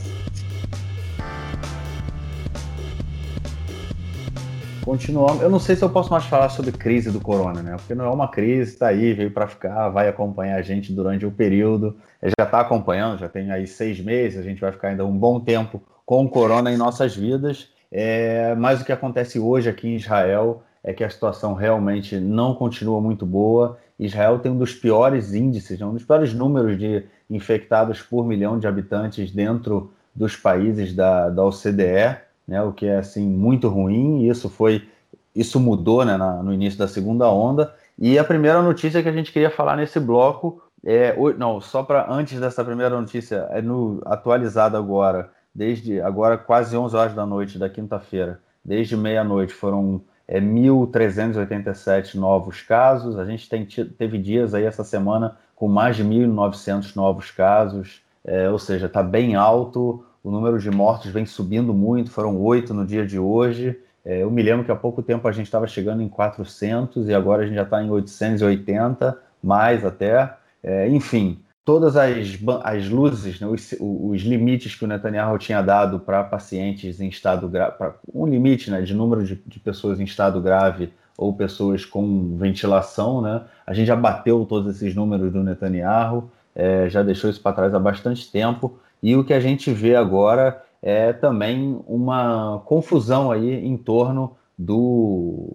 Continuamos. 4.84 5.44
Eu 5.44 5.50
não 5.52 5.60
sei 5.60 5.76
se 5.76 5.84
eu 5.84 5.92
posso 5.92 6.10
mais 6.10 6.26
falar 6.26 6.50
sobre 6.50 6.72
crise 6.72 7.12
do 7.12 7.22
corona, 7.22 7.62
né? 7.62 7.76
Porque 7.76 7.94
não 7.94 8.06
é 8.06 8.10
uma 8.10 8.28
crise, 8.28 8.74
está 8.74 8.88
aí, 8.88 9.14
veio 9.14 9.30
para 9.30 9.48
ficar, 9.48 9.90
vai 9.90 10.10
acompanhar 10.10 10.56
a 10.56 10.64
gente 10.64 10.92
durante 10.92 11.24
o 11.24 11.32
período. 11.32 11.96
Já 12.24 12.46
está 12.46 12.62
acompanhando, 12.62 13.20
já 13.20 13.30
tem 13.30 13.52
aí 13.52 13.68
seis 13.68 14.00
meses, 14.00 14.40
a 14.40 14.42
gente 14.44 14.60
vai 14.60 14.72
ficar 14.72 14.88
ainda 14.88 15.06
um 15.06 15.16
bom 15.16 15.40
tempo 15.40 15.84
com 16.04 16.26
o 16.26 16.30
corona 16.30 16.72
em 16.72 16.78
nossas 16.78 17.16
vidas. 17.16 17.70
É, 17.92 18.56
mas 18.56 18.82
o 18.82 18.86
que 18.86 18.92
acontece 18.92 19.38
hoje 19.38 19.70
aqui 19.70 19.88
em 19.88 19.98
Israel 19.98 20.64
é 20.84 20.94
que 20.94 21.04
a 21.04 21.10
situação 21.12 21.54
realmente 21.54 22.20
não 22.20 22.56
continua 22.56 23.00
muito 23.00 23.24
boa 23.24 23.78
Israel 24.00 24.40
tem 24.40 24.52
um 24.52 24.58
dos 24.58 24.74
piores 24.74 25.34
índices, 25.34 25.80
né, 25.80 25.86
um 25.86 25.94
dos 25.94 26.06
piores 26.06 26.34
números 26.34 26.78
de 26.80 27.04
infectados 27.30 28.02
por 28.02 28.26
milhão 28.26 28.58
de 28.58 28.68
habitantes 28.68 29.32
dentro 29.32 29.92
dos 30.16 30.36
países 30.36 30.96
da, 30.96 31.30
da 31.30 31.44
OCDE, 31.44 32.18
né, 32.48 32.62
o 32.64 32.72
que 32.72 32.86
é 32.86 32.98
assim 32.98 33.28
muito 33.28 33.68
ruim. 33.68 34.24
E 34.24 34.30
isso 34.30 34.50
foi, 34.50 34.88
isso 35.36 35.60
mudou 35.60 36.06
né, 36.06 36.18
na, 36.18 36.42
no 36.42 36.54
início 36.54 36.80
da 36.80 36.88
segunda 36.88 37.30
onda. 37.30 37.74
E 37.98 38.18
a 38.18 38.24
primeira 38.24 38.62
notícia 38.62 39.04
que 39.04 39.10
a 39.10 39.14
gente 39.14 39.32
queria 39.32 39.52
falar 39.52 39.76
nesse 39.76 40.00
bloco 40.00 40.64
é, 40.86 41.16
não, 41.38 41.60
só 41.60 41.84
para 41.84 42.12
antes 42.12 42.40
dessa 42.40 42.64
primeira 42.64 43.00
notícia, 43.00 43.48
é 43.52 43.62
no 43.62 44.02
atualizado 44.06 44.78
agora, 44.78 45.30
desde 45.54 46.00
agora 46.02 46.38
quase 46.38 46.76
11 46.76 46.96
horas 46.96 47.14
da 47.14 47.26
noite 47.26 47.60
da 47.60 47.70
quinta-feira, 47.70 48.40
desde 48.64 48.96
meia-noite 48.96 49.54
foram 49.54 50.02
é, 50.30 50.40
1.387 50.40 52.14
novos 52.14 52.62
casos. 52.62 53.18
A 53.18 53.26
gente 53.26 53.50
tem, 53.50 53.66
teve 53.66 54.20
dias 54.20 54.54
aí 54.54 54.64
essa 54.64 54.84
semana 54.84 55.36
com 55.56 55.68
mais 55.68 55.96
de 55.96 56.04
1.900 56.06 56.96
novos 56.96 57.32
casos. 57.32 58.02
é, 58.24 58.50
ou 58.50 58.60
seja, 58.60 58.86
está 58.86 59.02
bem 59.02 59.36
alto, 59.36 60.06
o 60.24 60.30
número 60.30 60.60
de 60.60 60.70
mortos 60.70 61.10
vem 61.10 61.26
subindo 61.26 61.74
muito, 61.74 62.12
foram 62.12 62.38
oito 62.38 62.74
no 62.74 62.86
dia 62.86 63.06
de 63.08 63.18
hoje. 63.18 63.78
É, 64.06 64.22
eu 64.22 64.30
me 64.30 64.44
lembro 64.44 64.64
que 64.64 64.72
há 64.72 64.76
pouco 64.76 65.02
tempo 65.02 65.28
a 65.28 65.32
gente 65.32 65.48
estava 65.48 65.66
chegando 65.66 66.04
em 66.04 66.08
400 66.08 67.10
e 67.10 67.14
agora 67.14 67.42
a 67.42 67.46
gente 67.46 67.56
já 67.56 67.64
está 67.64 67.82
em 67.82 67.90
880, 67.90 69.18
mais 69.42 69.84
até. 69.84 70.36
É, 70.62 70.88
enfim, 70.90 71.40
todas 71.70 71.96
as, 71.96 72.40
as 72.64 72.90
luzes, 72.90 73.40
né, 73.40 73.46
os, 73.46 73.76
os, 73.80 74.24
limites 74.24 74.74
que 74.74 74.84
o 74.84 74.88
Netanyahu 74.88 75.38
tinha 75.38 75.62
dado 75.62 76.00
para 76.00 76.24
pacientes 76.24 77.00
em 77.00 77.10
estado 77.10 77.48
grave, 77.48 77.76
um 78.12 78.26
limite 78.26 78.72
né, 78.72 78.82
de 78.82 78.96
número 78.96 79.24
de, 79.24 79.36
de, 79.36 79.60
pessoas 79.60 80.00
em 80.00 80.04
estado 80.04 80.42
grave 80.42 80.92
ou 81.16 81.32
pessoas 81.32 81.86
com 81.86 82.36
ventilação, 82.38 83.22
né, 83.22 83.44
a 83.68 83.74
gente 83.76 83.86
já 83.86 83.96
bateu 83.96 84.44
todos 84.50 84.78
esses 84.78 84.96
números 84.96 85.32
do 85.32 85.44
Netanyahu, 85.44 86.32
é, 86.56 86.90
já 86.90 87.04
deixou 87.04 87.30
isso 87.30 87.40
para 87.40 87.56
trás 87.56 87.76
há 87.76 87.80
bastante 87.80 88.32
tempo, 88.32 88.80
e 89.04 89.16
o 89.16 89.24
que 89.24 89.32
a 89.32 89.40
gente 89.40 89.72
vê 89.72 89.96
agora 89.96 90.64
é 90.82 91.14
também 91.14 91.80
uma 91.88 92.64
confusão 92.66 93.32
aí 93.32 93.64
em 93.64 93.78
torno 93.78 94.36
do, 94.58 95.48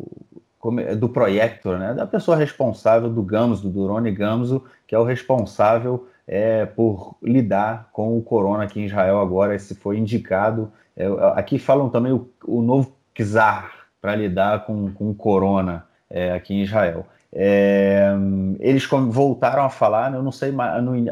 do 0.97 1.09
Projector, 1.09 1.79
né, 1.79 1.95
da 1.95 2.07
pessoa 2.07 2.37
responsável 2.37 3.11
do 3.11 3.23
Gamso, 3.23 3.63
do 3.63 3.71
Durone 3.71 4.11
Gamso, 4.11 4.63
que 4.87 4.95
é 4.95 4.99
o 4.99 5.05
responsável 5.05 6.09
é, 6.27 6.65
por 6.65 7.17
lidar 7.23 7.91
com 7.93 8.17
o 8.17 8.23
corona 8.23 8.65
aqui 8.65 8.81
em 8.81 8.87
Israel 8.87 9.21
agora, 9.21 9.55
esse 9.55 9.75
foi 9.75 9.99
indicado. 9.99 10.73
É, 10.97 11.07
aqui 11.35 11.59
falam 11.59 11.89
também 11.89 12.13
o, 12.13 12.29
o 12.47 12.63
novo 12.63 12.95
czar 13.15 13.71
para 14.01 14.17
lidar 14.17 14.65
com, 14.65 14.91
com 14.93 15.11
o 15.11 15.15
corona 15.15 15.87
é, 16.09 16.33
aqui 16.33 16.55
em 16.55 16.63
Israel. 16.63 17.07
É, 17.37 18.15
eles 18.61 18.87
voltaram 18.87 19.65
a 19.65 19.69
falar, 19.69 20.11
né, 20.11 20.17
eu 20.17 20.23
não 20.23 20.31
sei, 20.31 20.55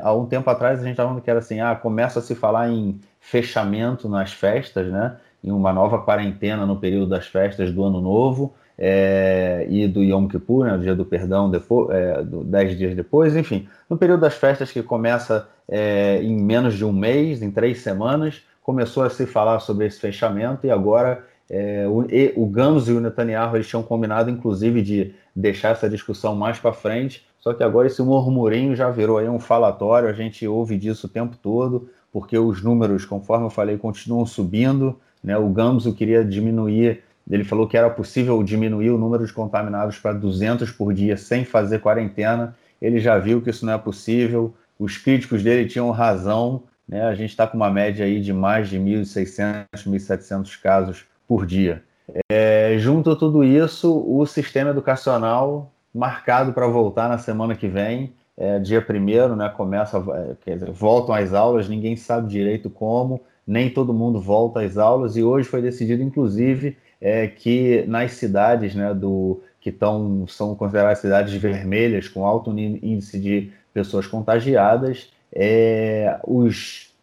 há 0.01 0.15
um 0.15 0.27
tempo 0.27 0.49
atrás 0.49 0.79
a 0.79 0.83
gente 0.83 0.93
estava 0.93 1.09
falando 1.09 1.23
que 1.23 1.31
era 1.31 1.41
assim, 1.41 1.61
ah, 1.61 1.75
começa 1.75 2.21
a 2.21 2.23
se 2.23 2.35
falar 2.37 2.71
em 2.71 3.01
fechamento 3.19 4.09
nas 4.09 4.33
festas, 4.33 4.87
né, 4.87 5.17
em 5.43 5.51
uma 5.51 5.73
nova 5.73 6.01
quarentena 6.01 6.65
no 6.65 6.77
período 6.77 7.09
das 7.09 7.27
festas 7.27 7.73
do 7.73 7.83
Ano 7.83 8.01
Novo, 8.01 8.55
é, 8.79 9.67
e 9.69 9.87
do 9.87 10.03
Yom 10.03 10.27
Kippur, 10.27 10.65
né, 10.65 10.75
o 10.75 10.79
dia 10.79 10.95
do 10.95 11.05
perdão, 11.05 11.51
depois, 11.51 11.91
é, 11.91 12.23
do, 12.23 12.43
dez 12.43 12.77
dias 12.77 12.95
depois, 12.95 13.37
enfim, 13.37 13.69
no 13.89 13.97
período 13.97 14.21
das 14.21 14.35
festas 14.35 14.73
que 14.73 14.83
começa 14.83 15.49
é, 15.69 16.21
em 16.23 16.41
menos 16.43 16.75
de 16.75 16.85
um 16.85 16.93
mês, 16.93 17.43
em 17.43 17.51
três 17.51 17.81
semanas, 17.81 18.43
começou 18.63 19.03
a 19.03 19.11
se 19.11 19.27
falar 19.27 19.61
sobre 19.61 19.87
esse 19.87 19.99
fechamento 19.99 20.67
e 20.67 20.71
agora 20.71 21.25
é, 21.51 21.87
o, 21.87 22.03
e, 22.11 22.33
o 22.37 22.51
e 22.89 22.93
o 22.93 23.01
Netanyahu 23.01 23.57
eles 23.57 23.69
tinham 23.69 23.83
combinado, 23.83 24.31
inclusive, 24.31 24.81
de 24.83 25.15
deixar 25.35 25.71
essa 25.71 25.89
discussão 25.89 26.35
mais 26.35 26.59
para 26.59 26.73
frente, 26.73 27.27
só 27.41 27.53
que 27.53 27.63
agora 27.63 27.89
esse 27.89 28.01
murmurinho 28.03 28.75
já 28.77 28.89
virou 28.91 29.19
aí 29.19 29.29
um 29.29 29.39
falatório, 29.41 30.09
a 30.09 30.13
gente 30.13 30.47
ouve 30.47 30.79
disso 30.79 31.07
o 31.07 31.11
tempo 31.11 31.37
todo, 31.37 31.89
porque 32.13 32.39
os 32.39 32.63
números, 32.63 33.05
conforme 33.05 33.47
eu 33.47 33.51
falei, 33.51 33.77
continuam 33.77 34.25
subindo, 34.25 34.99
né? 35.23 35.37
o 35.37 35.49
Gamso 35.49 35.93
queria 35.95 36.25
diminuir 36.25 37.03
ele 37.33 37.45
falou 37.45 37.67
que 37.67 37.79
era 37.79 37.89
possível 37.89 38.43
diminuir 38.43 38.91
o 38.91 38.99
número 38.99 39.27
de 39.27 39.33
contaminados 39.33 39.99
para 39.99 40.13
200 40.13 40.71
por 40.71 40.93
dia 40.93 41.17
sem 41.17 41.47
fazer 41.47 41.81
quarentena. 41.81 42.55
Ele 42.81 43.01
já 43.01 43.19
viu 43.19 43.41
que 43.41 43.49
isso 43.49 43.65
não 43.65 43.73
é 43.73 43.79
possível. 43.79 44.55
Os 44.79 44.99
críticos 44.99 45.43
dele 45.43 45.67
tinham 45.67 45.91
razão. 45.91 46.65
Né? 46.87 47.03
A 47.03 47.15
gente 47.15 47.31
está 47.31 47.47
com 47.47 47.57
uma 47.57 47.71
média 47.71 48.05
aí 48.05 48.21
de 48.21 48.35
mais 48.35 48.69
de 48.69 48.79
1.600, 48.79 49.65
1.700 49.75 50.61
casos 50.61 51.07
por 51.27 51.47
dia. 51.47 51.83
É, 52.31 52.77
junto 52.79 53.11
a 53.11 53.17
tudo 53.17 53.43
isso, 53.43 54.05
o 54.07 54.27
sistema 54.27 54.69
educacional 54.69 55.73
marcado 55.95 56.53
para 56.53 56.67
voltar 56.67 57.09
na 57.09 57.17
semana 57.17 57.55
que 57.55 57.67
vem, 57.67 58.13
é, 58.37 58.59
dia 58.59 58.83
primeiro, 58.83 59.35
né, 59.35 59.49
começa, 59.49 59.97
é, 59.97 60.35
quer 60.45 60.55
dizer, 60.55 60.71
voltam 60.71 61.15
as 61.15 61.33
aulas, 61.33 61.67
ninguém 61.67 61.97
sabe 61.97 62.29
direito 62.29 62.69
como, 62.69 63.23
nem 63.47 63.71
todo 63.71 63.95
mundo 63.95 64.21
volta 64.21 64.61
às 64.61 64.77
aulas, 64.77 65.17
e 65.17 65.23
hoje 65.23 65.49
foi 65.49 65.63
decidido, 65.63 66.03
inclusive, 66.03 66.77
é 67.03 67.27
que 67.27 67.85
nas 67.89 68.13
cidades 68.13 68.77
né, 68.77 68.95
do, 68.95 69.43
que 69.61 69.73
tão, 69.73 70.25
são 70.29 70.55
consideradas 70.55 71.01
cidades 71.01 71.35
vermelhas, 71.35 72.07
com 72.09 72.25
alto 72.25 72.57
índice 72.57 73.19
de 73.19 73.53
pessoas 73.75 74.07
contagiadas, 74.07 75.11
é, 75.35 76.19
os, 76.25 76.95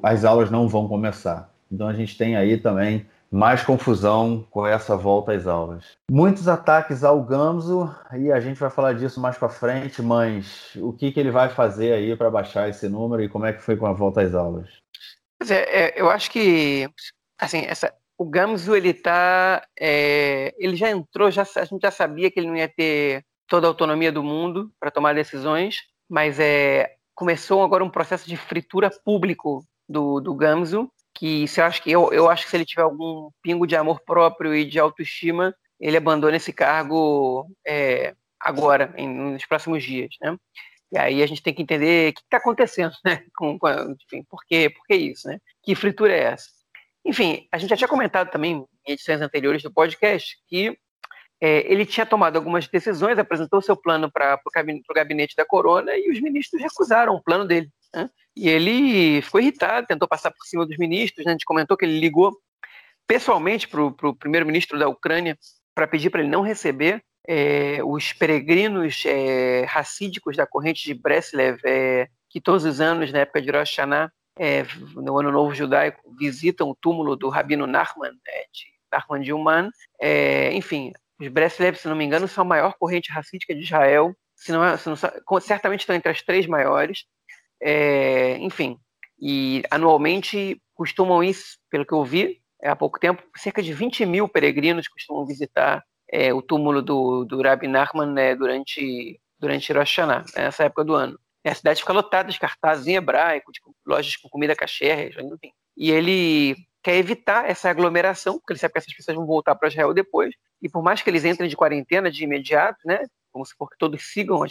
as 0.00 0.24
aulas 0.24 0.48
não 0.48 0.68
vão 0.68 0.86
começar. 0.86 1.52
Então 1.70 1.88
a 1.88 1.92
gente 1.92 2.16
tem 2.16 2.36
aí 2.36 2.56
também 2.56 3.04
mais 3.30 3.62
confusão 3.62 4.46
com 4.48 4.64
essa 4.64 4.96
volta 4.96 5.32
às 5.32 5.46
aulas. 5.46 5.84
Muitos 6.08 6.46
ataques 6.46 7.02
ao 7.02 7.20
Gamso, 7.22 7.92
e 8.16 8.30
a 8.30 8.40
gente 8.40 8.58
vai 8.58 8.70
falar 8.70 8.94
disso 8.94 9.20
mais 9.20 9.36
para 9.36 9.48
frente, 9.48 10.00
mas 10.00 10.70
o 10.76 10.92
que, 10.92 11.10
que 11.10 11.18
ele 11.18 11.32
vai 11.32 11.48
fazer 11.48 11.92
aí 11.92 12.16
para 12.16 12.30
baixar 12.30 12.68
esse 12.68 12.88
número 12.88 13.22
e 13.22 13.28
como 13.28 13.44
é 13.44 13.52
que 13.52 13.62
foi 13.62 13.76
com 13.76 13.86
a 13.86 13.92
volta 13.92 14.22
às 14.22 14.34
aulas? 14.34 14.68
É, 15.50 15.98
é 15.98 16.00
eu 16.00 16.08
acho 16.08 16.30
que 16.30 16.88
assim, 17.38 17.64
essa, 17.66 17.92
o 18.18 18.24
Gamzu 18.24 18.74
ele 18.74 18.92
tá, 18.92 19.64
é, 19.78 20.52
ele 20.58 20.74
já 20.74 20.90
entrou, 20.90 21.30
já 21.30 21.42
a 21.42 21.64
gente 21.64 21.80
já 21.80 21.90
sabia 21.92 22.28
que 22.30 22.40
ele 22.40 22.48
não 22.48 22.56
ia 22.56 22.68
ter 22.68 23.24
toda 23.46 23.68
a 23.68 23.70
autonomia 23.70 24.10
do 24.10 24.24
mundo 24.24 24.72
para 24.80 24.90
tomar 24.90 25.14
decisões, 25.14 25.82
mas 26.10 26.40
é, 26.40 26.96
começou 27.14 27.62
agora 27.62 27.84
um 27.84 27.90
processo 27.90 28.28
de 28.28 28.36
fritura 28.36 28.90
público 29.04 29.64
do, 29.88 30.20
do 30.20 30.34
Gamzu, 30.34 30.90
que 31.14 31.46
se 31.46 31.60
eu 31.60 31.64
acho 31.64 31.80
que 31.80 31.90
eu, 31.90 32.12
eu 32.12 32.28
acho 32.28 32.44
que 32.44 32.50
se 32.50 32.56
ele 32.56 32.64
tiver 32.64 32.82
algum 32.82 33.30
pingo 33.40 33.66
de 33.66 33.76
amor 33.76 34.00
próprio 34.04 34.54
e 34.54 34.64
de 34.64 34.80
autoestima, 34.80 35.54
ele 35.80 35.96
abandona 35.96 36.36
esse 36.36 36.52
cargo 36.52 37.46
é, 37.66 38.14
agora, 38.40 38.92
em, 38.96 39.08
nos 39.08 39.46
próximos 39.46 39.82
dias, 39.84 40.10
né? 40.20 40.36
E 40.90 40.98
aí 40.98 41.22
a 41.22 41.26
gente 41.26 41.42
tem 41.42 41.54
que 41.54 41.62
entender 41.62 42.10
o 42.10 42.14
que 42.14 42.20
está 42.20 42.38
acontecendo, 42.38 42.94
né? 43.04 43.24
Com, 43.36 43.58
com, 43.58 43.68
enfim, 43.92 44.24
por, 44.28 44.40
quê, 44.44 44.70
por 44.70 44.84
que 44.86 44.94
isso, 44.96 45.28
né? 45.28 45.38
Que 45.62 45.74
fritura 45.74 46.12
é 46.12 46.24
essa? 46.24 46.57
Enfim, 47.08 47.48
a 47.50 47.56
gente 47.56 47.70
já 47.70 47.76
tinha 47.76 47.88
comentado 47.88 48.30
também 48.30 48.66
em 48.86 48.92
edições 48.92 49.22
anteriores 49.22 49.62
do 49.62 49.72
podcast 49.72 50.36
que 50.46 50.78
é, 51.40 51.72
ele 51.72 51.86
tinha 51.86 52.04
tomado 52.04 52.36
algumas 52.36 52.68
decisões, 52.68 53.18
apresentou 53.18 53.62
seu 53.62 53.74
plano 53.74 54.12
para 54.12 54.38
o 54.44 54.50
gabinete, 54.50 54.84
gabinete 54.94 55.34
da 55.34 55.46
Corona 55.46 55.92
e 55.96 56.10
os 56.10 56.20
ministros 56.20 56.60
recusaram 56.60 57.14
o 57.14 57.22
plano 57.22 57.46
dele. 57.46 57.70
Né? 57.94 58.10
E 58.36 58.46
ele 58.46 59.22
ficou 59.22 59.40
irritado, 59.40 59.86
tentou 59.86 60.06
passar 60.06 60.30
por 60.30 60.44
cima 60.44 60.66
dos 60.66 60.76
ministros. 60.76 61.24
Né? 61.24 61.30
A 61.30 61.34
gente 61.34 61.46
comentou 61.46 61.78
que 61.78 61.86
ele 61.86 61.98
ligou 61.98 62.36
pessoalmente 63.06 63.66
para 63.66 63.82
o 63.82 64.14
primeiro-ministro 64.14 64.78
da 64.78 64.86
Ucrânia 64.86 65.38
para 65.74 65.86
pedir 65.86 66.10
para 66.10 66.20
ele 66.20 66.28
não 66.28 66.42
receber 66.42 67.02
é, 67.26 67.78
os 67.84 68.12
peregrinos 68.12 69.02
é, 69.06 69.64
racídicos 69.64 70.36
da 70.36 70.46
corrente 70.46 70.84
de 70.84 70.92
Breslev, 70.92 71.58
é, 71.64 72.08
que 72.28 72.38
todos 72.38 72.66
os 72.66 72.82
anos, 72.82 73.10
na 73.10 73.20
época 73.20 73.40
de 73.40 73.50
Rosh 73.50 73.70
Hashanah, 73.70 74.12
é, 74.38 74.64
no 74.94 75.18
Ano 75.18 75.32
Novo 75.32 75.54
Judaico, 75.54 76.02
visitam 76.18 76.70
o 76.70 76.76
túmulo 76.76 77.16
do 77.16 77.28
Rabino 77.28 77.66
Nachman, 77.66 78.10
né, 78.10 78.42
de 78.52 78.66
Nachman 78.92 79.20
de 79.20 79.32
Uman. 79.32 79.70
É, 80.00 80.52
enfim, 80.54 80.92
os 81.20 81.28
Breslev, 81.28 81.76
se 81.76 81.88
não 81.88 81.96
me 81.96 82.04
engano, 82.04 82.28
são 82.28 82.42
a 82.42 82.46
maior 82.46 82.74
corrente 82.78 83.12
racídica 83.12 83.54
de 83.54 83.62
Israel, 83.62 84.14
se 84.34 84.52
não, 84.52 84.64
é, 84.64 84.76
se 84.76 84.88
não, 84.88 84.96
certamente 85.40 85.80
estão 85.80 85.96
entre 85.96 86.10
as 86.10 86.22
três 86.22 86.46
maiores. 86.46 87.04
É, 87.60 88.38
enfim, 88.38 88.78
e 89.20 89.62
anualmente 89.70 90.60
costumam 90.74 91.22
ir, 91.24 91.36
pelo 91.70 91.84
que 91.84 91.92
eu 91.92 92.04
vi 92.04 92.40
há 92.62 92.76
pouco 92.76 92.98
tempo, 92.98 93.22
cerca 93.36 93.62
de 93.62 93.72
20 93.72 94.06
mil 94.06 94.28
peregrinos 94.28 94.88
costumam 94.88 95.26
visitar 95.26 95.82
é, 96.10 96.32
o 96.32 96.40
túmulo 96.40 96.82
do, 96.82 97.24
do 97.24 97.42
Rabbi 97.42 97.68
Nachman 97.68 98.12
né, 98.12 98.34
durante, 98.34 99.20
durante 99.38 99.72
Rosh 99.72 99.98
Hashanah, 99.98 100.24
nessa 100.36 100.64
época 100.64 100.84
do 100.84 100.94
ano. 100.94 101.18
A 101.48 101.54
cidade 101.54 101.80
fica 101.80 101.92
lotada 101.92 102.30
de 102.30 102.38
cartazes 102.38 102.86
em 102.86 102.96
hebraico, 102.96 103.52
de 103.52 103.60
lojas 103.86 104.16
com 104.16 104.28
comida 104.28 104.54
caché, 104.54 105.10
enfim. 105.20 105.52
E 105.76 105.90
ele 105.90 106.56
quer 106.82 106.96
evitar 106.96 107.48
essa 107.48 107.70
aglomeração, 107.70 108.38
porque 108.38 108.52
ele 108.52 108.60
sabe 108.60 108.72
que 108.72 108.78
essas 108.78 108.94
pessoas 108.94 109.16
vão 109.16 109.26
voltar 109.26 109.54
para 109.54 109.68
Israel 109.68 109.92
depois. 109.92 110.34
E 110.60 110.68
por 110.68 110.82
mais 110.82 111.02
que 111.02 111.10
eles 111.10 111.24
entrem 111.24 111.48
de 111.48 111.56
quarentena 111.56 112.10
de 112.10 112.24
imediato, 112.24 112.78
né, 112.84 113.04
como 113.30 113.44
se 113.44 113.54
for 113.54 113.68
que 113.68 113.78
todos 113.78 114.10
sigam 114.12 114.42
as 114.42 114.50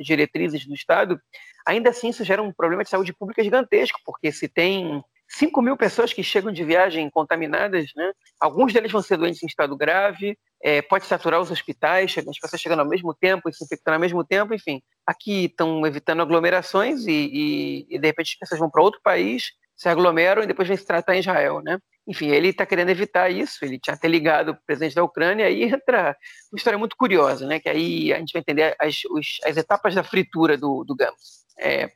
diretrizes 0.00 0.64
do 0.66 0.74
Estado, 0.74 1.20
ainda 1.66 1.90
assim 1.90 2.08
isso 2.08 2.24
gera 2.24 2.42
um 2.42 2.52
problema 2.52 2.82
de 2.82 2.90
saúde 2.90 3.12
pública 3.12 3.42
gigantesco, 3.42 4.00
porque 4.04 4.32
se 4.32 4.48
tem 4.48 5.02
5 5.28 5.60
mil 5.60 5.76
pessoas 5.76 6.12
que 6.12 6.22
chegam 6.22 6.50
de 6.50 6.64
viagem 6.64 7.08
contaminadas, 7.10 7.90
né? 7.94 8.12
Alguns 8.40 8.72
deles 8.72 8.90
vão 8.90 9.02
ser 9.02 9.18
doentes 9.18 9.42
em 9.42 9.46
estado 9.46 9.76
grave, 9.76 10.38
é, 10.62 10.80
pode 10.82 11.06
saturar 11.06 11.40
os 11.40 11.50
hospitais, 11.50 12.14
as 12.16 12.38
pessoas 12.38 12.60
chegando 12.60 12.80
ao 12.80 12.88
mesmo 12.88 13.14
tempo 13.14 13.48
e 13.48 13.52
se 13.52 13.62
infectando 13.64 13.96
ao 13.96 14.00
mesmo 14.00 14.24
tempo, 14.24 14.54
enfim. 14.54 14.82
Aqui 15.06 15.44
estão 15.44 15.86
evitando 15.86 16.22
aglomerações 16.22 17.06
e, 17.06 17.12
e, 17.12 17.86
e, 17.90 17.98
de 17.98 18.06
repente 18.06 18.32
as 18.32 18.38
pessoas 18.38 18.58
vão 18.58 18.70
para 18.70 18.82
outro 18.82 19.00
país, 19.02 19.52
se 19.76 19.88
aglomeram 19.88 20.42
e 20.42 20.46
depois 20.46 20.66
vêm 20.66 20.76
se 20.76 20.86
tratar 20.86 21.14
em 21.14 21.20
Israel, 21.20 21.60
né? 21.62 21.78
Enfim, 22.06 22.28
ele 22.28 22.48
está 22.48 22.64
querendo 22.64 22.88
evitar 22.88 23.30
isso, 23.30 23.62
ele 23.62 23.78
tinha 23.78 23.94
até 23.94 24.08
ligado 24.08 24.50
o 24.50 24.56
presidente 24.66 24.94
da 24.94 25.04
Ucrânia, 25.04 25.44
aí 25.46 25.62
entra 25.64 26.16
uma 26.50 26.56
história 26.56 26.78
muito 26.78 26.96
curiosa, 26.96 27.46
né? 27.46 27.60
Que 27.60 27.68
aí 27.68 28.12
a 28.12 28.18
gente 28.18 28.32
vai 28.32 28.40
entender 28.40 28.74
as, 28.80 29.02
os, 29.10 29.38
as 29.44 29.56
etapas 29.56 29.94
da 29.94 30.02
fritura 30.02 30.56
do, 30.56 30.84
do 30.84 30.96
Gamos. 30.96 31.44
É, 31.60 31.90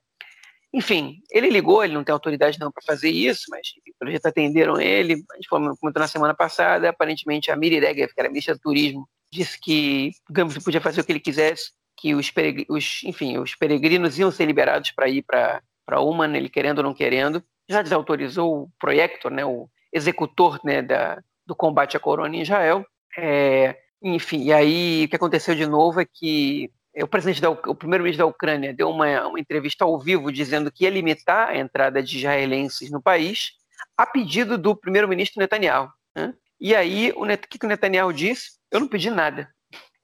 enfim, 0.74 1.20
ele 1.30 1.50
ligou, 1.50 1.84
ele 1.84 1.92
não 1.92 2.02
tem 2.02 2.12
autoridade 2.12 2.58
não 2.58 2.72
para 2.72 2.82
fazer 2.82 3.10
isso, 3.10 3.44
mas 3.50 3.68
pelo 3.98 4.10
jeito 4.10 4.26
atenderam 4.26 4.80
ele. 4.80 5.22
A 5.32 5.34
gente 5.36 5.48
comentou 5.48 5.90
na 5.94 6.08
semana 6.08 6.34
passada, 6.34 6.88
aparentemente 6.88 7.50
a 7.50 7.56
Miri 7.56 7.78
Regev, 7.78 8.12
que 8.12 8.20
era 8.20 8.28
ministra 8.28 8.54
do 8.54 8.60
Turismo, 8.60 9.06
disse 9.30 9.60
que 9.60 10.12
Gambus 10.30 10.58
podia 10.58 10.80
fazer 10.80 11.00
o 11.00 11.04
que 11.04 11.12
ele 11.12 11.20
quisesse, 11.20 11.72
que 11.96 12.14
os, 12.14 12.32
os, 12.68 13.00
enfim, 13.04 13.38
os 13.38 13.54
peregrinos 13.54 14.18
iam 14.18 14.30
ser 14.30 14.46
liberados 14.46 14.90
para 14.92 15.08
ir 15.08 15.22
para 15.22 16.00
Uman, 16.00 16.34
ele 16.34 16.48
querendo 16.48 16.78
ou 16.78 16.84
não 16.84 16.94
querendo, 16.94 17.42
já 17.68 17.82
desautorizou 17.82 18.62
o 18.62 18.70
projeto, 18.78 19.28
né, 19.28 19.44
o 19.44 19.68
executor 19.92 20.58
né, 20.64 20.80
da, 20.80 21.22
do 21.46 21.54
combate 21.54 21.96
à 21.96 22.00
corona 22.00 22.34
em 22.34 22.42
Israel. 22.42 22.84
É, 23.16 23.76
enfim, 24.02 24.44
e 24.44 24.52
aí 24.52 25.04
o 25.04 25.08
que 25.08 25.16
aconteceu 25.16 25.54
de 25.54 25.66
novo 25.66 26.00
é 26.00 26.06
que 26.06 26.70
o 26.94 27.06
presidente 27.06 27.40
da, 27.40 27.50
o 27.50 27.74
primeiro-ministro 27.74 28.26
da 28.26 28.30
Ucrânia 28.30 28.74
deu 28.74 28.90
uma, 28.90 29.26
uma, 29.26 29.40
entrevista 29.40 29.84
ao 29.84 29.98
vivo 29.98 30.30
dizendo 30.30 30.70
que 30.70 30.84
ia 30.84 30.90
limitar 30.90 31.48
a 31.48 31.56
entrada 31.56 32.02
de 32.02 32.18
israelenses 32.18 32.90
no 32.90 33.00
país 33.00 33.52
a 33.96 34.04
pedido 34.06 34.58
do 34.58 34.76
primeiro-ministro 34.76 35.40
Netanyahu. 35.40 35.88
Né? 36.14 36.34
E 36.60 36.74
aí 36.74 37.12
o, 37.16 37.24
Net, 37.24 37.46
que, 37.48 37.58
que 37.58 37.66
o 37.66 37.68
Netanyahu 37.68 38.12
disse? 38.12 38.58
Eu 38.70 38.80
não 38.80 38.88
pedi 38.88 39.10
nada. 39.10 39.48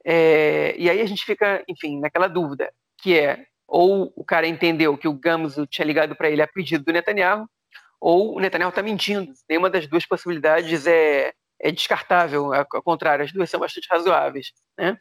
É, 0.04 0.74
e 0.78 0.88
aí 0.88 1.00
a 1.00 1.06
gente 1.06 1.24
fica, 1.24 1.62
enfim, 1.68 2.00
naquela 2.00 2.28
dúvida, 2.28 2.72
que 2.96 3.18
é 3.18 3.44
ou 3.68 4.10
o 4.16 4.24
cara 4.24 4.46
entendeu 4.46 4.96
que 4.96 5.06
o 5.06 5.12
Gamzu 5.12 5.66
tinha 5.66 5.84
ligado 5.84 6.16
para 6.16 6.30
ele 6.30 6.40
a 6.40 6.48
pedido 6.48 6.84
do 6.84 6.92
Netanyahu, 6.92 7.46
ou 8.00 8.34
o 8.36 8.40
Netanyahu 8.40 8.70
está 8.70 8.82
mentindo. 8.82 9.30
Nenhuma 9.46 9.68
das 9.68 9.86
duas 9.86 10.06
possibilidades 10.06 10.86
é, 10.86 11.34
é 11.60 11.70
descartável, 11.70 12.52
ao 12.54 12.82
contrário, 12.82 13.24
as 13.24 13.32
duas 13.32 13.50
são 13.50 13.60
bastante 13.60 13.86
razoáveis. 13.90 14.52
Né? 14.78 14.96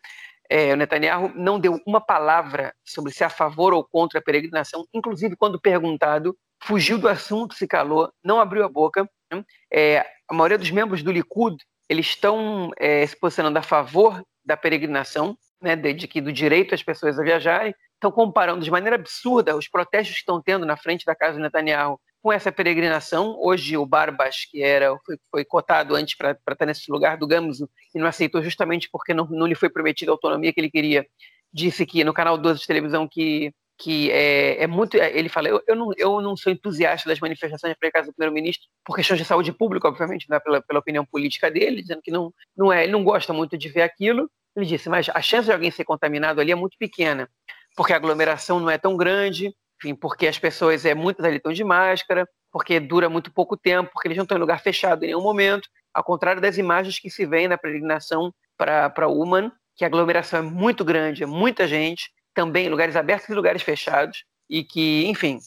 É, 0.49 0.73
o 0.73 0.77
Netanyahu 0.77 1.31
não 1.35 1.59
deu 1.59 1.79
uma 1.85 1.99
palavra 1.99 2.73
sobre 2.83 3.11
se 3.11 3.23
é 3.23 3.25
a 3.25 3.29
favor 3.29 3.73
ou 3.73 3.83
contra 3.83 4.19
a 4.19 4.23
peregrinação, 4.23 4.85
inclusive 4.93 5.35
quando 5.35 5.59
perguntado, 5.59 6.37
fugiu 6.63 6.97
do 6.97 7.07
assunto, 7.07 7.55
se 7.55 7.67
calou, 7.67 8.11
não 8.23 8.39
abriu 8.39 8.63
a 8.63 8.69
boca. 8.69 9.09
Né? 9.31 9.43
É, 9.71 10.05
a 10.29 10.33
maioria 10.33 10.57
dos 10.57 10.71
membros 10.71 11.03
do 11.03 11.11
Likud 11.11 11.57
eles 11.89 12.07
estão 12.07 12.71
é, 12.77 13.05
se 13.05 13.17
posicionando 13.17 13.57
a 13.57 13.61
favor 13.61 14.21
da 14.43 14.57
peregrinação, 14.57 15.37
né, 15.61 15.75
de, 15.75 15.93
de, 15.93 16.07
que 16.07 16.21
do 16.21 16.31
direito 16.31 16.75
às 16.75 16.83
pessoas 16.83 17.17
a 17.17 17.23
viajarem, 17.23 17.73
estão 17.93 18.11
comparando 18.11 18.63
de 18.63 18.71
maneira 18.71 18.95
absurda 18.95 19.55
os 19.55 19.67
protestos 19.67 20.15
que 20.15 20.19
estão 20.19 20.41
tendo 20.41 20.65
na 20.65 20.77
frente 20.77 21.05
da 21.05 21.15
casa 21.15 21.37
do 21.37 21.41
Netanyahu 21.41 21.99
com 22.27 22.33
essa 22.33 22.51
peregrinação. 22.51 23.37
Hoje 23.39 23.77
o 23.77 23.85
Barbas, 23.85 24.43
que 24.51 24.61
era 24.61 24.93
foi, 25.05 25.17
foi 25.31 25.45
cotado 25.45 25.95
antes 25.95 26.13
para 26.17 26.37
estar 26.51 26.65
nesse 26.65 26.91
lugar 26.91 27.15
do 27.17 27.25
Gamzu 27.25 27.69
e 27.95 27.99
não 27.99 28.05
aceitou 28.05 28.43
justamente 28.43 28.89
porque 28.91 29.13
não, 29.13 29.25
não 29.27 29.47
lhe 29.47 29.55
foi 29.55 29.69
prometida 29.69 30.11
a 30.11 30.13
autonomia 30.13 30.51
que 30.51 30.59
ele 30.59 30.69
queria, 30.69 31.07
disse 31.53 31.85
que 31.85 32.03
no 32.03 32.13
canal 32.13 32.37
12 32.37 32.59
de 32.59 32.67
televisão 32.67 33.07
que 33.07 33.53
que 33.79 34.11
é, 34.11 34.63
é, 34.63 34.67
muito. 34.67 34.97
Ele 34.97 35.29
fala: 35.29 35.47
eu, 35.47 35.61
eu, 35.65 35.75
não, 35.75 35.91
eu 35.95 36.19
não 36.19 36.35
sou 36.35 36.51
entusiasta 36.51 37.07
das 37.07 37.19
manifestações 37.21 37.75
para 37.79 37.91
casa 37.91 38.07
do 38.07 38.13
primeiro-ministro 38.13 38.67
por 38.83 38.97
questões 38.97 39.19
de 39.19 39.25
saúde 39.25 39.53
pública, 39.53 39.87
obviamente, 39.87 40.25
né, 40.29 40.37
pela, 40.39 40.61
pela 40.61 40.79
opinião 40.79 41.05
política 41.05 41.49
dele, 41.49 41.81
dizendo 41.81 42.01
que 42.01 42.11
não, 42.11 42.33
não 42.57 42.73
é, 42.73 42.83
ele 42.83 42.91
não 42.91 43.05
gosta 43.05 43.31
muito 43.31 43.57
de 43.57 43.69
ver 43.69 43.83
aquilo. 43.83 44.29
Ele 44.53 44.65
disse: 44.65 44.89
mas 44.89 45.07
a 45.13 45.21
chance 45.21 45.45
de 45.45 45.53
alguém 45.53 45.71
ser 45.71 45.85
contaminado 45.85 46.41
ali 46.41 46.51
é 46.51 46.55
muito 46.55 46.75
pequena, 46.77 47.29
porque 47.73 47.93
a 47.93 47.95
aglomeração 47.95 48.59
não 48.59 48.69
é 48.69 48.77
tão 48.77 48.97
grande, 48.97 49.53
enfim, 49.77 49.95
porque 49.95 50.27
as 50.27 50.39
pessoas, 50.39 50.85
é, 50.85 50.93
muitas 50.93 51.25
ali 51.25 51.37
estão 51.37 51.53
de 51.53 51.63
máscara, 51.63 52.27
porque 52.51 52.79
dura 52.79 53.09
muito 53.09 53.31
pouco 53.31 53.55
tempo, 53.55 53.91
porque 53.93 54.07
eles 54.07 54.17
não 54.17 54.23
estão 54.23 54.37
em 54.37 54.41
lugar 54.41 54.59
fechado 54.61 55.03
em 55.03 55.07
nenhum 55.07 55.21
momento, 55.21 55.69
ao 55.93 56.03
contrário 56.03 56.41
das 56.41 56.57
imagens 56.57 56.99
que 56.99 57.09
se 57.09 57.25
vêem 57.25 57.47
na 57.47 57.57
peregrinação 57.57 58.33
para 58.57 59.07
Uman, 59.07 59.51
que 59.75 59.83
a 59.83 59.87
aglomeração 59.87 60.39
é 60.39 60.41
muito 60.41 60.83
grande, 60.83 61.23
é 61.23 61.27
muita 61.27 61.67
gente, 61.67 62.11
também 62.33 62.67
em 62.67 62.69
lugares 62.69 62.95
abertos 62.95 63.29
e 63.29 63.33
lugares 63.33 63.61
fechados, 63.61 64.23
e 64.49 64.63
que, 64.63 65.05
enfim, 65.05 65.39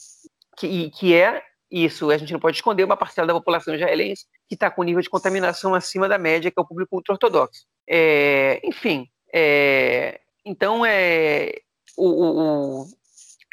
que, 0.56 0.90
que 0.90 1.14
é 1.14 1.42
isso, 1.70 2.10
a 2.10 2.18
gente 2.18 2.32
não 2.32 2.40
pode 2.40 2.56
esconder, 2.56 2.84
uma 2.84 2.96
parcela 2.96 3.28
da 3.28 3.34
população 3.34 3.74
israelense 3.74 4.26
que 4.48 4.54
está 4.54 4.70
com 4.70 4.82
nível 4.82 5.00
de 5.00 5.08
contaminação 5.08 5.74
acima 5.74 6.08
da 6.08 6.18
média, 6.18 6.50
que 6.50 6.58
é 6.58 6.62
o 6.62 6.66
público 6.66 6.96
ultra-ortodoxo. 6.96 7.64
É, 7.88 8.60
enfim, 8.64 9.08
é, 9.32 10.20
então 10.44 10.84
é, 10.84 11.60
o, 11.96 12.08
o, 12.08 12.86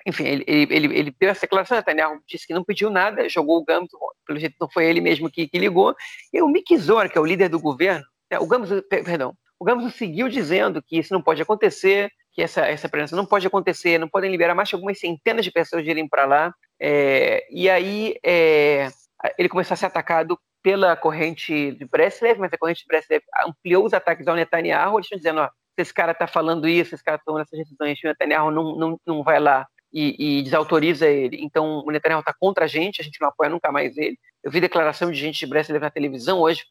enfim, 0.08 0.24
ele, 0.24 0.46
ele, 0.48 0.98
ele 0.98 1.16
deu 1.20 1.30
essa 1.30 1.42
declaração, 1.42 1.76
Netanyahu 1.76 2.22
disse 2.26 2.48
que 2.48 2.54
não 2.54 2.64
pediu 2.64 2.90
nada, 2.90 3.28
jogou 3.28 3.58
o 3.58 3.66
Gamos, 3.66 3.90
pelo 4.26 4.40
jeito 4.40 4.56
não 4.60 4.70
foi 4.70 4.86
ele 4.86 5.02
mesmo 5.02 5.30
que, 5.30 5.50
que 5.50 5.60
ligou, 5.60 5.94
e 6.34 6.42
o 6.42 6.48
Mick 6.48 6.78
Zor, 6.78 7.10
que 7.10 7.18
é 7.18 7.22
o 7.22 7.26
líder 7.26 7.50
do 7.50 7.60
governo, 7.60 8.06
né, 8.32 8.40
o 8.40 8.48
Gamos, 8.48 8.70
perdão, 8.90 9.36
o 9.60 9.66
Gamos 9.66 9.94
seguiu 9.96 10.30
dizendo 10.30 10.82
que 10.82 10.98
isso 10.98 11.14
não 11.14 11.22
pode 11.22 11.42
acontecer, 11.42 12.10
que 12.32 12.42
essa, 12.42 12.66
essa 12.66 12.88
presença 12.88 13.18
não 13.18 13.26
pode 13.26 13.46
acontecer, 13.46 13.98
não 13.98 14.08
podem 14.08 14.32
liberar 14.32 14.56
mais 14.56 14.74
algumas 14.74 14.98
centenas 14.98 15.44
de 15.44 15.52
pessoas 15.52 15.84
de 15.84 15.90
irem 15.90 16.08
para 16.08 16.26
lá, 16.26 16.54
é, 16.80 17.46
e 17.52 17.70
aí 17.70 18.16
é, 18.24 18.88
ele 19.38 19.50
começou 19.50 19.74
a 19.74 19.78
ser 19.78 19.88
atacado 19.88 20.40
pela 20.64 20.96
corrente 20.96 21.74
de 21.74 21.84
Breslev, 21.84 22.40
mas 22.40 22.54
a 22.54 22.58
corrente 22.58 22.84
de 22.84 22.88
Breslev 22.88 23.22
ampliou 23.46 23.86
os 23.86 23.94
ataques 23.94 24.26
ao 24.26 24.36
Netanyahu, 24.36 24.96
eles 24.96 25.08
estão 25.08 25.18
dizendo, 25.18 25.42
ó, 25.42 25.48
se 25.48 25.82
esse 25.82 25.94
cara 25.94 26.14
está 26.14 26.28
falando 26.28 26.66
isso, 26.66 26.92
se 26.92 26.96
esse 26.96 27.04
cara 27.04 27.18
está 27.18 27.26
tomando 27.26 27.42
essas 27.42 27.60
decisões, 27.60 28.00
o 28.02 28.08
Netanyahu 28.08 28.52
não, 28.52 28.76
não, 28.78 29.00
não 29.06 29.22
vai 29.22 29.40
lá 29.40 29.68
e, 29.92 30.40
e 30.40 30.44
desautoriza 30.44 31.08
ele. 31.08 31.38
Então 31.42 31.84
o 31.86 31.92
Netanyahu 31.92 32.20
está 32.20 32.34
contra 32.34 32.66
a 32.66 32.68
gente, 32.68 33.02
a 33.02 33.04
gente 33.04 33.20
não 33.20 33.30
apoia 33.30 33.50
nunca 33.50 33.72
mais 33.72 33.98
ele. 33.98 34.18
Eu 34.44 34.52
vi 34.52 34.62
declaração 34.62 35.12
de 35.12 35.18
gente 35.18 35.40
de 35.40 35.46
Breslev 35.46 35.82
na 35.82 35.90
televisão 35.90 36.40
hoje, 36.40 36.64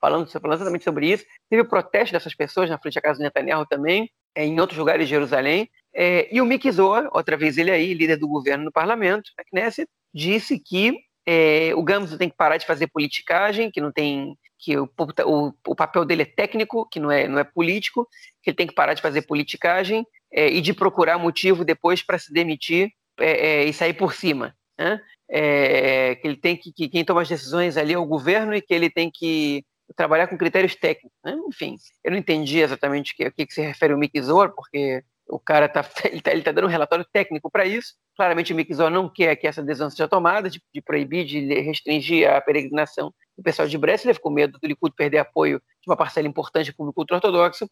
falando, 0.00 0.30
falando 0.30 0.58
exatamente 0.58 0.84
sobre 0.84 1.10
isso. 1.10 1.24
Teve 1.48 1.64
protesto 1.64 2.12
dessas 2.12 2.34
pessoas 2.34 2.70
na 2.70 2.78
frente 2.78 2.94
da 2.94 3.00
casa 3.00 3.18
do 3.18 3.22
Netanyahu 3.22 3.66
também, 3.66 4.10
é, 4.34 4.44
em 4.44 4.60
outros 4.60 4.78
lugares 4.78 5.06
de 5.06 5.10
Jerusalém. 5.10 5.68
É, 5.94 6.28
e 6.34 6.40
o 6.40 6.72
Zohar, 6.72 7.08
outra 7.12 7.36
vez 7.36 7.56
ele 7.56 7.70
aí, 7.70 7.94
líder 7.94 8.16
do 8.16 8.28
governo 8.28 8.64
no 8.64 8.72
parlamento, 8.72 9.30
na 9.36 9.44
Knesset, 9.44 9.88
disse 10.12 10.58
que 10.58 10.98
é, 11.26 11.72
o 11.74 11.82
Gams 11.82 12.16
tem 12.16 12.28
que 12.28 12.36
parar 12.36 12.56
de 12.56 12.66
fazer 12.66 12.86
politicagem, 12.88 13.70
que 13.70 13.80
não 13.80 13.90
tem 13.90 14.36
que 14.58 14.76
o, 14.76 14.88
o, 15.26 15.52
o, 15.66 15.74
papel 15.74 16.04
dele 16.04 16.22
é 16.22 16.26
técnico, 16.26 16.88
que 16.88 16.98
não 16.98 17.10
é, 17.10 17.28
não 17.28 17.38
é 17.38 17.44
político, 17.44 18.08
que 18.42 18.50
ele 18.50 18.56
tem 18.56 18.66
que 18.66 18.74
parar 18.74 18.94
de 18.94 19.02
fazer 19.02 19.22
politicagem 19.22 20.06
é, 20.32 20.48
e 20.48 20.60
de 20.60 20.72
procurar 20.72 21.18
motivo 21.18 21.64
depois 21.64 22.02
para 22.02 22.18
se 22.18 22.32
demitir 22.32 22.90
é, 23.18 23.30
é, 23.30 23.64
e 23.64 23.72
sair 23.72 23.94
por 23.94 24.12
cima. 24.12 24.54
Né? 24.78 25.00
É, 25.28 26.14
que 26.16 26.28
ele 26.28 26.36
tem 26.36 26.56
que, 26.56 26.72
que, 26.72 26.88
quem 26.88 27.04
toma 27.04 27.22
as 27.22 27.28
decisões 27.28 27.76
ali 27.76 27.92
é 27.92 27.98
o 27.98 28.06
governo 28.06 28.54
e 28.54 28.62
que 28.62 28.72
ele 28.72 28.90
tem 28.90 29.10
que 29.12 29.64
trabalhar 29.96 30.26
com 30.26 30.38
critérios 30.38 30.74
técnicos. 30.74 31.18
Né? 31.24 31.36
Enfim, 31.48 31.76
eu 32.04 32.10
não 32.10 32.18
entendi 32.18 32.58
exatamente 32.58 33.12
o 33.12 33.16
que, 33.16 33.30
que, 33.30 33.46
que 33.46 33.54
se 33.54 33.62
refere 33.62 33.94
o 33.94 33.98
Mick 33.98 34.20
Zor, 34.20 34.52
porque 34.54 35.02
o 35.28 35.38
cara 35.38 35.66
está 35.66 35.84
ele 36.04 36.20
tá, 36.20 36.32
ele 36.32 36.42
tá 36.42 36.52
dando 36.52 36.66
um 36.66 36.70
relatório 36.70 37.06
técnico 37.12 37.50
para 37.50 37.64
isso. 37.64 37.94
Claramente 38.16 38.52
o 38.52 38.56
Mick 38.56 38.72
Zor 38.72 38.90
não 38.90 39.08
quer 39.08 39.36
que 39.36 39.46
essa 39.46 39.62
decisão 39.62 39.90
seja 39.90 40.08
tomada, 40.08 40.48
de, 40.48 40.62
de 40.72 40.80
proibir, 40.80 41.24
de 41.24 41.40
restringir 41.60 42.30
a 42.30 42.40
peregrinação 42.40 43.12
do 43.36 43.42
pessoal 43.42 43.68
de 43.68 43.76
Breslev, 43.76 44.18
com 44.18 44.30
medo 44.30 44.58
do 44.58 44.66
Likud 44.66 44.94
perder 44.94 45.18
apoio 45.18 45.58
de 45.58 45.90
uma 45.90 45.96
parcela 45.96 46.26
importante 46.26 46.70
do 46.70 46.76
público 46.76 47.04
ortodoxo. 47.10 47.68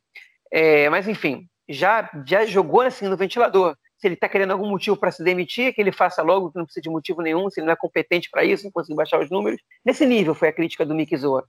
É, 0.53 0.89
mas, 0.91 1.09
enfim, 1.09 1.49
já, 1.69 2.11
já 2.27 2.45
jogou 2.45 2.83
assim 2.83 3.09
no 3.09 3.17
ventilador. 3.17 3.77
Se 3.97 4.07
ele 4.07 4.15
está 4.15 4.29
querendo 4.29 4.51
algum 4.51 4.69
motivo 4.69 4.97
para 4.97 5.11
se 5.11 5.23
demitir, 5.25 5.75
que 5.75 5.81
ele 5.81 5.93
faça 5.93 6.23
logo, 6.23 6.51
que 6.51 6.59
não 6.59 6.65
precisa 6.65 6.83
de 6.83 6.91
motivo 6.91 7.23
nenhum, 7.23 7.49
se 7.49 7.61
ele 7.61 7.67
não 7.67 7.73
é 7.73 7.77
competente 7.77 8.29
para 8.31 8.45
isso, 8.45 8.65
não 8.65 8.71
consegue 8.71 8.97
baixar 8.97 9.21
os 9.21 9.31
números. 9.31 9.61
Nesse 9.85 10.05
nível 10.05 10.35
foi 10.35 10.49
a 10.49 10.53
crítica 10.53 10.85
do 10.85 10.95
Mick 10.95 11.17
Zoa. 11.17 11.47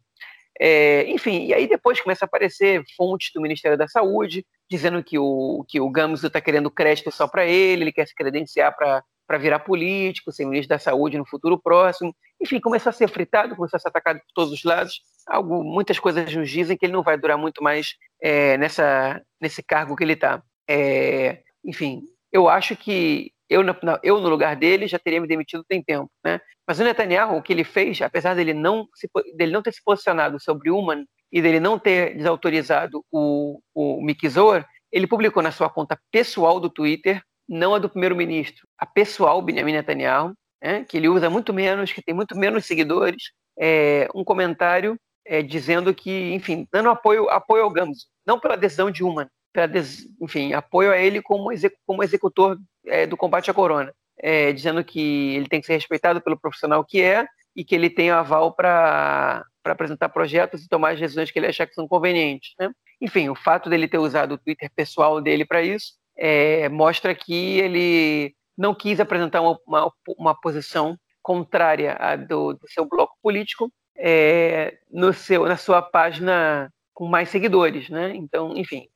É, 0.60 1.06
enfim, 1.10 1.48
e 1.48 1.54
aí 1.54 1.68
depois 1.68 2.00
começa 2.00 2.24
a 2.24 2.28
aparecer 2.28 2.82
fontes 2.96 3.32
do 3.34 3.42
Ministério 3.42 3.78
da 3.78 3.88
Saúde 3.88 4.46
dizendo 4.70 5.04
que 5.04 5.20
o, 5.20 5.66
que 5.68 5.82
o 5.82 5.90
Gamso 5.90 6.28
está 6.28 6.40
querendo 6.40 6.72
crédito 6.72 7.12
só 7.12 7.28
para 7.28 7.46
ele, 7.46 7.84
ele 7.84 7.92
quer 7.92 8.08
se 8.08 8.16
credenciar 8.16 8.76
para 8.76 9.38
virar 9.38 9.60
político, 9.60 10.32
ser 10.32 10.46
ministro 10.46 10.70
da 10.70 10.80
Saúde 10.80 11.18
no 11.18 11.26
futuro 11.26 11.60
próximo. 11.60 12.16
Enfim, 12.42 12.60
começou 12.60 12.90
a 12.90 12.94
ser 12.94 13.10
fritado, 13.10 13.56
começou 13.56 13.78
a 13.78 13.80
ser 13.80 13.90
atacado 13.90 14.20
por 14.20 14.34
todos 14.34 14.54
os 14.54 14.64
lados. 14.64 15.02
Algo, 15.28 15.64
muitas 15.64 16.00
coisas 16.00 16.34
nos 16.34 16.50
dizem 16.50 16.78
que 16.78 16.86
ele 16.86 16.94
não 16.94 17.04
vai 17.04 17.18
durar 17.18 17.38
muito 17.38 17.62
mais 17.62 17.96
é, 18.26 18.58
nessa, 18.58 19.22
nesse 19.40 19.62
cargo 19.62 19.96
que 19.96 20.04
ele 20.04 20.14
está. 20.14 20.42
É, 20.68 21.44
enfim, 21.64 22.02
eu 22.32 22.50
acho 22.50 22.76
que 22.76 23.32
eu, 23.48 23.62
eu, 24.02 24.20
no 24.20 24.28
lugar 24.28 24.56
dele, 24.56 24.88
já 24.88 24.98
teria 24.98 25.22
me 25.22 25.28
demitido 25.28 25.64
tem 25.64 25.84
tempo. 25.84 26.10
Né? 26.26 26.42
Mas 26.68 26.80
o 26.80 26.84
Netanyahu, 26.84 27.38
o 27.38 27.42
que 27.44 27.54
ele 27.54 27.64
fez, 27.64 28.02
apesar 28.02 28.34
dele 28.34 28.52
não, 28.52 28.88
se, 28.96 29.08
dele 29.38 29.52
não 29.52 29.62
ter 29.62 29.72
se 29.74 29.84
posicionado 29.86 30.40
sobre 30.40 30.72
Uman 30.72 31.06
e 31.32 31.40
dele 31.40 31.60
não 31.60 31.78
ter 31.78 32.18
desautorizado 32.18 33.06
o, 33.12 33.60
o 33.76 34.02
Mick 34.02 34.28
Zohar, 34.28 34.68
ele 34.92 35.06
publicou 35.06 35.44
na 35.44 35.52
sua 35.52 35.70
conta 35.70 36.00
pessoal 36.12 36.60
do 36.60 36.70
Twitter 36.70 37.22
não 37.48 37.76
a 37.76 37.80
do 37.80 37.88
primeiro-ministro, 37.88 38.68
a 38.76 38.88
pessoal 38.88 39.40
Benjamin 39.40 39.74
Netanyahu, 39.74 40.34
né, 40.64 40.84
que 40.84 40.98
ele 40.98 41.08
usa 41.08 41.30
muito 41.30 41.54
menos, 41.54 41.94
que 41.94 42.02
tem 42.02 42.16
muito 42.16 42.36
menos 42.36 42.66
seguidores, 42.66 43.26
é, 43.60 44.10
um 44.16 44.24
comentário 44.24 44.98
é, 45.26 45.42
dizendo 45.42 45.94
que, 45.94 46.34
enfim, 46.34 46.68
dando 46.72 46.90
apoio, 46.90 47.30
apoio 47.30 47.64
ao 47.64 47.72
Gamso, 47.72 48.08
não 48.26 48.40
pela 48.40 48.56
decisão 48.56 48.92
de 48.92 49.04
uma, 49.04 49.30
pela 49.52 49.68
des, 49.68 50.06
enfim, 50.22 50.54
apoio 50.54 50.92
a 50.92 50.98
ele 50.98 51.22
como, 51.22 51.52
exec, 51.52 51.76
como 51.86 52.04
executor 52.04 52.58
é, 52.86 53.08
do 53.08 53.18
combate 53.18 53.50
à 53.50 53.54
corona, 53.54 53.94
é, 54.20 54.52
dizendo 54.52 54.84
que 54.84 55.36
ele 55.36 55.48
tem 55.48 55.60
que 55.60 55.68
ser 55.68 55.74
respeitado 55.74 56.22
pelo 56.22 56.40
profissional 56.40 56.84
que 56.84 57.02
é 57.02 57.26
e 57.56 57.64
que 57.64 57.74
ele 57.74 57.90
tem 57.90 58.12
aval 58.12 58.54
para 58.54 59.46
apresentar 59.64 60.10
projetos 60.10 60.64
e 60.64 60.70
tomar 60.70 60.92
as 60.92 61.00
decisões 61.00 61.32
que 61.32 61.40
ele 61.40 61.48
achar 61.48 61.66
que 61.66 61.74
são 61.74 61.88
convenientes. 61.88 62.54
Né? 62.60 62.70
Enfim, 63.02 63.30
o 63.30 63.36
fato 63.36 63.70
dele 63.70 63.88
ter 63.88 63.98
usado 63.98 64.34
o 64.34 64.38
Twitter 64.38 64.70
pessoal 64.76 65.22
dele 65.22 65.46
para 65.46 65.62
isso 65.62 65.94
é, 66.18 66.70
mostra 66.70 67.16
que 67.16 67.60
ele 67.60 68.36
não 68.58 68.76
quis 68.76 69.00
apresentar 69.00 69.42
uma, 69.42 69.60
uma, 69.66 69.92
uma 70.18 70.40
posição 70.40 70.98
contrária 71.22 71.94
à 72.00 72.16
do, 72.16 72.54
do 72.54 72.68
seu 72.70 72.86
bloco 72.86 73.16
político 73.22 73.72
é, 73.98 74.78
no 74.92 75.14
seu, 75.14 75.46
na 75.46 75.58
sua 75.58 75.82
página 75.82 76.72
com 76.94 77.08
mais 77.08 77.30
seguidores, 77.30 77.90
né? 77.90 78.16
Então, 78.16 78.56
enfim, 78.56 78.88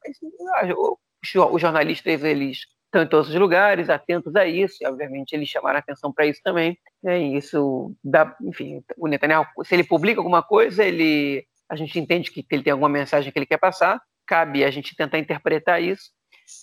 os 1.51 1.61
jornalistas 1.61 2.23
eles 2.23 2.59
estão 2.89 3.03
em 3.03 3.07
todos 3.07 3.29
os 3.29 3.35
lugares, 3.35 3.89
atentos 3.89 4.35
a 4.35 4.45
isso, 4.45 4.77
e 4.81 4.87
obviamente 4.87 5.33
eles 5.33 5.47
chamaram 5.47 5.77
atenção 5.77 6.11
para 6.11 6.25
isso 6.25 6.41
também, 6.43 6.77
né, 7.03 7.21
e 7.21 7.37
isso 7.37 7.95
dá, 8.03 8.35
enfim, 8.41 8.83
o 8.97 9.07
Netanyahu, 9.07 9.45
se 9.63 9.75
ele 9.75 9.83
publica 9.83 10.19
alguma 10.19 10.41
coisa, 10.41 10.83
ele, 10.83 11.45
a 11.69 11.75
gente 11.75 11.99
entende 11.99 12.31
que, 12.31 12.43
ele 12.49 12.63
tem 12.63 12.71
alguma 12.71 12.89
mensagem 12.89 13.31
que 13.31 13.37
ele 13.37 13.45
quer 13.45 13.59
passar, 13.59 14.01
cabe 14.25 14.63
a 14.63 14.71
gente 14.71 14.95
tentar 14.95 15.19
interpretar 15.19 15.81
isso, 15.81 16.09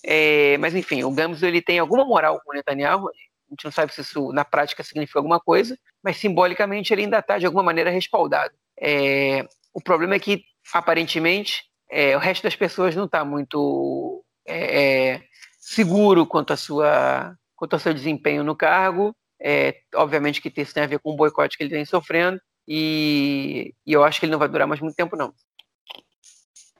é, 0.03 0.57
mas 0.57 0.75
enfim, 0.75 1.03
o 1.03 1.11
Gams 1.11 1.43
ele 1.43 1.61
tem 1.61 1.79
alguma 1.79 2.03
moral 2.03 2.41
com 2.43 2.51
o 2.51 2.55
Netanyahu, 2.55 3.09
a 3.47 3.53
gente 3.53 3.65
não 3.65 3.71
sabe 3.71 3.93
se 3.93 4.01
isso 4.01 4.31
na 4.31 4.43
prática 4.43 4.83
significa 4.83 5.19
alguma 5.19 5.39
coisa, 5.39 5.77
mas 6.03 6.17
simbolicamente 6.17 6.93
ele 6.93 7.03
ainda 7.03 7.19
está 7.19 7.37
de 7.37 7.45
alguma 7.45 7.63
maneira 7.63 7.89
respaldado. 7.89 8.53
É, 8.79 9.47
o 9.73 9.81
problema 9.81 10.15
é 10.15 10.19
que, 10.19 10.43
aparentemente, 10.73 11.63
é, 11.89 12.15
o 12.15 12.19
resto 12.19 12.43
das 12.43 12.55
pessoas 12.55 12.95
não 12.95 13.05
está 13.05 13.23
muito 13.23 14.23
é, 14.45 15.13
é, 15.13 15.23
seguro 15.59 16.25
quanto, 16.25 16.53
a 16.53 16.57
sua, 16.57 17.35
quanto 17.55 17.73
ao 17.73 17.79
seu 17.79 17.93
desempenho 17.93 18.43
no 18.43 18.55
cargo. 18.55 19.15
É, 19.39 19.81
obviamente 19.95 20.41
que 20.41 20.51
isso 20.61 20.73
tem 20.73 20.83
a 20.83 20.87
ver 20.87 20.99
com 20.99 21.11
o 21.11 21.15
boicote 21.15 21.57
que 21.57 21.63
ele 21.63 21.73
vem 21.75 21.85
sofrendo, 21.85 22.41
e, 22.67 23.73
e 23.85 23.93
eu 23.93 24.03
acho 24.03 24.19
que 24.19 24.25
ele 24.25 24.31
não 24.31 24.39
vai 24.39 24.49
durar 24.49 24.67
mais 24.67 24.81
muito 24.81 24.95
tempo, 24.95 25.15
não. 25.15 25.33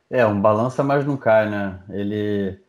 É, 0.10 0.26
um 0.26 0.40
balança 0.42 0.84
mais 0.84 1.06
não 1.06 1.18
cai, 1.18 1.50
né? 1.50 1.84
Ele 1.90 2.60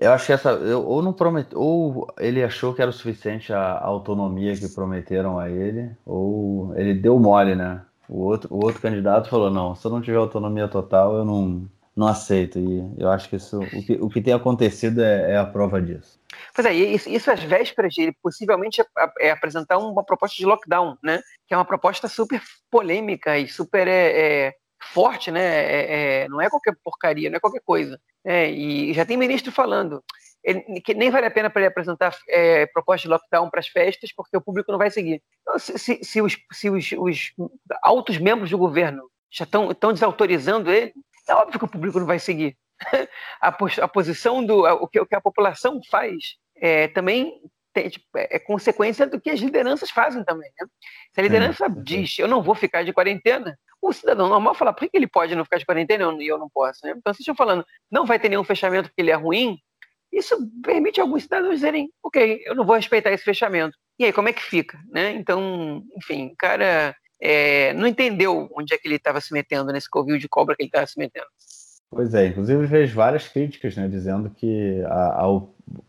eu 0.00 0.12
acho 0.12 0.26
que 0.26 0.32
essa. 0.32 0.54
Ou 0.54 1.02
não 1.02 1.12
promete, 1.12 1.54
ou 1.54 2.08
ele 2.18 2.42
achou 2.42 2.74
que 2.74 2.82
era 2.82 2.90
o 2.90 2.94
suficiente 2.94 3.52
a, 3.52 3.58
a, 3.58 3.84
autonomia 3.86 4.56
que 4.56 4.68
prometeram 4.68 5.38
a 5.38 5.50
ele, 5.50 5.90
ou 6.06 6.72
ele 6.76 6.94
deu 6.94 7.18
mole, 7.18 7.54
né? 7.54 7.82
O 8.08 8.22
outro, 8.22 8.54
o 8.54 8.64
outro 8.64 8.80
candidato 8.80 9.28
falou: 9.28 9.50
não, 9.50 9.74
se 9.74 9.86
eu 9.86 9.90
não 9.90 10.00
tiver 10.00 10.16
autonomia 10.16 10.68
total, 10.68 11.16
eu 11.16 11.24
não, 11.24 11.68
não 11.94 12.06
aceito. 12.06 12.58
E 12.58 12.94
eu 12.96 13.10
acho 13.10 13.28
que 13.28 13.36
isso, 13.36 13.58
o 13.60 13.84
que, 13.84 13.92
o 14.00 14.08
que 14.08 14.22
tem 14.22 14.32
acontecido 14.32 15.02
é, 15.02 15.32
é 15.32 15.36
a 15.36 15.44
prova 15.44 15.82
disso. 15.82 16.18
Pois 16.54 16.66
é, 16.66 16.72
isso, 16.72 17.08
isso 17.08 17.30
às 17.30 17.42
vésperas 17.42 17.92
de 17.92 18.02
ele 18.02 18.16
possivelmente 18.22 18.80
é, 18.80 18.84
é 19.20 19.30
apresentar 19.30 19.78
uma 19.78 20.04
proposta 20.04 20.36
de 20.36 20.46
lockdown, 20.46 20.96
né? 21.02 21.20
Que 21.46 21.54
é 21.54 21.56
uma 21.56 21.64
proposta 21.64 22.08
super 22.08 22.40
polêmica 22.70 23.38
e 23.38 23.48
super 23.48 23.88
é, 23.88 24.46
é 24.46 24.54
forte, 24.80 25.30
né? 25.30 25.40
É, 25.40 26.22
é, 26.22 26.28
não 26.28 26.40
é 26.40 26.48
qualquer 26.48 26.74
porcaria, 26.82 27.30
não 27.30 27.36
é 27.36 27.40
qualquer 27.40 27.62
coisa. 27.64 28.00
É, 28.24 28.50
e 28.50 28.92
já 28.92 29.04
tem 29.04 29.16
ministro 29.16 29.52
falando 29.52 30.02
ele, 30.42 30.80
que 30.80 30.94
nem 30.94 31.10
vale 31.10 31.26
a 31.26 31.30
pena 31.30 31.50
para 31.50 31.60
ele 31.60 31.68
apresentar 31.68 32.16
é, 32.28 32.66
proposta 32.66 33.02
de 33.02 33.08
lockdown 33.08 33.50
para 33.50 33.60
as 33.60 33.68
festas, 33.68 34.12
porque 34.14 34.36
o 34.36 34.40
público 34.40 34.70
não 34.72 34.78
vai 34.78 34.90
seguir. 34.90 35.22
Então, 35.42 35.58
se, 35.58 35.78
se, 35.78 36.00
se, 36.02 36.22
os, 36.22 36.36
se 36.52 36.70
os, 36.70 36.92
os, 36.92 37.32
altos 37.82 38.18
membros 38.18 38.50
do 38.50 38.58
governo 38.58 39.02
já 39.30 39.44
estão 39.44 39.92
desautorizando 39.92 40.70
ele, 40.70 40.92
é 41.28 41.34
óbvio 41.34 41.58
que 41.58 41.64
o 41.64 41.68
público 41.68 41.98
não 41.98 42.06
vai 42.06 42.18
seguir. 42.18 42.56
a, 43.40 43.48
a, 43.48 43.88
posição 43.88 44.44
do 44.44 44.64
o 44.64 44.86
que, 44.86 45.00
o 45.00 45.06
que 45.06 45.14
a 45.14 45.20
população 45.20 45.80
faz 45.90 46.36
é, 46.56 46.88
também 46.88 47.42
tipo, 47.88 48.06
é, 48.16 48.28
é 48.32 48.38
consequência 48.38 49.06
do 49.06 49.20
que 49.20 49.30
as 49.30 49.40
lideranças 49.40 49.90
fazem 49.90 50.24
também. 50.24 50.50
Né? 50.60 50.66
Se 51.12 51.20
a 51.20 51.22
liderança 51.22 51.66
é, 51.66 51.68
diz 51.68 52.18
eu 52.18 52.28
não 52.28 52.42
vou 52.42 52.54
ficar 52.54 52.82
de 52.82 52.92
quarentena, 52.92 53.58
o 53.80 53.92
cidadão 53.92 54.28
normal 54.28 54.54
fala, 54.54 54.72
por 54.72 54.88
que 54.88 54.96
ele 54.96 55.06
pode 55.06 55.34
não 55.34 55.44
ficar 55.44 55.58
de 55.58 55.66
quarentena 55.66 56.04
e 56.20 56.26
eu 56.26 56.38
não 56.38 56.48
posso? 56.48 56.80
Né? 56.84 56.90
Então, 56.96 57.12
vocês 57.12 57.20
estão 57.20 57.34
falando, 57.34 57.64
não 57.90 58.04
vai 58.04 58.18
ter 58.18 58.28
nenhum 58.28 58.44
fechamento 58.44 58.88
porque 58.88 59.00
ele 59.00 59.10
é 59.10 59.14
ruim, 59.14 59.58
isso 60.12 60.36
permite 60.62 61.00
alguns 61.00 61.24
cidadãos 61.24 61.54
dizerem, 61.54 61.92
ok, 62.02 62.42
eu 62.44 62.54
não 62.54 62.64
vou 62.64 62.76
respeitar 62.76 63.12
esse 63.12 63.24
fechamento. 63.24 63.76
E 63.98 64.04
aí, 64.04 64.12
como 64.12 64.28
é 64.28 64.32
que 64.32 64.42
fica? 64.42 64.78
Né? 64.90 65.12
Então, 65.12 65.82
enfim, 65.96 66.28
o 66.28 66.36
cara 66.36 66.96
é, 67.20 67.72
não 67.74 67.86
entendeu 67.86 68.48
onde 68.56 68.72
é 68.72 68.78
que 68.78 68.86
ele 68.88 68.96
estava 68.96 69.20
se 69.20 69.32
metendo, 69.32 69.72
nesse 69.72 69.88
covil 69.88 70.18
de 70.18 70.28
cobra 70.28 70.56
que 70.56 70.62
ele 70.62 70.68
estava 70.68 70.86
se 70.86 70.98
metendo. 70.98 71.26
Pois 71.90 72.12
é, 72.14 72.26
inclusive 72.26 72.66
fez 72.66 72.92
várias 72.92 73.26
críticas, 73.28 73.74
né, 73.76 73.88
dizendo 73.88 74.30
que, 74.30 74.82
a, 74.86 75.24
a, 75.24 75.40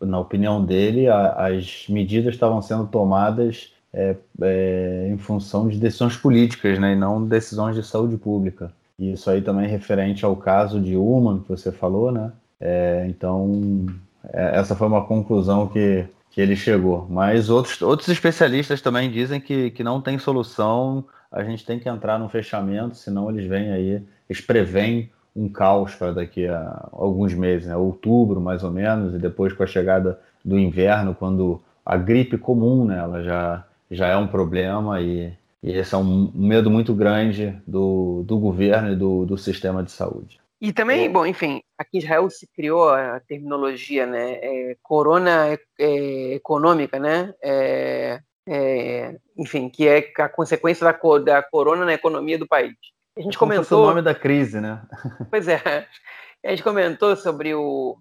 na 0.06 0.20
opinião 0.20 0.64
dele, 0.64 1.08
a, 1.10 1.48
as 1.48 1.86
medidas 1.90 2.34
estavam 2.34 2.62
sendo 2.62 2.88
tomadas 2.88 3.74
é, 3.94 4.16
é, 4.42 5.10
em 5.12 5.18
função 5.18 5.68
de 5.68 5.78
decisões 5.78 6.16
políticas, 6.16 6.80
né, 6.80 6.94
e 6.94 6.96
não 6.96 7.26
decisões 7.26 7.76
de 7.76 7.84
saúde 7.84 8.18
pública. 8.18 8.72
E 8.98 9.14
isso 9.14 9.30
aí 9.30 9.42
também 9.42 9.66
é 9.66 9.70
referente 9.70 10.26
ao 10.26 10.36
caso 10.36 10.80
de 10.80 10.96
Uman, 10.96 11.40
que 11.40 11.50
você 11.50 11.72
falou, 11.72 12.12
né? 12.12 12.32
É, 12.60 13.06
então, 13.08 13.86
é, 14.34 14.58
essa 14.60 14.76
foi 14.76 14.88
uma 14.88 15.06
conclusão 15.06 15.68
que, 15.68 16.06
que 16.32 16.42
ele 16.42 16.56
chegou. 16.56 17.08
Mas 17.10 17.50
outros, 17.50 17.82
outros 17.82 18.10
especialistas 18.10 18.82
também 18.82 19.10
dizem 19.10 19.40
que, 19.40 19.72
que 19.72 19.84
não 19.84 20.02
tem 20.02 20.20
solução, 20.20 21.06
a 21.32 21.44
gente 21.44 21.66
tem 21.66 21.80
que 21.80 21.88
entrar 21.88 22.20
no 22.20 22.28
fechamento, 22.28 22.98
senão 22.98 23.30
eles 23.30 23.46
vêm 23.46 23.72
aí, 23.72 24.04
eles 24.30 24.42
preveem 24.42 25.10
um 25.40 25.48
caos 25.48 25.96
para 25.96 26.12
daqui 26.12 26.48
a 26.48 26.90
alguns 26.92 27.34
meses, 27.34 27.68
né? 27.68 27.76
outubro 27.76 28.42
mais 28.42 28.64
ou 28.64 28.72
menos, 28.72 29.16
e 29.16 29.18
depois 29.18 29.54
com 29.54 29.64
a 29.64 29.68
chegada 29.68 30.20
do 30.44 30.60
inverno, 30.60 31.16
quando 31.16 31.62
a 31.86 31.96
gripe 31.96 32.38
comum, 32.38 32.86
né, 32.86 33.00
ela 33.00 33.24
já 33.24 33.66
já 33.92 34.08
é 34.08 34.16
um 34.16 34.28
problema 34.28 35.02
e, 35.02 35.34
e 35.64 35.72
esse 35.72 35.96
é 35.96 35.98
um, 35.98 36.32
medo 36.36 36.70
muito 36.70 36.94
grande 36.94 37.60
do, 37.66 38.24
do 38.24 38.38
governo 38.38 38.92
e 38.92 38.96
do, 38.96 39.26
do 39.26 39.38
sistema 39.38 39.82
de 39.82 39.92
saúde. 39.92 40.40
E 40.62 40.72
também, 40.72 41.10
bom, 41.10 41.26
enfim, 41.26 41.64
aqui 41.78 41.98
em 41.98 42.00
Israel 42.00 42.30
se 42.30 42.46
criou 42.54 42.90
a 42.90 43.20
terminologia, 43.22 44.06
né, 44.06 44.34
é, 44.34 44.78
corona 44.84 45.58
é, 45.80 46.34
econômica, 46.34 47.00
né, 47.00 47.34
é, 47.42 48.20
é, 48.48 49.16
enfim, 49.38 49.70
que 49.70 49.88
é 49.88 50.12
a 50.18 50.30
consequência 50.30 50.86
da, 50.86 51.18
da 51.20 51.42
corona 51.42 51.86
na 51.86 51.94
economia 51.94 52.38
do 52.38 52.48
país. 52.48 52.76
A 53.20 53.22
gente 53.22 53.36
é 53.36 53.40
comentou 53.40 53.84
o 53.84 53.88
nome 53.88 54.02
da 54.02 54.16
crise, 54.16 54.62
né? 54.62 54.82
Pois 55.30 55.48
é, 55.48 55.88
a 56.46 56.50
gente 56.50 56.64
comentou 56.64 57.16
sobre 57.18 57.54
o 57.54 57.98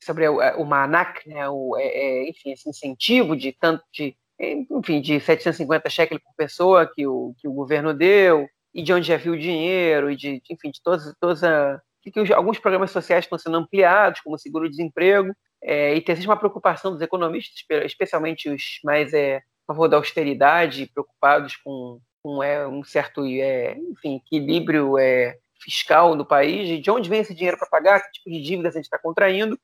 sobre 0.00 0.28
o, 0.28 0.38
o 0.58 0.64
Manac, 0.64 1.28
né, 1.28 1.48
o, 1.48 1.76
é, 1.76 1.84
é, 1.84 2.28
enfim, 2.28 2.50
esse 2.52 2.68
incentivo 2.68 3.36
de 3.36 3.52
tanto 3.52 3.84
de 3.92 4.16
enfim, 4.40 5.00
de 5.00 5.20
750 5.20 5.88
shekels 5.88 6.20
por 6.20 6.34
pessoa 6.36 6.90
que 6.92 7.06
o, 7.06 7.32
que 7.38 7.46
o 7.46 7.52
governo 7.52 7.94
deu, 7.94 8.48
e 8.74 8.82
de 8.82 8.92
onde 8.92 9.06
já 9.06 9.16
viu 9.16 9.34
o 9.34 9.38
dinheiro, 9.38 10.10
e 10.10 10.16
de, 10.16 10.42
enfim, 10.50 10.72
de 10.72 10.82
todas, 10.82 11.14
todas 11.20 11.44
a, 11.44 11.80
que 12.02 12.20
os, 12.20 12.28
alguns 12.32 12.58
programas 12.58 12.90
sociais 12.90 13.24
estão 13.24 13.38
sendo 13.38 13.56
ampliados, 13.56 14.20
como 14.20 14.34
o 14.34 14.38
seguro-desemprego, 14.38 15.32
é, 15.62 15.94
e 15.94 16.00
tem 16.00 16.16
uma 16.24 16.36
preocupação 16.36 16.90
dos 16.90 17.00
economistas, 17.00 17.54
especialmente 17.84 18.50
os 18.50 18.80
mais 18.82 19.12
é, 19.12 19.36
a 19.36 19.42
favor 19.68 19.86
da 19.86 19.96
austeridade, 19.96 20.90
preocupados 20.92 21.54
com, 21.56 22.00
com 22.22 22.42
é, 22.42 22.66
um 22.66 22.84
certo 22.84 23.24
é, 23.26 23.76
enfim, 23.76 24.16
equilíbrio 24.16 24.98
é, 24.98 25.38
fiscal 25.60 26.14
no 26.14 26.24
país, 26.24 26.82
de 26.82 26.90
onde 26.90 27.08
vem 27.08 27.20
esse 27.20 27.34
dinheiro 27.34 27.58
para 27.58 27.68
pagar, 27.68 28.00
que 28.00 28.12
tipo 28.12 28.30
de 28.30 28.42
dívidas 28.42 28.74
a 28.74 28.78
gente 28.78 28.86
está 28.86 28.98
contraindo. 28.98 29.58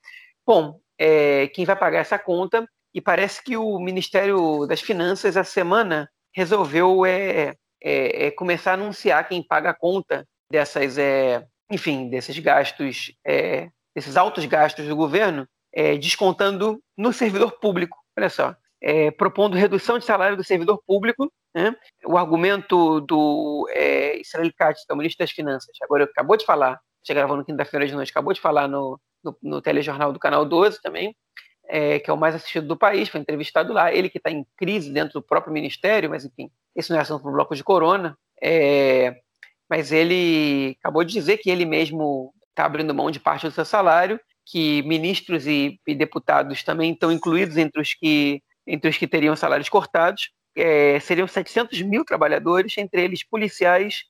Bom, 0.46 0.80
é, 0.98 1.48
quem 1.48 1.64
vai 1.64 1.76
pagar 1.76 2.00
essa 2.00 2.18
conta 2.18 2.68
e 2.92 3.00
parece 3.00 3.42
que 3.42 3.56
o 3.56 3.78
Ministério 3.78 4.66
das 4.66 4.80
Finanças, 4.80 5.36
essa 5.36 5.50
semana, 5.50 6.11
resolveu 6.34 7.04
é, 7.06 7.54
é, 7.82 8.26
é 8.26 8.30
começar 8.30 8.72
a 8.72 8.74
anunciar 8.74 9.28
quem 9.28 9.42
paga 9.42 9.70
a 9.70 9.74
conta 9.74 10.26
dessas, 10.50 10.98
é, 10.98 11.46
enfim, 11.70 12.09
desses 12.09 12.38
gastos, 12.38 13.12
é, 13.24 13.68
desses 13.94 14.16
altos 14.16 14.44
gastos 14.46 14.86
do 14.86 14.96
governo, 14.96 15.46
descontando 16.00 16.82
no 16.96 17.12
servidor 17.12 17.52
público. 17.61 17.98
Olha 18.16 18.30
só, 18.30 18.56
propondo 19.16 19.56
redução 19.56 19.98
de 19.98 20.04
salário 20.04 20.36
do 20.36 20.44
servidor 20.44 20.82
público. 20.86 21.32
Né? 21.54 21.74
O 22.04 22.16
argumento 22.16 23.00
do 23.00 23.68
Israel 24.20 24.50
Katz, 24.56 24.84
que 24.84 24.92
é 24.92 24.94
o 24.94 24.98
ministro 24.98 25.24
das 25.24 25.32
Finanças, 25.32 25.74
agora 25.82 26.04
acabou 26.04 26.36
de 26.36 26.44
falar, 26.44 26.80
já 27.06 27.14
gravando 27.14 27.44
quinta-feira 27.44 27.86
de 27.86 27.94
noite, 27.94 28.10
acabou 28.10 28.32
de 28.32 28.40
falar 28.40 28.68
no, 28.68 29.00
no, 29.22 29.36
no 29.42 29.62
telejornal 29.62 30.12
do 30.12 30.18
Canal 30.18 30.44
12 30.44 30.80
também, 30.82 31.14
é, 31.68 31.98
que 31.98 32.10
é 32.10 32.12
o 32.12 32.16
mais 32.16 32.34
assistido 32.34 32.66
do 32.66 32.76
país, 32.76 33.08
foi 33.08 33.20
entrevistado 33.20 33.72
lá. 33.72 33.92
Ele 33.92 34.08
que 34.08 34.18
está 34.18 34.30
em 34.30 34.46
crise 34.56 34.92
dentro 34.92 35.14
do 35.14 35.22
próprio 35.22 35.52
ministério, 35.52 36.08
mas 36.08 36.24
enfim, 36.24 36.50
isso 36.74 36.92
não 36.92 36.98
é 36.98 37.02
assunto 37.02 37.22
para 37.22 37.30
o 37.30 37.34
bloco 37.34 37.54
de 37.54 37.62
corona. 37.62 38.16
É, 38.42 39.20
mas 39.68 39.92
ele 39.92 40.76
acabou 40.80 41.04
de 41.04 41.12
dizer 41.12 41.38
que 41.38 41.50
ele 41.50 41.66
mesmo 41.66 42.32
está 42.48 42.64
abrindo 42.64 42.94
mão 42.94 43.10
de 43.10 43.20
parte 43.20 43.46
do 43.46 43.52
seu 43.52 43.64
salário, 43.64 44.18
que 44.46 44.82
ministros 44.82 45.46
e, 45.46 45.78
e, 45.86 45.94
deputados 45.94 46.62
também 46.62 46.92
estão 46.92 47.12
incluídos 47.12 47.58
entre 47.58 47.82
os 47.82 47.92
que, 47.92 48.42
entre 48.68 48.90
os 48.90 48.98
que 48.98 49.08
teriam 49.08 49.34
salários 49.34 49.68
cortados. 49.68 50.30
É, 50.54 51.00
seriam 51.00 51.26
700 51.26 51.80
mil 51.82 52.04
trabalhadores, 52.04 52.76
entre 52.76 53.02
eles 53.02 53.24
policiais, 53.24 54.04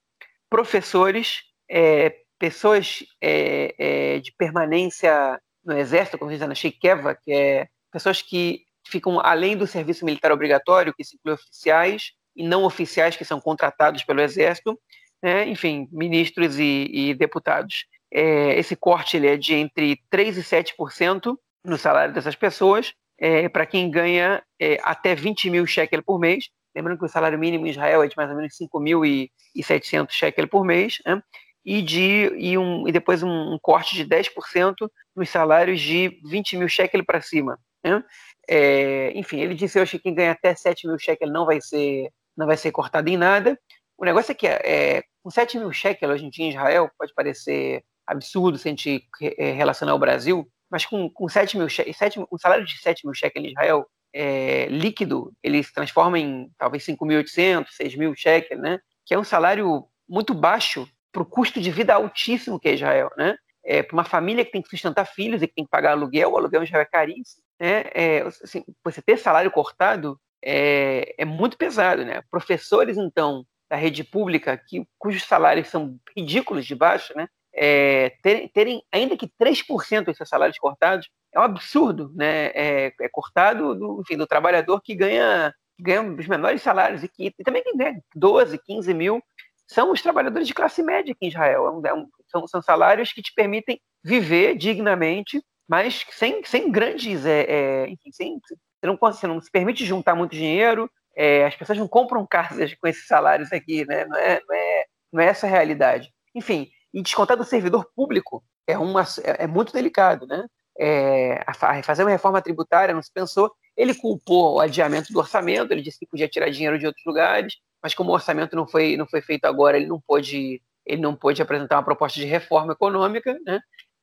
professores, 0.51 1.43
é, 1.71 2.17
pessoas 2.39 3.05
é, 3.21 4.19
de 4.19 4.33
permanência 4.33 5.41
no 5.65 5.77
exército, 5.77 6.19
como 6.19 6.31
diz 6.31 6.41
na 6.41 6.55
Sheikeva, 6.55 7.15
que 7.15 7.33
é 7.33 7.69
pessoas 7.93 8.21
que 8.23 8.63
ficam 8.87 9.21
além 9.21 9.57
do 9.57 9.67
serviço 9.67 10.05
militar 10.05 10.33
obrigatório, 10.33 10.95
que 10.95 11.05
se 11.05 11.17
inclui 11.17 11.35
oficiais 11.35 12.13
e 12.35 12.47
não 12.47 12.65
oficiais 12.65 13.17
que 13.17 13.25
são 13.25 13.41
contratados 13.41 14.03
pelo 14.03 14.21
exército, 14.21 14.79
né? 15.23 15.47
enfim, 15.47 15.89
ministros 15.93 16.59
e, 16.59 16.89
e 16.91 17.15
deputados. 17.15 17.85
Esse 18.11 18.75
corte 18.75 19.19
ele 19.19 19.27
é 19.27 19.37
de 19.37 19.53
entre 19.55 20.01
3% 20.11 20.39
e 20.39 20.43
7% 20.43 21.37
no 21.63 21.77
salário 21.77 22.15
dessas 22.15 22.35
pessoas, 22.35 22.95
é, 23.19 23.49
para 23.49 23.67
quem 23.67 23.91
ganha 23.91 24.43
é, 24.61 24.79
até 24.83 25.15
20 25.15 25.51
mil 25.51 25.67
shekel 25.67 26.03
por 26.03 26.19
mês. 26.19 26.49
Lembrando 26.75 26.99
que 26.99 27.05
o 27.05 27.09
salário 27.09 27.39
mínimo 27.39 27.67
em 27.67 27.71
Israel 27.71 28.03
é 28.03 28.09
de 28.09 28.17
mais 28.17 28.31
ou 28.31 28.37
menos 28.37 28.55
5.700 28.57 30.11
shekel 30.11 30.47
por 30.49 30.65
mês. 30.65 30.99
Né? 31.05 31.21
e, 31.69 31.83
de, 31.83 32.33
e, 32.39 32.57
um, 32.57 32.89
e 32.89 32.93
depois 32.93 33.23
um, 33.23 33.53
um 33.53 33.59
corte 33.61 33.95
de 33.95 34.07
10% 34.07 34.75
nos 35.15 35.29
salários 35.29 35.79
de 35.79 36.19
20 36.25 36.57
mil 36.57 36.67
shekel 36.67 37.05
para 37.05 37.21
cima. 37.21 37.61
Né? 37.85 38.03
É, 38.49 39.13
enfim, 39.15 39.41
ele 39.41 39.55
disse 39.55 39.79
hoje 39.79 39.93
que 39.93 40.05
quem 40.05 40.15
ganha 40.15 40.33
até 40.33 40.55
7 40.55 40.87
mil 40.87 40.99
shekels 40.99 41.31
não 41.31 41.45
vai 41.45 41.61
ser, 41.61 42.11
não 42.35 42.47
vai 42.47 42.57
ser 42.57 42.73
cortado 42.73 43.11
em 43.11 43.19
nada. 43.19 43.61
O 43.99 44.05
negócio 44.07 44.33
é 44.33 44.35
que 44.35 44.47
é, 44.47 45.03
com 45.23 45.31
7 45.31 45.59
mil 45.59 45.71
shekels 45.71 46.15
hoje 46.15 46.25
em 46.25 46.31
dia 46.31 46.47
em 46.47 46.49
Israel, 46.49 46.91
pode 46.99 47.13
parecer 47.13 47.85
absurdo 48.07 48.57
se 48.57 48.67
a 48.67 48.71
gente 48.71 49.07
é, 49.21 49.53
relacionar 49.53 49.93
ao 49.93 49.99
Brasil, 49.99 50.49
mas 50.71 50.85
com, 50.85 51.09
com 51.11 51.29
7 51.29 51.57
mil 51.57 51.69
shekels, 51.69 51.97
7, 51.97 52.21
um 52.21 52.39
salário 52.39 52.65
de 52.65 52.79
7 52.79 53.05
mil 53.05 53.15
shekels 53.15 53.45
em 53.45 53.51
Israel, 53.51 53.87
é, 54.13 54.67
líquido, 54.67 55.33
ele 55.43 55.63
se 55.63 55.73
transforma 55.73 56.19
em 56.19 56.51
talvez 56.59 56.85
5.800, 56.85 57.67
6.000 57.81 58.15
shekels, 58.17 58.61
né? 58.61 58.79
que 59.05 59.15
é 59.15 59.19
um 59.19 59.25
salário 59.25 59.87
muito 60.09 60.35
baixo 60.35 60.89
para 61.13 61.23
o 61.23 61.27
custo 61.27 61.61
de 61.61 61.71
vida 61.71 61.95
altíssimo 61.95 62.59
que 62.59 62.69
é 62.69 62.75
Israel. 62.75 63.11
Né? 63.17 63.37
É, 63.65 63.83
para 63.83 63.95
uma 63.95 64.05
família 64.05 64.45
que 64.45 64.53
tem 64.53 64.63
que 64.63 64.69
sustentar 64.69 65.05
filhos 65.05 65.43
e 65.43 65.47
que 65.47 65.55
tem 65.55 65.65
que 65.65 65.71
pagar 65.71 65.93
aluguel, 65.93 66.33
o 66.33 66.37
aluguel 66.37 66.65
já 66.65 66.79
é 66.79 66.85
caríssimo. 66.85 67.43
Né? 67.61 67.85
É, 67.95 68.21
assim, 68.21 68.65
você 68.85 69.03
ter 69.03 69.19
salário 69.19 69.51
cortado 69.51 70.19
é, 70.43 71.15
é, 71.19 71.25
muito 71.25 71.57
pesado. 71.57 72.05
Né? 72.05 72.23
Professores, 72.31 72.97
então, 72.97 73.45
da 73.71 73.77
rede 73.77 74.03
pública, 74.03 74.57
que, 74.57 74.87
cujos 74.99 75.25
salários 75.25 75.69
são 75.69 75.99
ridículos 76.17 76.65
de 76.67 76.75
baixo, 76.75 77.13
né? 77.17 77.29
É, 77.61 78.13
terem, 78.23 78.49
terem, 78.49 78.83
ainda 78.93 79.17
que 79.17 79.27
3% 79.27 80.05
dos 80.05 80.17
seus 80.17 80.29
salários 80.29 80.59
cortados, 80.59 81.09
é 81.35 81.41
um 81.41 81.43
absurdo. 81.43 82.13
Né? 82.15 82.47
É, 82.55 82.93
é 83.01 83.09
cortado 83.11 83.75
do, 83.75 84.01
enfim, 84.01 84.17
do 84.17 84.27
trabalhador 84.27 84.81
que 84.81 84.95
ganha, 84.95 85.53
que 85.77 85.83
ganha 85.83 86.03
os 86.03 86.27
menores 86.27 86.63
salários 86.63 87.03
e, 87.03 87.09
que, 87.09 87.35
e 87.39 87.45
também 87.45 87.63
quem 87.63 87.77
ganha 87.77 88.01
12, 88.15 88.59
15 88.59 88.95
mil 88.95 89.23
são 89.67 89.93
os 89.93 90.01
trabalhadores 90.01 90.49
de 90.49 90.55
classe 90.55 90.83
média 90.83 91.13
aqui 91.13 91.27
em 91.27 91.29
Israel. 91.29 91.67
É 91.85 91.93
um, 91.93 92.03
é 92.03 92.07
são, 92.29 92.47
são 92.47 92.63
salários 92.63 93.13
que 93.13 93.23
te 93.23 93.33
permitem 93.35 93.81
viver 94.03 94.57
dignamente, 94.57 95.43
mas 95.69 96.07
sem, 96.11 96.43
sem 96.45 96.71
grandes. 96.71 97.27
É, 97.27 97.45
é, 97.49 97.89
enfim, 97.89 98.11
sem, 98.13 98.41
você, 98.41 98.87
não, 98.87 98.97
você 98.97 99.27
não 99.27 99.41
se 99.41 99.51
permite 99.51 99.85
juntar 99.85 100.15
muito 100.15 100.33
dinheiro, 100.33 100.91
é, 101.15 101.45
as 101.45 101.55
pessoas 101.57 101.79
não 101.79 101.89
compram 101.89 102.25
casas 102.31 102.75
com 102.75 102.87
esses 102.87 103.07
salários 103.07 103.53
aqui, 103.53 103.85
né? 103.85 104.05
não, 104.07 104.17
é, 104.17 104.41
não, 104.47 104.55
é, 104.55 104.85
não 105.13 105.23
é 105.23 105.27
essa 105.27 105.47
a 105.47 105.51
realidade. 105.51 106.11
Enfim, 106.35 106.69
e 106.93 107.03
descontar 107.03 107.37
do 107.37 107.45
servidor 107.45 107.89
público 107.95 108.43
é, 108.67 108.79
uma, 108.79 109.03
é, 109.23 109.45
é 109.45 109.47
muito 109.47 109.73
delicado. 109.73 110.27
Né? 110.27 110.47
É, 110.79 111.43
a, 111.47 111.83
fazer 111.83 112.05
uma 112.05 112.11
reforma 112.11 112.43
tributária 112.43 112.95
não 112.95 113.03
se 113.03 113.13
pensou. 113.13 113.53
Ele 113.77 113.95
culpou 113.95 114.57
o 114.57 114.61
adiamento 114.61 115.13
do 115.13 115.19
orçamento, 115.19 115.73
ele 115.73 115.83
disse 115.83 115.99
que 115.99 116.07
podia 116.07 116.29
tirar 116.29 116.51
dinheiro 116.51 116.79
de 116.79 116.87
outros 116.87 117.05
lugares, 117.07 117.55
mas 117.83 117.95
como 117.95 118.11
o 118.11 118.15
orçamento 118.15 118.57
não 118.57 118.67
foi, 118.67 118.97
não 118.97 119.07
foi 119.07 119.23
feito 119.23 119.45
agora, 119.45 119.77
ele 119.77 119.87
não 119.87 120.01
pôde 120.01 120.61
ele 120.89 121.03
não 121.03 121.15
pôde 121.15 121.43
apresentar 121.43 121.77
uma 121.77 121.85
proposta 121.85 122.19
de 122.19 122.25
reforma 122.27 122.73
econômica, 122.73 123.39
né? 123.45 123.61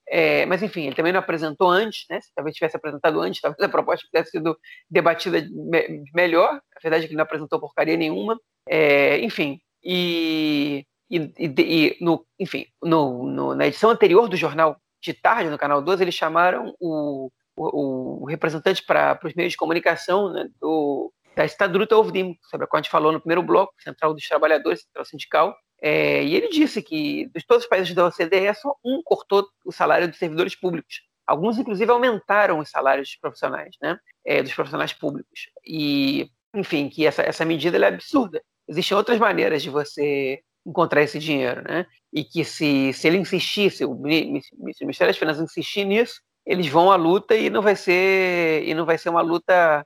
É, 0.07 0.45
mas 0.45 0.61
enfim, 0.61 0.85
ele 0.85 0.95
também 0.95 1.11
não 1.11 1.19
apresentou 1.19 1.67
antes, 1.67 2.05
né? 2.07 2.21
Se 2.21 2.31
talvez 2.35 2.55
tivesse 2.55 2.77
apresentado 2.77 3.19
antes, 3.19 3.41
talvez 3.41 3.59
a 3.63 3.67
proposta 3.67 4.05
tivesse 4.05 4.31
sido 4.31 4.55
debatida 4.87 5.41
me 5.41 6.03
melhor. 6.13 6.61
A 6.75 6.79
verdade 6.81 7.03
é 7.03 7.07
que 7.07 7.13
ele 7.13 7.17
não 7.17 7.23
apresentou 7.23 7.59
porcaria 7.59 7.97
nenhuma. 7.97 8.39
É, 8.69 9.17
enfim, 9.19 9.59
e, 9.83 10.85
e, 11.09 11.31
e, 11.37 11.97
no, 12.01 12.25
enfim, 12.39 12.65
no, 12.81 13.25
no, 13.25 13.55
na 13.55 13.67
edição 13.67 13.89
anterior 13.89 14.27
do 14.27 14.35
jornal 14.35 14.77
de 15.01 15.13
tarde, 15.13 15.49
no 15.49 15.57
canal 15.57 15.81
12, 15.81 16.03
eles 16.03 16.15
chamaram 16.15 16.73
o, 16.79 17.29
o, 17.55 18.23
o 18.23 18.25
representante 18.25 18.83
para 18.83 19.19
os 19.23 19.33
meios 19.33 19.53
de 19.53 19.57
comunicação 19.57 20.31
né, 20.33 20.47
do, 20.59 21.11
da 21.35 21.45
Estadruta 21.45 21.95
Ovdim, 21.95 22.37
sobre 22.49 22.65
a 22.65 22.67
qual 22.67 22.79
a 22.79 22.81
gente 22.81 22.91
falou 22.91 23.11
no 23.11 23.19
primeiro 23.19 23.43
bloco, 23.43 23.73
Central 23.79 24.13
dos 24.13 24.27
Trabalhadores, 24.27 24.81
Central 24.81 25.05
Sindical, 25.05 25.55
é, 25.81 26.23
e 26.23 26.35
ele 26.35 26.49
disse 26.49 26.81
que 26.81 27.27
de 27.27 27.45
todos 27.45 27.63
os 27.63 27.69
países 27.69 27.93
da 27.93 28.07
OCDE, 28.07 28.53
só 28.55 28.75
um 28.83 29.01
cortou 29.03 29.47
o 29.63 29.71
salário 29.71 30.07
dos 30.07 30.17
servidores 30.17 30.55
públicos. 30.55 31.01
Alguns, 31.27 31.57
inclusive, 31.57 31.91
aumentaram 31.91 32.59
os 32.59 32.69
salários 32.69 33.15
profissionais, 33.19 33.75
né, 33.81 33.97
é, 34.25 34.41
dos 34.41 34.53
profissionais 34.53 34.93
públicos. 34.93 35.49
E, 35.65 36.29
enfim, 36.53 36.89
que 36.89 37.05
essa, 37.05 37.21
essa 37.21 37.43
medida 37.43 37.77
é 37.77 37.87
absurda. 37.87 38.41
Existem 38.67 38.97
outras 38.97 39.19
maneiras 39.19 39.61
de 39.61 39.69
você 39.69 40.41
encontrar 40.65 41.01
esse 41.03 41.19
dinheiro, 41.19 41.61
né? 41.63 41.85
E 42.11 42.23
que 42.23 42.43
se, 42.43 42.91
se 42.93 43.07
ele 43.07 43.17
insistir, 43.17 43.71
se 43.71 43.85
o, 43.85 43.93
Ministério 43.93 45.07
das 45.07 45.17
Finanças 45.17 45.43
insistir 45.43 45.85
nisso, 45.85 46.21
eles 46.45 46.67
vão 46.67 46.91
à 46.91 46.95
luta 46.95 47.35
e 47.35 47.49
não 47.49 47.61
vai 47.61 47.75
ser 47.75 48.63
e 48.67 48.73
não 48.73 48.85
vai 48.85 48.97
ser 48.97 49.09
uma 49.09 49.21
luta 49.21 49.85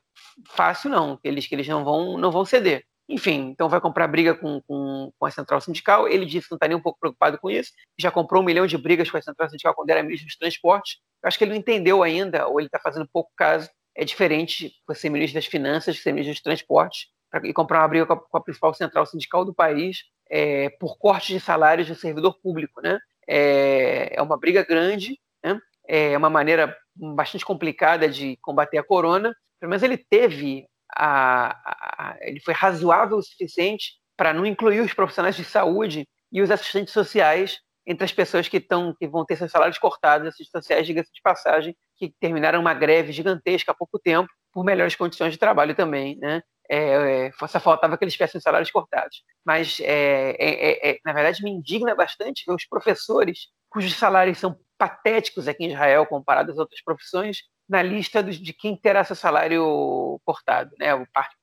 fácil 0.49 0.89
não, 0.89 1.19
eles 1.23 1.47
que 1.47 1.55
eles 1.55 1.67
não 1.67 1.83
vão 1.83 2.17
não 2.17 2.31
vão 2.31 2.45
ceder. 2.45 2.83
Enfim, 3.09 3.49
então 3.49 3.67
vai 3.67 3.81
comprar 3.81 4.07
briga 4.07 4.35
com, 4.35 4.61
com, 4.67 5.11
com, 5.17 5.25
a 5.25 5.31
central 5.31 5.59
sindical. 5.59 6.07
Ele 6.07 6.27
disse 6.27 6.47
que 6.47 6.51
não 6.51 6.57
está 6.57 6.67
nem 6.67 6.77
um 6.77 6.81
pouco 6.81 6.99
preocupado 6.99 7.39
com 7.39 7.49
isso. 7.49 7.71
Já 7.97 8.11
comprou 8.11 8.43
um 8.43 8.45
milhão 8.45 8.67
de 8.67 8.77
brigas 8.77 9.09
com 9.09 9.17
a 9.17 9.21
central 9.21 9.49
sindical 9.49 9.73
quando 9.73 9.89
era 9.89 10.03
ministro 10.03 10.27
dos 10.27 10.37
transportes. 10.37 10.97
Eu 11.23 11.27
acho 11.27 11.37
que 11.37 11.43
ele 11.43 11.51
não 11.51 11.57
entendeu 11.57 12.03
ainda, 12.03 12.47
ou 12.47 12.59
ele 12.59 12.67
está 12.67 12.79
fazendo 12.79 13.09
pouco 13.11 13.31
caso. 13.35 13.67
É 13.95 14.05
diferente 14.05 14.71
você 14.87 15.09
ministro 15.09 15.35
das 15.39 15.47
finanças, 15.47 15.97
ser 15.99 16.11
ministro 16.11 16.35
dos 16.35 16.43
transportes, 16.43 17.07
pra, 17.31 17.41
e 17.47 17.51
comprar 17.51 17.79
uma 17.81 17.87
briga 17.87 18.05
com 18.05 18.13
a, 18.13 18.17
com 18.17 18.37
a 18.37 18.43
principal 18.43 18.75
central 18.75 19.07
sindical 19.07 19.43
do 19.43 19.55
país 19.55 20.03
é, 20.29 20.69
por 20.79 20.97
corte 20.97 21.33
de 21.33 21.39
salários 21.39 21.87
do 21.87 21.95
servidor 21.95 22.39
público. 22.41 22.81
Né? 22.81 22.99
É, 23.27 24.15
é 24.15 24.21
uma 24.21 24.37
briga 24.37 24.63
grande, 24.63 25.19
né? 25.43 25.59
é 25.87 26.17
uma 26.17 26.29
maneira 26.29 26.75
bastante 26.95 27.45
complicada 27.45 28.07
de 28.07 28.37
combater 28.41 28.77
a 28.77 28.83
corona. 28.83 29.35
Menos 29.61 29.83
ele 29.83 29.97
teve 29.97 30.67
a, 30.95 31.51
a, 31.65 32.17
ele 32.21 32.39
foi 32.39 32.53
razoável 32.53 33.17
o 33.17 33.23
suficiente 33.23 33.93
para 34.15 34.33
não 34.33 34.45
incluir 34.45 34.81
os 34.81 34.93
profissionais 34.93 35.35
de 35.35 35.43
saúde 35.43 36.07
e 36.31 36.41
os 36.41 36.51
assistentes 36.51 36.93
sociais 36.93 37.59
entre 37.87 38.05
as 38.05 38.11
pessoas 38.11 38.47
que, 38.47 38.57
estão, 38.57 38.93
que 38.99 39.07
vão 39.07 39.25
ter 39.25 39.35
seus 39.35 39.51
salários 39.51 39.79
cortados, 39.79 40.27
assistentes 40.27 40.51
sociais, 40.51 40.85
diga-se 40.85 41.11
de 41.11 41.21
passagem, 41.23 41.75
que 41.97 42.13
terminaram 42.19 42.59
uma 42.59 42.73
greve 42.73 43.11
gigantesca 43.11 43.71
há 43.71 43.75
pouco 43.75 43.97
tempo 43.97 44.29
por 44.53 44.63
melhores 44.63 44.95
condições 44.95 45.31
de 45.31 45.39
trabalho 45.39 45.73
também, 45.73 46.15
né? 46.17 46.43
É, 46.69 47.27
é, 47.27 47.31
só 47.47 47.59
faltava 47.59 47.97
que 47.97 48.03
eles 48.03 48.13
tivessem 48.13 48.39
salários 48.39 48.69
cortados. 48.69 49.23
Mas, 49.43 49.79
é, 49.81 50.35
é, 50.39 50.91
é, 50.91 50.99
na 51.03 51.13
verdade, 51.13 51.43
me 51.43 51.49
indigna 51.49 51.95
bastante 51.95 52.43
ver 52.45 52.53
os 52.53 52.65
professores, 52.65 53.47
cujos 53.69 53.95
salários 53.95 54.37
são 54.37 54.55
patéticos 54.77 55.47
aqui 55.47 55.65
em 55.65 55.71
Israel 55.71 56.05
comparados 56.05 56.53
às 56.53 56.59
outras 56.59 56.81
profissões, 56.83 57.39
na 57.67 57.81
lista 57.83 58.23
de 58.23 58.53
quem 58.53 58.75
terá 58.75 59.03
seu 59.03 59.15
salário 59.15 60.19
cortado, 60.25 60.71
né? 60.79 60.89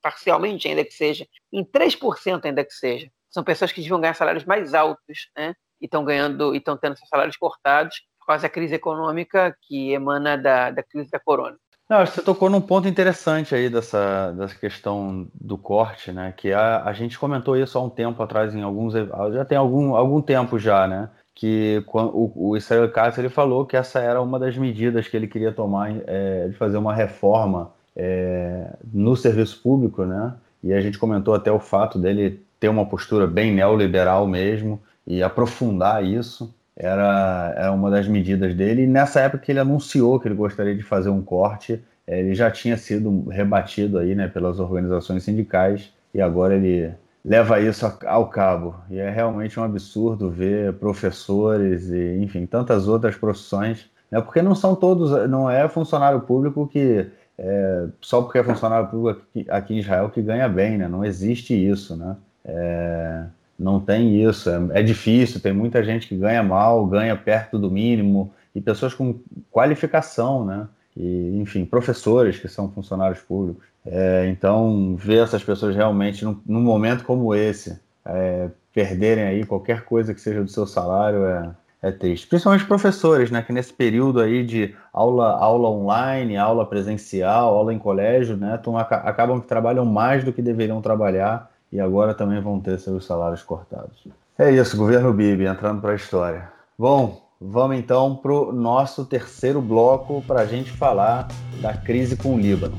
parcialmente 0.03 0.67
ainda 0.67 0.85
que 0.85 0.93
seja, 0.93 1.27
em 1.53 1.65
3% 1.65 2.45
ainda 2.45 2.65
que 2.65 2.73
seja. 2.73 3.09
São 3.31 3.45
pessoas 3.45 3.71
que 3.71 3.81
deviam 3.81 4.01
ganhar 4.01 4.15
salários 4.15 4.45
mais 4.45 4.75
altos, 4.75 5.31
né? 5.37 5.55
E 5.81 5.85
estão 5.85 6.05
ganhando 6.05 6.55
e 6.55 6.59
estão 6.59 6.77
tendo 6.77 6.97
seus 6.97 7.09
salários 7.09 7.37
cortados 7.37 8.01
por 8.19 8.27
causa 8.27 8.43
da 8.43 8.49
crise 8.49 8.75
econômica 8.75 9.57
que 9.63 9.93
emana 9.93 10.39
da, 10.39 10.71
da 10.71 10.83
crise 10.83 11.11
da 11.11 11.21
corona. 11.21 11.57
Não, 11.89 12.05
você 12.05 12.21
tocou 12.21 12.51
num 12.51 12.61
ponto 12.61 12.89
interessante 12.89 13.55
aí 13.55 13.71
dessa, 13.71 14.33
dessa 14.33 14.55
questão 14.57 15.29
do 15.33 15.57
corte, 15.57 16.11
né? 16.11 16.33
Que 16.37 16.53
a, 16.53 16.83
a 16.85 16.93
gente 16.93 17.19
comentou 17.19 17.57
isso 17.57 17.79
há 17.79 17.83
um 17.83 17.89
tempo 17.89 18.21
atrás, 18.23 18.55
em 18.55 18.63
alguns. 18.63 18.95
Já 19.33 19.45
tem 19.45 19.57
algum, 19.57 19.95
algum 19.95 20.21
tempo 20.21 20.59
já, 20.59 20.87
né? 20.89 21.09
que 21.37 21.85
o, 21.87 22.51
o 22.51 22.57
Israel 22.57 22.91
Katz 22.91 23.19
ele 23.19 23.29
falou 23.29 23.67
que 23.67 23.77
essa 23.77 24.01
era 24.01 24.23
uma 24.23 24.39
das 24.39 24.57
medidas 24.57 25.07
que 25.07 25.15
ele 25.15 25.29
queria 25.29 25.53
tomar 25.53 25.95
é, 26.07 26.49
de 26.49 26.55
fazer 26.55 26.79
uma 26.79 26.95
reforma 26.95 27.71
é, 27.95 28.75
no 28.93 29.15
serviço 29.15 29.61
público, 29.63 30.07
né? 30.07 30.35
E 30.65 30.73
a 30.73 30.81
gente 30.81 30.99
comentou 30.99 31.35
até 31.35 31.53
o 31.53 31.61
fato 31.61 31.99
dele 31.99 32.43
ter 32.59 32.71
uma 32.71 32.87
postura 32.87 33.27
bem 33.27 33.53
neoliberal 33.53 34.27
mesmo 34.27 34.81
e 35.07 35.23
aprofundar 35.23 36.03
isso 36.03 36.53
era, 36.77 37.55
era 37.57 37.73
uma 37.73 37.91
das 37.91 38.07
medidas 38.07 38.55
dele. 38.55 38.83
E 38.83 38.87
nessa 38.87 39.21
época 39.21 39.45
que 39.45 39.53
ele 39.53 39.61
anunciou 39.61 40.21
que 40.21 40.29
ele 40.29 40.35
gostaria 40.35 40.75
de 40.75 40.83
fazer 40.83 41.09
um 41.09 41.23
corte, 41.23 41.83
é, 42.07 42.21
ele 42.21 42.35
já 42.35 42.51
tinha 42.51 42.77
sido 42.77 43.29
rebatido 43.29 43.99
aí, 43.99 44.15
né, 44.15 44.29
pelas 44.29 44.61
organizações 44.61 45.25
sindicais 45.25 45.93
e 46.15 46.21
agora 46.21 46.55
ele 46.55 46.93
leva 47.25 47.61
isso 47.61 47.91
ao 48.07 48.29
cabo. 48.29 48.77
E 48.91 48.99
é 48.99 49.11
realmente 49.11 49.59
um 49.59 49.65
absurdo 49.65 50.31
ver 50.31 50.75
professores 50.75 51.89
e, 51.91 52.19
enfim, 52.23 52.47
tantas 52.47 52.87
outras 52.87 53.17
profissões, 53.17 53.91
né? 54.11 54.21
porque 54.21 54.43
não 54.43 54.55
são 54.55 54.77
todos, 54.77 55.29
não 55.29 55.51
é 55.51 55.69
funcionário 55.69 56.21
público 56.21 56.69
que 56.69 57.07
é, 57.39 57.87
só 58.01 58.23
porque 58.23 58.39
é 58.39 58.45
funcionário 58.45 58.89
público 58.89 59.21
aqui, 59.21 59.47
aqui, 59.51 59.75
em 59.75 59.79
Israel 59.79 60.09
que 60.09 60.23
ganha 60.23 60.49
bem, 60.49 60.79
né? 60.79 60.89
Não 60.89 61.05
existe 61.05 61.55
isso, 61.55 61.95
né? 61.97 62.17
É, 62.45 63.25
não 63.59 63.81
tem 63.81 64.23
isso, 64.23 64.51
é, 64.51 64.81
é 64.81 64.83
difícil, 64.83 65.41
tem 65.41 65.53
muita 65.53 65.83
gente 65.83 66.07
que 66.07 66.17
ganha 66.17 66.43
mal, 66.43 66.87
ganha 66.87 67.17
perto 67.17 67.59
do 67.59 67.71
mínimo, 67.71 68.33
e 68.55 68.61
pessoas 68.61 68.95
com 68.95 69.19
qualificação, 69.51 70.45
né? 70.45 70.67
E, 70.97 71.39
enfim, 71.39 71.65
professores 71.67 72.39
que 72.39 72.49
são 72.49 72.71
funcionários 72.71 73.21
públicos. 73.21 73.65
É, 73.85 74.27
então, 74.29 74.97
ver 74.97 75.23
essas 75.23 75.45
pessoas 75.45 75.77
realmente 75.77 76.25
num, 76.25 76.41
num 76.47 76.63
momento 76.63 77.05
como 77.05 77.35
esse, 77.35 77.79
é, 78.05 78.49
perderem 78.73 79.25
aí 79.25 79.45
qualquer 79.45 79.85
coisa 79.85 80.15
que 80.15 80.21
seja 80.21 80.43
do 80.43 80.49
seu 80.49 80.67
salário 80.67 81.25
é, 81.27 81.51
é 81.83 81.91
triste. 81.91 82.27
Principalmente 82.27 82.65
professores, 82.65 83.31
né, 83.31 83.43
que 83.43 83.53
nesse 83.53 83.73
período 83.73 84.21
aí 84.21 84.45
de 84.45 84.75
aula, 84.93 85.37
aula 85.37 85.69
online, 85.69 86.37
aula 86.37 86.67
presencial, 86.67 87.55
aula 87.55 87.75
em 87.75 87.79
colégio, 87.79 88.37
né, 88.37 88.59
tão, 88.63 88.77
acabam 88.77 89.41
que 89.41 89.47
trabalham 89.47 89.85
mais 89.85 90.25
do 90.25 90.33
que 90.33 90.41
deveriam 90.41 90.81
trabalhar 90.81 91.51
e 91.73 91.81
agora 91.81 92.15
também 92.15 92.41
vão 92.41 92.61
ter 92.61 92.79
seus 92.79 93.05
salários 93.05 93.43
cortados. 93.43 94.07
É 94.39 94.51
isso, 94.51 94.77
governo 94.77 95.13
Bibi 95.13 95.47
entrando 95.47 95.81
para 95.81 95.93
a 95.93 95.97
história. 95.97 96.49
Bom, 96.79 97.23
vamos 97.41 97.77
então 97.77 98.15
para 98.17 98.33
o 98.33 98.53
nosso 98.53 99.05
terceiro 99.05 99.61
bloco 99.61 100.23
para 100.27 100.43
a 100.43 100.47
gente 100.47 100.71
falar 100.71 101.29
da 101.61 101.75
crise 101.75 102.17
com 102.17 102.35
o 102.35 102.39
Líbano. 102.39 102.77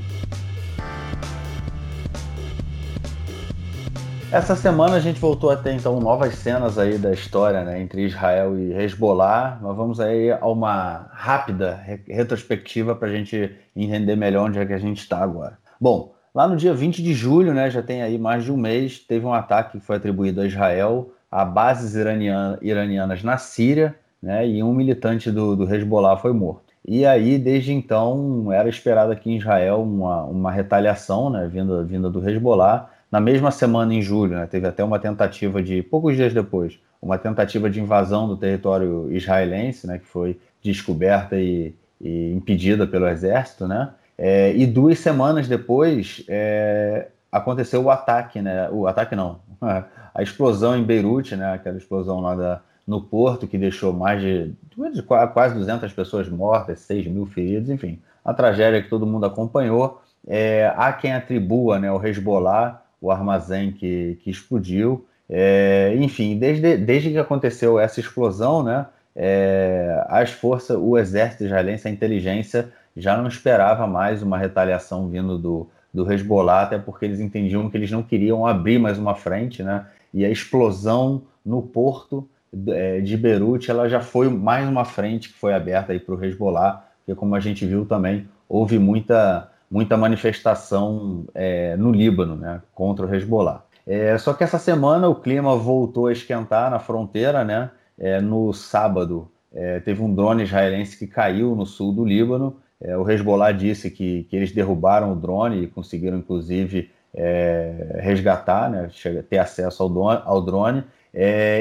Essa 4.30 4.58
semana 4.58 4.98
a 4.98 5.00
gente 5.00 5.22
voltou 5.22 5.50
a 5.50 5.56
ter 5.56 5.72
então 5.72 6.02
novas 6.02 6.36
cenas 6.36 6.78
aí 6.78 6.98
da 6.98 7.14
história 7.14 7.64
né, 7.64 7.82
entre 7.82 8.06
Israel 8.06 8.60
e 8.60 8.74
Hezbollah. 8.74 9.58
Nós 9.62 9.76
vamos 9.76 10.02
aí 10.02 10.30
a 10.30 10.46
uma 10.46 11.10
rápida 11.14 11.82
retrospectiva 12.06 12.94
para 12.94 13.08
a 13.08 13.12
gente 13.12 13.56
entender 13.74 14.18
melhor 14.18 14.50
onde 14.50 14.60
é 14.60 14.66
que 14.66 14.74
a 14.74 14.78
gente 14.78 14.98
está 14.98 15.20
agora. 15.20 15.58
Bom, 15.80 16.14
lá 16.38 16.48
no 16.48 16.56
dia 16.56 16.72
20 16.72 17.02
de 17.02 17.16
julho, 17.16 17.52
né, 17.52 17.68
já 17.68 17.82
tem 17.82 18.04
aí 18.04 18.16
mais 18.16 18.44
de 18.44 18.52
um 18.52 18.58
mês, 18.58 19.00
teve 19.00 19.26
um 19.26 19.34
ataque 19.34 19.80
que 19.80 19.84
foi 19.84 19.96
atribuído 19.96 20.40
a 20.40 20.46
Israel 20.46 21.10
a 21.32 21.44
bases 21.44 21.96
iraniana, 21.96 22.60
iranianas 22.62 23.24
na 23.24 23.40
Síria, 23.40 23.96
né, 24.22 24.48
e 24.48 24.62
um 24.62 24.72
militante 24.72 25.32
do, 25.32 25.56
do 25.56 25.74
Hezbollah 25.74 26.16
foi 26.16 26.34
morto. 26.34 26.62
E 26.88 27.08
aí, 27.08 27.40
desde 27.40 27.74
então, 27.74 28.54
era 28.54 28.70
esperado 28.70 29.12
aqui 29.12 29.32
em 29.32 29.38
Israel 29.38 29.82
uma, 29.82 30.26
uma 30.26 30.52
retaliação, 30.52 31.32
né, 31.32 31.50
vinda, 31.52 31.84
vinda 31.84 32.08
do 32.08 32.30
Hezbollah, 32.30 32.88
na 33.12 33.20
mesma 33.20 33.50
semana, 33.50 33.92
em 33.96 34.02
julho, 34.04 34.36
né, 34.36 34.46
teve 34.46 34.68
até 34.68 34.84
uma 34.84 35.00
tentativa 35.00 35.60
de, 35.60 35.82
poucos 35.82 36.16
dias 36.16 36.36
depois, 36.36 36.80
uma 37.02 37.18
tentativa 37.18 37.68
de 37.68 37.82
invasão 37.82 38.28
do 38.28 38.38
território 38.38 39.12
israelense, 39.12 39.88
né, 39.88 39.98
que 39.98 40.06
foi 40.06 40.40
descoberta 40.62 41.36
e, 41.36 41.74
e 42.00 42.32
impedida 42.32 42.86
pelo 42.86 43.08
exército, 43.08 43.68
né? 43.68 43.90
É, 44.18 44.54
e 44.56 44.66
duas 44.66 45.00
semanas 45.00 45.48
depois 45.48 46.24
é, 46.28 47.08
aconteceu 47.32 47.84
o 47.84 47.92
ataque, 47.92 48.42
né? 48.42 48.70
O 48.72 48.88
ataque 48.88 49.16
não, 49.16 49.40
a 49.62 50.22
explosão 50.24 50.76
em 50.76 50.84
Beirute, 50.84 51.36
né? 51.36 51.54
Aquela 51.54 51.78
explosão 51.78 52.20
lá 52.20 52.36
da, 52.36 52.62
no 52.86 53.02
porto 53.02 53.48
que 53.48 53.58
deixou 53.58 53.94
mais 53.94 54.22
de, 54.22 54.54
de 54.94 55.04
quase 55.04 55.56
200 55.56 55.92
pessoas 55.94 56.30
mortas, 56.30 56.80
6 56.80 57.08
mil 57.08 57.26
feridos, 57.26 57.70
enfim, 57.70 58.00
a 58.24 58.34
tragédia 58.34 58.82
que 58.82 58.90
todo 58.90 59.06
mundo 59.06 59.26
acompanhou. 59.26 60.02
É, 60.26 60.74
há 60.76 60.92
quem 60.92 61.14
atribua, 61.14 61.80
né, 61.80 61.92
o 61.92 62.06
Hezbollah 62.06 62.82
o 63.02 63.12
armazém 63.12 63.72
que, 63.72 64.18
que 64.24 64.30
explodiu. 64.30 65.06
É, 65.30 65.94
enfim, 65.98 66.38
desde, 66.38 66.78
desde 66.78 67.12
que 67.12 67.18
aconteceu 67.18 67.80
essa 67.80 68.00
explosão, 68.00 68.64
né, 68.64 68.86
é, 69.16 70.04
as 70.08 70.32
forças, 70.32 70.78
o 70.80 70.98
exército 70.98 71.44
israelense, 71.44 71.88
a 71.88 71.92
inteligência 71.92 72.70
já 72.98 73.16
não 73.16 73.28
esperava 73.28 73.88
mais 73.88 74.22
uma 74.22 74.38
retaliação 74.38 75.08
vindo 75.08 75.38
do, 75.38 75.70
do 75.94 76.12
Hezbollah, 76.12 76.64
até 76.64 76.78
porque 76.78 77.06
eles 77.06 77.20
entendiam 77.20 77.70
que 77.70 77.78
eles 77.78 77.92
não 77.92 78.04
queriam 78.04 78.46
abrir 78.46 78.80
mais 78.80 78.98
uma 78.98 79.16
frente, 79.16 79.64
né, 79.64 79.86
e 80.14 80.26
a 80.26 80.30
explosão 80.30 81.22
no 81.46 81.62
porto 81.62 82.28
é, 82.70 83.00
de 83.00 83.16
Beirute, 83.16 83.72
ela 83.72 83.88
já 83.88 84.02
foi 84.02 84.30
mais 84.30 84.68
uma 84.68 84.84
frente 84.84 85.30
que 85.30 85.40
foi 85.40 85.54
aberta 85.54 85.94
aí 85.94 86.00
para 86.00 86.16
o 86.16 86.24
Hezbollah, 86.24 86.86
porque 86.98 87.18
como 87.18 87.36
a 87.36 87.40
gente 87.40 87.66
viu 87.66 87.86
também, 87.86 88.28
houve 88.50 88.78
muita 88.80 89.52
muita 89.70 89.98
manifestação 89.98 91.26
é, 91.36 91.76
no 91.76 91.92
Líbano 91.92 92.36
né, 92.36 92.62
contra 92.74 93.06
o 93.06 93.14
Hezbollah. 93.14 93.64
É, 93.86 94.18
só 94.18 94.34
que 94.34 94.44
essa 94.44 94.58
semana 94.58 95.08
o 95.08 95.16
clima 95.16 95.56
voltou 95.56 96.08
a 96.08 96.12
esquentar 96.12 96.70
na 96.70 96.80
fronteira, 96.80 97.44
né? 97.44 97.70
É, 97.98 98.22
no 98.22 98.54
sábado 98.54 99.30
é, 99.54 99.80
teve 99.80 100.02
um 100.04 100.14
drone 100.14 100.44
israelense 100.44 100.98
que 100.98 101.08
caiu 101.08 101.56
no 101.56 101.66
sul 101.66 101.94
do 101.94 102.06
Líbano. 102.06 102.58
É, 102.82 102.98
o 102.98 103.10
Hezbollah 103.10 103.52
disse 103.52 103.90
que, 103.90 104.24
que 104.24 104.36
eles 104.36 104.52
derrubaram 104.52 105.12
o 105.12 105.16
drone 105.16 105.64
e 105.64 105.68
conseguiram, 105.68 106.18
inclusive, 106.18 106.92
é, 107.14 108.00
resgatar, 108.02 108.70
né, 108.70 108.90
ter 109.30 109.40
acesso 109.40 109.82
ao 109.82 109.90
drone. 109.90 110.22
Ao 110.26 110.42
drone. 110.42 110.84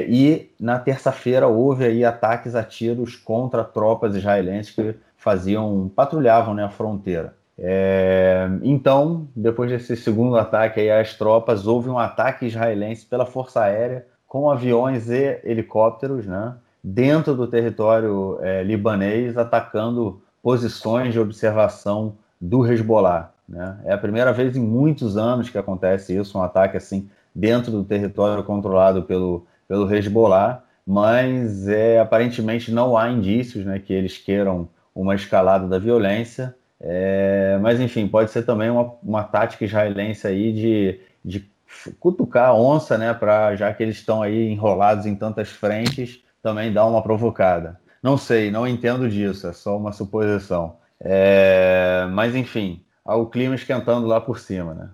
e 0.09 0.51
na 0.61 0.79
terça-feira 0.79 1.47
houve 1.47 1.85
aí 1.85 2.05
ataques 2.05 2.55
a 2.55 2.63
tiros 2.63 3.17
contra 3.17 3.65
tropas 3.65 4.15
israelenses 4.15 4.75
que 4.75 4.95
faziam 5.17 5.91
patrulhavam 5.95 6.55
né, 6.55 6.65
a 6.65 6.69
fronteira. 6.69 7.35
É, 7.59 8.49
então, 8.63 9.29
depois 9.35 9.71
desse 9.71 9.97
segundo 9.97 10.37
ataque 10.37 10.79
aí 10.79 10.91
às 10.91 11.15
tropas, 11.15 11.67
houve 11.67 11.89
um 11.89 11.99
ataque 11.99 12.47
israelense 12.47 13.07
pela 13.07 13.25
Força 13.25 13.63
Aérea 13.63 14.07
com 14.29 14.51
aviões 14.51 15.09
e 15.09 15.41
helicópteros, 15.43 16.27
né, 16.27 16.55
dentro 16.83 17.35
do 17.35 17.47
território 17.47 18.39
é, 18.43 18.63
libanês, 18.63 19.39
atacando 19.39 20.21
posições 20.47 21.13
de 21.13 21.19
observação 21.19 22.19
do 22.41 22.65
Hezbollah. 22.65 23.33
Né? 23.49 23.81
É 23.85 23.93
a 23.93 23.99
primeira 23.99 24.33
vez 24.33 24.57
em 24.57 24.61
muitos 24.61 25.17
anos 25.17 25.51
que 25.51 25.59
acontece 25.59 26.17
isso, 26.17 26.39
um 26.39 26.41
ataque 26.41 26.77
assim 26.77 27.11
dentro 27.35 27.73
do 27.73 27.83
território 27.83 28.45
controlado 28.45 29.03
pelo, 29.03 29.45
pelo 29.67 29.93
Hezbollah, 29.93 30.63
mas 30.87 31.67
é, 31.67 31.99
aparentemente 31.99 32.71
não 32.71 32.97
há 32.97 33.11
indícios 33.11 33.65
né, 33.65 33.81
que 33.81 33.93
eles 33.93 34.19
queiram 34.19 34.69
uma 34.95 35.17
escalada 35.17 35.67
da 35.67 35.81
violência. 35.81 36.55
É, 36.81 37.59
mas 37.61 37.81
enfim, 37.81 38.07
pode 38.07 38.31
ser 38.31 38.45
também 38.45 38.71
uma, 38.71 38.93
uma 39.03 39.25
tática 39.25 39.65
israelense 39.65 40.29
aí 40.29 40.53
de, 40.53 41.01
de 41.25 41.51
cutucar 41.99 42.51
a 42.51 42.55
onça, 42.55 42.97
né? 42.97 43.13
Para 43.13 43.57
já 43.57 43.75
que 43.75 43.83
eles 43.83 43.97
estão 43.97 44.23
aí 44.23 44.49
enrolados 44.49 45.07
em 45.07 45.17
tantas 45.17 45.49
frentes, 45.49 46.23
também 46.41 46.73
dar 46.73 46.87
uma 46.87 47.03
provocada. 47.03 47.81
Não 48.03 48.17
sei, 48.17 48.51
não 48.51 48.67
entendo 48.67 49.09
disso, 49.09 49.47
é 49.47 49.53
só 49.53 49.77
uma 49.77 49.93
suposição. 49.93 50.79
É, 51.01 52.07
mas 52.11 52.35
enfim, 52.35 52.85
o 53.05 53.27
clima 53.27 53.55
esquentando 53.55 54.07
lá 54.07 54.21
por 54.21 54.39
cima, 54.39 54.75
né? 54.75 54.91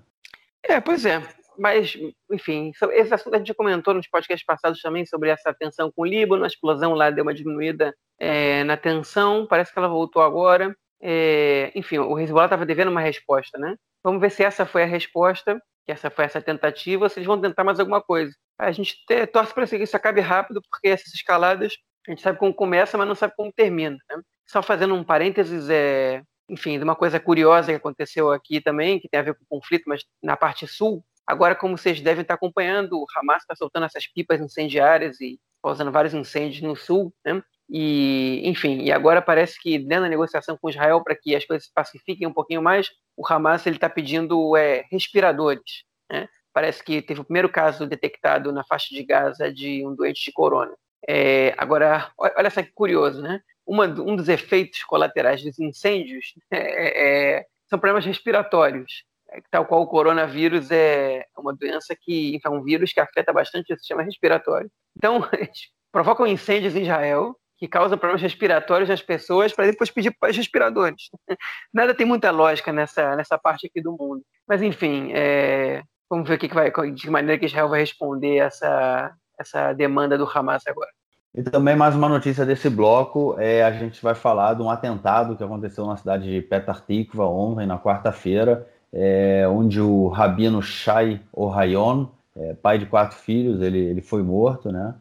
É, 0.63 0.81
pois 0.81 1.05
é. 1.05 1.23
Mas, 1.59 1.97
enfim, 2.31 2.73
esse 2.93 3.13
assunto 3.13 3.35
a 3.35 3.39
gente 3.39 3.55
comentou 3.55 3.93
nos 3.93 4.09
podcasts 4.09 4.45
passados 4.45 4.81
também 4.81 5.05
sobre 5.05 5.29
essa 5.29 5.53
tensão 5.53 5.93
com 5.93 6.03
o 6.03 6.05
Líbano, 6.07 6.45
a 6.45 6.47
explosão 6.47 6.95
lá 6.95 7.11
deu 7.11 7.23
uma 7.23 7.35
diminuída 7.35 7.95
é, 8.19 8.65
na 8.65 8.77
tensão, 8.77 9.47
parece 9.47 9.73
que 9.73 9.79
ela 9.79 9.89
voltou 9.89 10.23
agora. 10.23 10.75
É, 11.01 11.71
enfim, 11.75 11.99
o 11.99 12.19
Hezbollah 12.19 12.47
estava 12.47 12.65
devendo 12.65 12.91
uma 12.91 13.01
resposta, 13.01 13.59
né? 13.59 13.77
Vamos 14.03 14.21
ver 14.21 14.31
se 14.31 14.43
essa 14.43 14.65
foi 14.65 14.83
a 14.85 14.87
resposta, 14.87 15.61
que 15.85 15.93
essa 15.93 16.11
foi 16.11 16.25
essa 16.25 16.41
tentativa, 16.41 17.09
se 17.09 17.19
eles 17.19 17.27
vão 17.27 17.41
tentar 17.41 17.65
mais 17.65 17.79
alguma 17.79 18.01
coisa. 18.01 18.33
A 18.59 18.71
gente 18.73 18.97
te, 19.07 19.27
torce 19.27 19.53
para 19.53 19.67
que 19.67 19.77
isso 19.77 19.97
acabe 19.97 20.21
rápido, 20.21 20.63
porque 20.71 20.89
essas 20.89 21.13
escaladas 21.13 21.75
a 22.07 22.11
gente 22.11 22.23
sabe 22.23 22.39
como 22.39 22.55
começa, 22.55 22.99
mas 22.99 23.07
não 23.07 23.15
sabe 23.15 23.35
como 23.37 23.53
termina. 23.53 23.97
Né? 24.11 24.23
Só 24.47 24.63
fazendo 24.63 24.95
um 24.95 25.05
parênteses, 25.05 25.69
é, 25.71 26.23
enfim, 26.49 26.79
de 26.79 26.85
uma 26.85 26.97
coisa 26.97 27.21
curiosa 27.21 27.69
que 27.73 27.77
aconteceu 27.77 28.31
aqui 28.33 28.61
também, 28.61 28.99
que 28.99 29.09
tem 29.09 29.21
a 29.21 29.23
ver 29.23 29.35
com 29.35 29.45
o 29.45 29.61
conflito, 29.61 29.85
mas 29.87 30.05
na 30.23 30.37
parte 30.37 30.67
sul. 30.67 31.05
Agora, 31.27 31.55
como 31.55 31.79
vocês 31.79 32.01
devem 32.01 32.23
estar 32.23 32.35
acompanhando, 32.35 32.99
o 32.99 33.07
Hamas 33.17 33.43
está 33.43 33.55
soltando 33.55 33.87
essas 33.87 34.07
pipas 34.07 34.41
incendiárias 34.41 35.21
e 35.21 35.39
causando 35.63 35.93
vários 35.93 36.13
incêndios 36.13 36.63
no 36.63 36.75
sul, 36.75 37.15
né? 37.25 37.43
E, 37.75 38.43
enfim, 38.45 38.83
e 38.83 38.93
agora 38.93 39.23
parece 39.23 39.59
que 39.59 39.79
dentro 39.79 40.05
da 40.05 40.11
negociação 40.11 40.59
com 40.61 40.69
Israel 40.69 41.03
para 41.03 41.17
que 41.17 41.35
as 41.35 41.45
coisas 41.47 41.67
se 41.67 41.73
pacifiquem 41.73 42.27
um 42.27 42.33
pouquinho 42.33 42.61
mais, 42.61 42.91
o 43.17 43.27
Hamas 43.27 43.67
ele 43.67 43.77
está 43.77 43.89
pedindo 43.89 44.55
é, 44.57 44.85
respiradores. 44.91 45.85
Né? 46.11 46.29
Parece 46.53 46.85
que 46.85 47.01
teve 47.01 47.21
o 47.21 47.25
primeiro 47.25 47.49
caso 47.49 47.87
detectado 47.87 48.53
na 48.53 48.63
faixa 48.63 48.95
de 48.95 49.03
Gaza 49.03 49.51
de 49.51 49.87
um 49.87 49.95
doente 49.95 50.23
de 50.23 50.33
corona. 50.33 50.75
É, 51.09 51.55
agora, 51.59 52.11
olha 52.17 52.51
só 52.51 52.63
que 52.63 52.73
curioso, 52.73 53.21
né? 53.21 53.41
Uma, 53.67 53.87
um 53.87 54.17
dos 54.17 54.29
efeitos 54.29 54.83
colaterais 54.85 55.43
dos 55.43 55.59
incêndios 55.59 56.35
é, 56.51 56.59
é, 56.59 57.37
é 57.39 57.47
são 57.69 57.79
problemas 57.79 58.05
respiratórios, 58.05 59.05
é, 59.31 59.41
tal 59.51 59.65
qual 59.65 59.83
o 59.83 59.87
coronavírus 59.87 60.71
é 60.71 61.25
uma 61.39 61.55
doença 61.55 61.97
que, 61.99 62.39
é 62.45 62.51
um 62.51 62.63
vírus 62.63 62.93
que 62.93 63.01
afeta 63.01 63.33
bastante 63.33 63.73
o 63.73 63.79
sistema 63.79 64.03
respiratório. 64.03 64.71
Então, 64.97 65.21
provocam 65.91 66.27
incêndios 66.27 66.77
em 66.77 66.83
Israel, 66.83 67.35
que 67.57 67.67
causa 67.67 67.97
problemas 67.97 68.21
respiratórios 68.21 68.89
nas 68.89 69.01
pessoas 69.01 69.53
para 69.53 69.67
depois 69.67 69.91
pedir 69.91 70.11
para 70.19 70.31
os 70.31 70.37
respiradores. 70.37 71.09
Nada 71.73 71.95
tem 71.95 72.07
muita 72.07 72.31
lógica 72.31 72.73
nessa, 72.73 73.17
nessa 73.17 73.39
parte 73.39 73.67
aqui 73.67 73.81
do 73.81 73.93
mundo. 73.93 74.23
Mas, 74.47 74.61
enfim, 74.61 75.13
é, 75.15 75.83
vamos 76.11 76.29
ver 76.29 76.35
o 76.35 76.39
que, 76.39 76.49
que 76.49 76.55
vai, 76.55 76.71
de 76.71 77.03
que 77.03 77.11
maneira 77.11 77.39
que 77.39 77.47
Israel 77.47 77.69
vai 77.69 77.81
responder 77.81 78.37
essa, 78.37 79.15
essa 79.43 79.73
demanda 79.73 80.17
do 80.17 80.25
Hamas 80.25 80.63
agora. 80.67 80.91
E 81.35 81.43
também 81.43 81.75
mais 81.75 81.95
uma 81.95 82.09
notícia 82.09 82.45
desse 82.45 82.69
bloco, 82.69 83.37
é, 83.39 83.63
a 83.63 83.73
gente 83.73 84.03
vai 84.03 84.15
falar 84.15 84.55
de 84.55 84.63
um 84.63 84.69
atentado 84.69 85.37
que 85.37 85.43
aconteceu 85.43 85.87
na 85.87 85.97
cidade 85.97 86.31
de 86.31 86.43
Petar 86.43 86.85
Tikva 86.85 87.25
ontem, 87.27 87.67
na 87.67 87.79
quarta-feira, 87.79 88.67
é, 88.93 89.47
onde 89.49 89.81
o 89.81 90.09
rabino 90.09 90.61
Shai 90.61 91.21
Ohayon, 91.33 92.07
é, 92.37 92.55
pai 92.55 92.79
de 92.79 92.87
quatro 92.87 93.17
filhos, 93.17 93.63
ele, 93.63 93.79
ele 93.79 94.03
foi 94.03 94.23
morto, 94.23 94.71
né? 94.71 94.95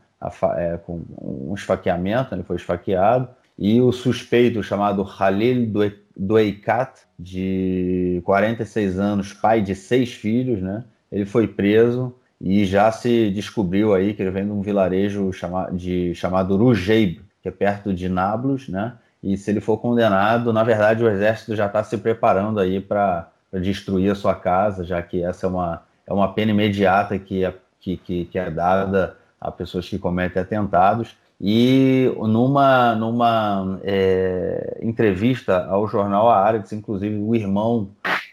é, 0.55 0.77
com 0.77 1.01
um 1.21 1.53
esfaqueamento, 1.53 2.33
ele 2.33 2.43
foi 2.43 2.55
esfaqueado, 2.55 3.27
e 3.57 3.81
o 3.81 3.91
suspeito 3.91 4.63
chamado 4.63 5.03
Khalil 5.03 5.71
Doueikat, 6.15 7.01
de 7.17 8.21
46 8.23 8.99
anos, 8.99 9.33
pai 9.33 9.61
de 9.61 9.75
seis 9.75 10.13
filhos, 10.13 10.61
né? 10.61 10.83
Ele 11.11 11.25
foi 11.25 11.47
preso 11.47 12.15
e 12.43 12.65
já 12.65 12.91
se 12.91 13.29
descobriu 13.29 13.93
aí 13.93 14.13
que 14.15 14.23
ele 14.23 14.31
vem 14.31 14.45
de 14.45 14.51
um 14.51 14.61
vilarejo 14.61 15.31
chama, 15.31 15.69
de, 15.71 16.15
chamado 16.15 16.57
Rujeib, 16.57 17.21
que 17.41 17.47
é 17.47 17.51
perto 17.51 17.93
de 17.93 18.09
Nablus, 18.09 18.67
né? 18.67 18.93
E 19.21 19.37
se 19.37 19.51
ele 19.51 19.61
for 19.61 19.77
condenado, 19.77 20.51
na 20.51 20.63
verdade 20.63 21.03
o 21.03 21.09
exército 21.09 21.55
já 21.55 21.67
está 21.67 21.83
se 21.83 21.95
preparando 21.99 22.59
aí 22.59 22.81
para 22.81 23.29
destruir 23.53 24.11
a 24.11 24.15
sua 24.15 24.33
casa, 24.33 24.83
já 24.83 24.99
que 25.03 25.21
essa 25.23 25.45
é 25.45 25.49
uma, 25.49 25.83
é 26.07 26.11
uma 26.11 26.33
pena 26.33 26.49
imediata 26.49 27.19
que 27.19 27.45
é, 27.45 27.53
que, 27.79 27.97
que, 27.97 28.25
que 28.25 28.39
é 28.39 28.49
dada 28.49 29.15
a 29.39 29.51
pessoas 29.51 29.87
que 29.87 29.99
cometem 29.99 30.41
atentados. 30.41 31.15
E 31.39 32.11
numa, 32.17 32.95
numa 32.95 33.79
é, 33.83 34.79
entrevista 34.81 35.65
ao 35.65 35.87
jornal 35.87 36.29
Haaretz, 36.29 36.71
inclusive 36.71 37.17
o 37.17 37.35
irmão 37.35 37.89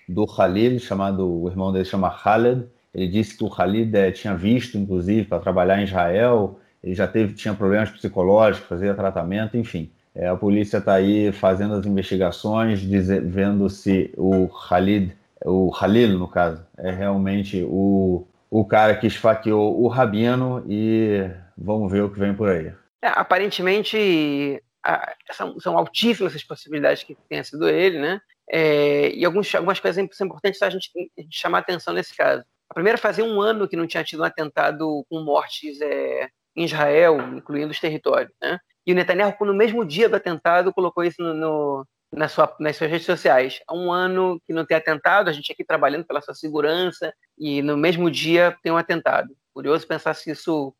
do 0.08 0.24
Khalid, 0.24 0.80
chamado, 0.80 1.42
o 1.42 1.48
irmão 1.48 1.72
dele 1.72 1.84
chama 1.84 2.08
Khaled, 2.08 2.66
ele 2.94 3.08
disse 3.08 3.36
que 3.36 3.44
o 3.44 3.48
Khalid 3.48 3.96
é, 3.96 4.10
tinha 4.10 4.34
visto, 4.34 4.78
inclusive, 4.78 5.26
para 5.26 5.40
trabalhar 5.40 5.80
em 5.80 5.84
Israel, 5.84 6.58
ele 6.82 6.94
já 6.94 7.06
teve, 7.06 7.34
tinha 7.34 7.54
problemas 7.54 7.90
psicológicos, 7.90 8.68
fazia 8.68 8.94
tratamento, 8.94 9.56
enfim. 9.56 9.90
É, 10.14 10.28
a 10.28 10.36
polícia 10.36 10.78
está 10.78 10.94
aí 10.94 11.30
fazendo 11.32 11.74
as 11.74 11.86
investigações, 11.86 12.80
dizer, 12.80 13.22
vendo 13.22 13.68
se 13.68 14.12
o 14.16 14.46
Khalid, 14.46 15.16
o 15.44 15.70
Khalil, 15.70 16.18
no 16.18 16.26
caso, 16.26 16.66
é 16.76 16.90
realmente 16.90 17.62
o, 17.68 18.26
o 18.50 18.64
cara 18.64 18.96
que 18.96 19.06
esfaqueou 19.06 19.80
o 19.80 19.86
Rabino 19.86 20.64
e 20.68 21.30
vamos 21.56 21.92
ver 21.92 22.02
o 22.02 22.10
que 22.10 22.18
vem 22.18 22.34
por 22.34 22.48
aí. 22.48 22.72
É, 23.02 23.08
aparentemente, 23.08 24.60
a, 24.82 25.14
são, 25.32 25.60
são, 25.60 25.78
altíssimas 25.78 26.34
as 26.34 26.42
possibilidades 26.42 27.04
que 27.04 27.16
tenha 27.28 27.44
sido 27.44 27.68
ele, 27.68 28.00
né? 28.00 28.20
É, 28.50 29.10
e 29.10 29.24
alguns, 29.24 29.54
algumas 29.54 29.78
coisas 29.78 30.02
importantes 30.02 30.62
a 30.62 30.70
gente, 30.70 30.90
a 31.16 31.20
gente 31.20 31.38
chamar 31.38 31.58
atenção 31.58 31.92
nesse 31.94 32.16
caso. 32.16 32.44
A 32.70 32.74
primeira, 32.74 32.98
fazia 32.98 33.24
um 33.24 33.40
ano 33.40 33.68
que 33.68 33.76
não 33.76 33.86
tinha 33.86 34.04
tido 34.04 34.20
um 34.20 34.24
atentado 34.24 35.04
com 35.08 35.20
mortes 35.20 35.80
é, 35.80 36.28
em 36.54 36.64
Israel, 36.64 37.18
incluindo 37.36 37.70
os 37.70 37.80
territórios, 37.80 38.32
né? 38.40 38.58
E 38.86 38.92
o 38.92 38.94
Netanyahu, 38.94 39.34
no 39.44 39.54
mesmo 39.54 39.84
dia 39.84 40.08
do 40.08 40.16
atentado, 40.16 40.72
colocou 40.72 41.04
isso 41.04 41.22
no, 41.22 41.34
no 41.34 41.86
na 42.10 42.28
sua, 42.28 42.54
nas 42.58 42.76
suas 42.76 42.90
redes 42.90 43.06
sociais. 43.06 43.60
Há 43.66 43.74
um 43.74 43.92
ano 43.92 44.40
que 44.46 44.52
não 44.52 44.64
tem 44.64 44.76
atentado, 44.76 45.28
a 45.28 45.32
gente 45.32 45.52
aqui 45.52 45.64
trabalhando 45.64 46.06
pela 46.06 46.20
sua 46.20 46.34
segurança, 46.34 47.12
e 47.36 47.62
no 47.62 47.76
mesmo 47.76 48.10
dia 48.10 48.56
tem 48.62 48.72
um 48.72 48.76
atentado. 48.76 49.36
Curioso 49.52 49.86
pensar 49.86 50.14
se 50.14 50.30
isso 50.30 50.74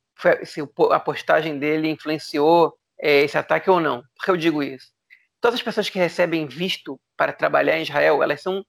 se 0.44 0.60
a 0.90 1.00
postagem 1.00 1.58
dele 1.58 1.88
influenciou 1.88 2.74
é, 3.00 3.20
esse 3.20 3.38
ataque 3.38 3.70
ou 3.70 3.78
não. 3.78 4.02
Por 4.16 4.24
que 4.24 4.30
eu 4.30 4.36
digo 4.36 4.62
isso? 4.62 4.88
Todas 5.40 5.60
as 5.60 5.62
pessoas 5.62 5.88
que 5.88 5.98
recebem 5.98 6.46
visto 6.46 6.98
para 7.16 7.32
trabalhar 7.32 7.78
em 7.78 7.82
Israel, 7.82 8.22
elas 8.22 8.42
são 8.42 8.64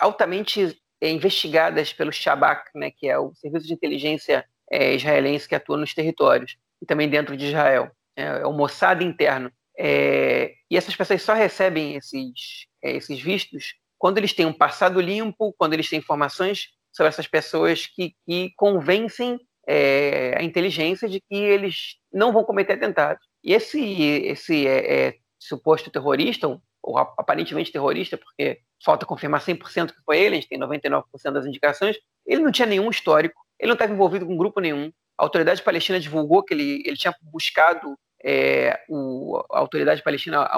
altamente 0.00 0.80
investigadas 1.02 1.92
pelo 1.92 2.12
Shabak, 2.12 2.70
né, 2.74 2.90
que 2.90 3.08
é 3.08 3.18
o 3.18 3.32
serviço 3.34 3.66
de 3.66 3.74
inteligência 3.74 4.44
é, 4.70 4.94
israelense 4.94 5.48
que 5.48 5.54
atua 5.54 5.76
nos 5.76 5.94
territórios 5.94 6.56
e 6.82 6.86
também 6.86 7.08
dentro 7.08 7.36
de 7.36 7.46
Israel. 7.46 7.90
É, 8.16 8.24
é 8.24 8.46
o 8.46 8.52
Mossad 8.52 9.02
interno. 9.02 9.50
É, 9.78 10.54
e 10.70 10.76
essas 10.76 10.96
pessoas 10.96 11.22
só 11.22 11.34
recebem 11.34 11.94
esses, 11.94 12.66
é, 12.82 12.92
esses 12.92 13.20
vistos 13.20 13.74
quando 13.96 14.18
eles 14.18 14.32
têm 14.32 14.46
um 14.46 14.52
passado 14.52 15.00
limpo, 15.00 15.54
quando 15.58 15.74
eles 15.74 15.88
têm 15.88 15.98
informações 15.98 16.68
sobre 16.92 17.08
essas 17.08 17.26
pessoas 17.26 17.86
que, 17.86 18.14
que 18.26 18.52
convencem 18.56 19.38
é, 19.66 20.34
a 20.36 20.42
inteligência 20.42 21.08
de 21.08 21.20
que 21.20 21.34
eles 21.34 21.96
não 22.12 22.32
vão 22.32 22.44
cometer 22.44 22.74
atentados. 22.74 23.24
E 23.42 23.52
esse, 23.52 23.80
esse 23.80 24.66
é, 24.66 25.08
é, 25.08 25.14
suposto 25.38 25.90
terrorista, 25.90 26.48
ou, 26.88 26.98
aparentemente 26.98 27.70
terrorista, 27.70 28.16
porque 28.16 28.60
falta 28.84 29.04
confirmar 29.04 29.40
100% 29.40 29.92
que 29.92 30.02
foi 30.04 30.18
ele, 30.18 30.36
a 30.36 30.40
gente 30.40 30.48
tem 30.48 30.58
99% 30.58 31.02
das 31.32 31.46
indicações, 31.46 31.96
ele 32.26 32.42
não 32.42 32.50
tinha 32.50 32.66
nenhum 32.66 32.88
histórico, 32.88 33.40
ele 33.58 33.68
não 33.68 33.74
estava 33.74 33.92
envolvido 33.92 34.26
com 34.26 34.36
grupo 34.36 34.60
nenhum. 34.60 34.90
A 35.18 35.24
autoridade 35.24 35.62
palestina 35.62 36.00
divulgou 36.00 36.42
que 36.42 36.54
ele, 36.54 36.82
ele 36.86 36.96
tinha 36.96 37.14
buscado 37.20 37.96
é, 38.24 38.80
o, 38.88 39.42
a 39.50 39.58
autoridade 39.58 40.02
palestina 40.02 40.48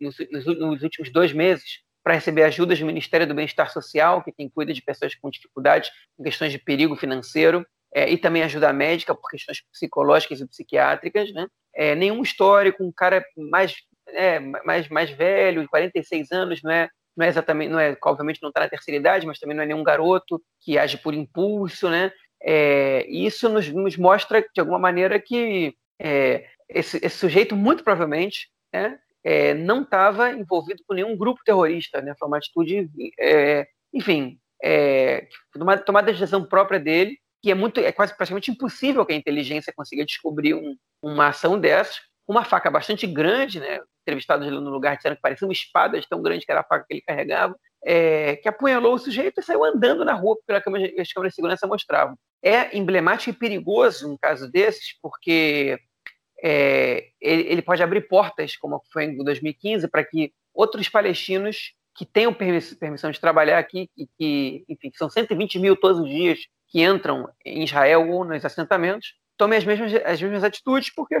nos, 0.00 0.16
nos, 0.30 0.82
últimos 0.82 1.12
dois 1.12 1.32
meses 1.32 1.80
para 2.02 2.14
receber 2.14 2.42
ajudas 2.44 2.78
do 2.78 2.86
Ministério 2.86 3.26
do 3.26 3.34
Bem-Estar 3.34 3.70
Social, 3.70 4.22
que 4.22 4.30
é 4.30 4.32
quem 4.32 4.48
cuida 4.48 4.72
de 4.72 4.82
pessoas 4.82 5.14
com 5.14 5.30
dificuldades, 5.30 5.90
em 6.18 6.24
questões 6.24 6.50
de 6.50 6.58
perigo 6.58 6.96
financeiro 6.96 7.64
é, 7.94 8.10
e 8.10 8.16
também 8.16 8.42
ajuda 8.42 8.72
médica 8.72 9.14
por 9.14 9.28
questões 9.28 9.62
psicológicas 9.70 10.40
e 10.40 10.46
psiquiátricas, 10.46 11.32
né? 11.32 11.46
É, 11.74 11.94
nenhum 11.94 12.22
histórico, 12.22 12.82
um 12.82 12.92
cara 12.92 13.24
mais, 13.36 13.76
é, 14.14 14.40
mais, 14.40 14.88
mais 14.88 15.10
velho, 15.10 15.68
46 15.68 16.32
anos, 16.32 16.62
não 16.62 16.70
é, 16.70 16.88
não 17.16 17.26
é 17.26 17.28
exatamente, 17.28 17.70
não 17.70 17.78
é, 17.78 17.96
obviamente 18.04 18.40
não 18.42 18.50
está 18.50 18.60
na 18.60 18.68
terceira 18.68 18.98
idade, 18.98 19.26
mas 19.26 19.38
também 19.38 19.56
não 19.56 19.62
é 19.62 19.66
nenhum 19.66 19.84
garoto 19.84 20.40
que 20.60 20.78
age 20.78 20.98
por 20.98 21.14
impulso, 21.14 21.88
né? 21.88 22.12
É, 22.42 23.06
isso 23.08 23.48
nos, 23.48 23.68
nos, 23.68 23.96
mostra, 23.96 24.40
de 24.40 24.60
alguma 24.60 24.78
maneira, 24.78 25.20
que 25.20 25.74
é, 26.00 26.46
esse, 26.68 26.98
esse, 27.04 27.18
sujeito, 27.18 27.54
muito 27.54 27.84
provavelmente, 27.84 28.48
né, 28.72 28.98
é, 29.22 29.52
não 29.52 29.82
estava 29.82 30.30
envolvido 30.30 30.82
com 30.86 30.94
nenhum 30.94 31.16
grupo 31.16 31.42
terrorista, 31.44 32.00
né? 32.00 32.14
Foi 32.18 32.28
uma 32.28 32.38
atitude, 32.38 32.88
é, 33.18 33.66
enfim, 33.92 34.38
é, 34.62 35.26
tomada, 35.52 35.82
tomada 35.82 36.12
de 36.12 36.18
decisão 36.18 36.44
própria 36.44 36.80
dele, 36.80 37.18
que 37.42 37.50
é 37.50 37.54
muito, 37.54 37.80
é 37.80 37.92
quase 37.92 38.14
praticamente 38.16 38.50
impossível 38.50 39.04
que 39.04 39.12
a 39.12 39.16
inteligência 39.16 39.72
consiga 39.74 40.04
descobrir 40.04 40.54
um, 40.54 40.76
uma 41.02 41.28
ação 41.28 41.58
dessas. 41.58 42.00
Uma 42.26 42.44
faca 42.44 42.70
bastante 42.70 43.06
grande, 43.06 43.58
né? 43.60 43.80
Entrevistados 44.02 44.46
no 44.46 44.70
lugar 44.70 44.96
disseram 44.96 45.16
que 45.16 45.22
parecia 45.22 45.46
uma 45.46 45.52
espada 45.52 46.00
de 46.00 46.08
tão 46.08 46.22
grande 46.22 46.44
que 46.44 46.50
era 46.50 46.60
a 46.60 46.64
faca 46.64 46.84
que 46.86 46.94
ele 46.94 47.02
carregava, 47.02 47.54
é, 47.84 48.36
que 48.36 48.48
apunhalou 48.48 48.94
o 48.94 48.98
sujeito 48.98 49.40
e 49.40 49.42
saiu 49.42 49.64
andando 49.64 50.04
na 50.04 50.14
rua, 50.14 50.36
porque 50.36 50.52
as 50.52 51.12
câmeras 51.12 51.32
de 51.32 51.34
segurança 51.34 51.66
mostravam. 51.66 52.16
É 52.42 52.76
emblemático 52.76 53.30
e 53.30 53.38
perigoso 53.38 54.10
um 54.10 54.16
caso 54.16 54.50
desses, 54.50 54.98
porque 55.00 55.78
é, 56.42 57.08
ele, 57.20 57.42
ele, 57.42 57.62
pode 57.62 57.82
abrir 57.82 58.08
portas, 58.08 58.56
como 58.56 58.82
foi 58.92 59.04
em 59.04 59.22
2015, 59.22 59.88
para 59.88 60.04
que 60.04 60.32
outros 60.54 60.88
palestinos 60.88 61.74
que 61.94 62.06
tenham 62.06 62.32
permissão 62.32 63.10
de 63.10 63.20
trabalhar 63.20 63.58
aqui, 63.58 63.90
e 63.96 64.06
que, 64.18 64.64
enfim, 64.68 64.90
são 64.94 65.10
120 65.10 65.58
mil 65.58 65.76
todos 65.76 66.00
os 66.00 66.08
dias 66.08 66.38
que 66.68 66.82
entram 66.82 67.28
em 67.44 67.64
Israel 67.64 68.08
ou 68.10 68.24
nos 68.24 68.44
assentamentos 68.44 69.14
tomem 69.40 69.58
as 69.58 69.64
mesmas, 69.64 69.94
as 70.04 70.20
mesmas 70.20 70.44
atitudes, 70.44 70.92
porque, 70.94 71.16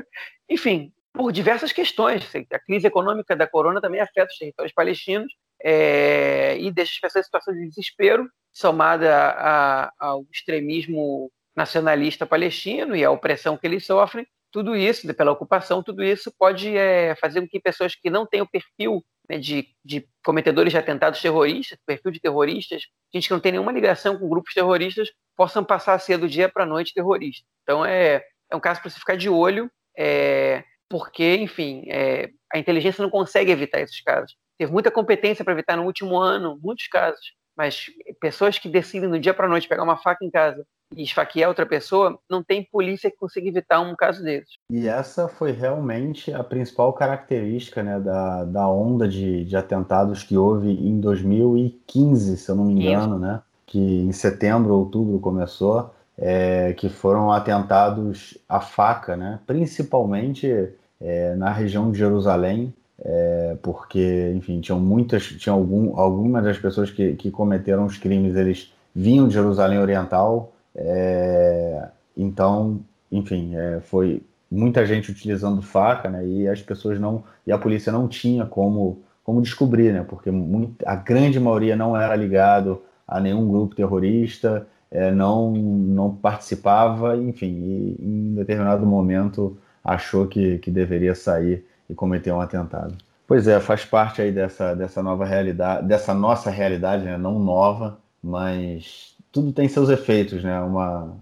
enfim, 0.46 0.92
por 1.12 1.32
diversas 1.32 1.72
questões. 1.72 2.24
A 2.52 2.58
crise 2.58 2.86
econômica 2.86 3.36
da 3.36 3.46
corona 3.46 3.80
também 3.80 4.00
afeta 4.00 4.30
os 4.30 4.38
territórios 4.38 4.72
palestinos 4.72 5.32
é, 5.62 6.56
e 6.58 6.70
deixa 6.70 6.92
as 6.94 7.00
pessoas 7.00 7.22
em 7.22 7.26
situação 7.26 7.54
de 7.54 7.68
desespero, 7.68 8.28
somada 8.52 9.14
a, 9.36 9.92
ao 9.98 10.24
extremismo 10.32 11.30
nacionalista 11.54 12.26
palestino 12.26 12.96
e 12.96 13.04
a 13.04 13.10
opressão 13.10 13.56
que 13.56 13.66
eles 13.66 13.84
sofrem. 13.84 14.26
Tudo 14.52 14.74
isso, 14.74 15.12
pela 15.14 15.30
ocupação, 15.30 15.82
tudo 15.82 16.02
isso 16.02 16.32
pode 16.36 16.76
é, 16.76 17.14
fazer 17.16 17.40
com 17.40 17.48
que 17.48 17.60
pessoas 17.60 17.94
que 17.94 18.10
não 18.10 18.26
têm 18.26 18.40
o 18.40 18.48
perfil 18.48 19.04
né, 19.28 19.38
de, 19.38 19.68
de, 19.84 20.08
cometedores 20.24 20.72
de 20.72 20.78
atentados 20.78 21.22
terroristas, 21.22 21.78
perfil 21.86 22.10
de 22.10 22.20
terroristas, 22.20 22.82
gente 23.14 23.28
que 23.28 23.34
não 23.34 23.40
tem 23.40 23.52
nenhuma 23.52 23.70
ligação 23.70 24.18
com 24.18 24.28
grupos 24.28 24.52
terroristas, 24.52 25.08
possam 25.36 25.64
passar 25.64 25.94
a 25.94 25.98
ser 26.00 26.18
do 26.18 26.28
dia 26.28 26.48
para 26.48 26.64
a 26.64 26.66
noite 26.66 26.92
terrorista. 26.92 27.46
Então 27.62 27.84
é, 27.84 28.24
é 28.50 28.56
um 28.56 28.60
caso 28.60 28.80
para 28.80 28.90
se 28.90 28.98
ficar 28.98 29.16
de 29.16 29.28
olho, 29.28 29.70
é, 29.96 30.64
porque, 30.90 31.36
enfim, 31.36 31.84
é, 31.86 32.30
a 32.52 32.58
inteligência 32.58 33.00
não 33.00 33.08
consegue 33.08 33.52
evitar 33.52 33.80
esses 33.80 34.02
casos. 34.02 34.36
Teve 34.58 34.72
muita 34.72 34.90
competência 34.90 35.44
para 35.44 35.54
evitar 35.54 35.76
no 35.76 35.84
último 35.84 36.18
ano, 36.18 36.58
muitos 36.60 36.88
casos, 36.88 37.32
mas 37.56 37.86
pessoas 38.20 38.58
que 38.58 38.68
decidem 38.68 39.08
do 39.08 39.18
dia 39.18 39.32
para 39.32 39.46
a 39.46 39.48
noite 39.48 39.68
pegar 39.68 39.84
uma 39.84 39.96
faca 39.96 40.24
em 40.24 40.30
casa 40.30 40.66
e 40.94 41.04
esfaquear 41.04 41.48
outra 41.48 41.64
pessoa, 41.64 42.18
não 42.28 42.42
tem 42.42 42.64
polícia 42.64 43.08
que 43.08 43.16
consiga 43.16 43.46
evitar 43.46 43.80
um 43.80 43.94
caso 43.94 44.24
desses. 44.24 44.58
E 44.68 44.88
essa 44.88 45.28
foi 45.28 45.52
realmente 45.52 46.32
a 46.32 46.42
principal 46.42 46.92
característica 46.92 47.80
né, 47.82 48.00
da, 48.00 48.44
da 48.44 48.68
onda 48.68 49.06
de, 49.06 49.44
de 49.44 49.56
atentados 49.56 50.24
que 50.24 50.36
houve 50.36 50.70
em 50.70 51.00
2015, 51.00 52.36
se 52.36 52.50
eu 52.50 52.56
não 52.56 52.64
me 52.64 52.74
engano, 52.74 53.18
né? 53.18 53.40
Que 53.64 53.78
em 53.78 54.10
setembro, 54.10 54.74
outubro 54.74 55.20
começou, 55.20 55.94
é, 56.18 56.72
que 56.72 56.88
foram 56.88 57.30
atentados 57.30 58.36
à 58.48 58.60
faca, 58.60 59.16
né? 59.16 59.38
Principalmente 59.46 60.74
é, 61.00 61.34
na 61.34 61.52
região 61.52 61.90
de 61.90 61.98
Jerusalém, 61.98 62.74
é, 63.02 63.56
porque, 63.62 64.32
enfim, 64.36 64.60
tinham 64.60 64.78
muitas, 64.78 65.24
tinham 65.24 65.56
algum, 65.56 65.98
algumas 65.98 66.44
das 66.44 66.58
pessoas 66.58 66.90
que, 66.90 67.14
que 67.14 67.30
cometeram 67.30 67.86
os 67.86 67.96
crimes, 67.96 68.36
eles 68.36 68.72
vinham 68.94 69.26
de 69.26 69.34
Jerusalém 69.34 69.78
Oriental, 69.78 70.52
é, 70.74 71.88
então, 72.16 72.80
enfim, 73.10 73.56
é, 73.56 73.80
foi 73.80 74.22
muita 74.50 74.84
gente 74.84 75.10
utilizando 75.10 75.62
faca, 75.62 76.08
né? 76.08 76.26
E 76.26 76.48
as 76.48 76.60
pessoas 76.60 76.98
não, 76.98 77.22
e 77.46 77.52
a 77.52 77.58
polícia 77.58 77.92
não 77.92 78.08
tinha 78.08 78.44
como, 78.44 79.02
como 79.22 79.40
descobrir, 79.40 79.92
né? 79.92 80.04
Porque 80.06 80.30
muito, 80.30 80.74
a 80.86 80.96
grande 80.96 81.38
maioria 81.38 81.76
não 81.76 81.96
era 81.96 82.14
ligado 82.16 82.82
a 83.06 83.20
nenhum 83.20 83.48
grupo 83.48 83.74
terrorista, 83.74 84.66
é, 84.90 85.10
não, 85.10 85.52
não 85.52 86.14
participava, 86.14 87.16
enfim, 87.16 87.46
e 87.46 87.96
em 88.00 88.34
determinado 88.34 88.84
momento 88.84 89.56
achou 89.84 90.26
que, 90.26 90.58
que 90.58 90.70
deveria 90.70 91.14
sair 91.14 91.64
e 91.88 91.94
cometer 91.94 92.32
um 92.32 92.40
atentado. 92.40 92.94
Pois 93.26 93.46
é, 93.46 93.60
faz 93.60 93.84
parte 93.84 94.20
aí 94.20 94.32
dessa, 94.32 94.74
dessa 94.74 95.02
nova 95.02 95.24
realidade, 95.24 95.86
dessa 95.86 96.12
nossa 96.12 96.50
realidade, 96.50 97.04
né? 97.04 97.16
não 97.16 97.38
nova, 97.38 97.98
mas 98.22 99.14
tudo 99.30 99.52
tem 99.52 99.68
seus 99.68 99.88
efeitos, 99.88 100.42
né? 100.42 100.60
Uma, 100.60 101.16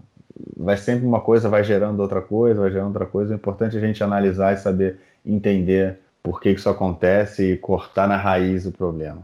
vai 0.57 0.75
sempre 0.75 1.05
uma 1.05 1.21
coisa, 1.21 1.47
vai 1.47 1.63
gerando 1.63 1.99
outra 1.99 2.21
coisa, 2.21 2.61
vai 2.61 2.71
gerando 2.71 2.87
outra 2.87 3.05
coisa. 3.05 3.31
O 3.31 3.35
importante 3.35 3.75
é 3.75 3.79
a 3.79 3.85
gente 3.85 4.03
analisar 4.03 4.53
e 4.53 4.57
saber 4.57 4.99
entender 5.25 5.99
por 6.23 6.41
que 6.41 6.49
isso 6.49 6.69
acontece 6.69 7.53
e 7.53 7.57
cortar 7.57 8.07
na 8.07 8.17
raiz 8.17 8.65
o 8.65 8.71
problema. 8.71 9.21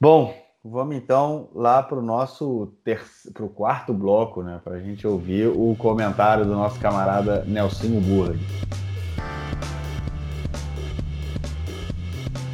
Bom, 0.00 0.34
Vamos 0.70 0.96
então 0.96 1.48
lá 1.54 1.82
para 1.82 1.98
o 1.98 2.02
nosso 2.02 2.74
terce... 2.84 3.32
pro 3.32 3.48
quarto 3.48 3.94
bloco, 3.94 4.42
né? 4.42 4.60
Para 4.62 4.74
a 4.74 4.80
gente 4.80 5.06
ouvir 5.06 5.46
o 5.46 5.74
comentário 5.78 6.44
do 6.44 6.52
nosso 6.52 6.78
camarada 6.78 7.42
Nelsinho 7.46 7.98
Burg. 8.02 8.38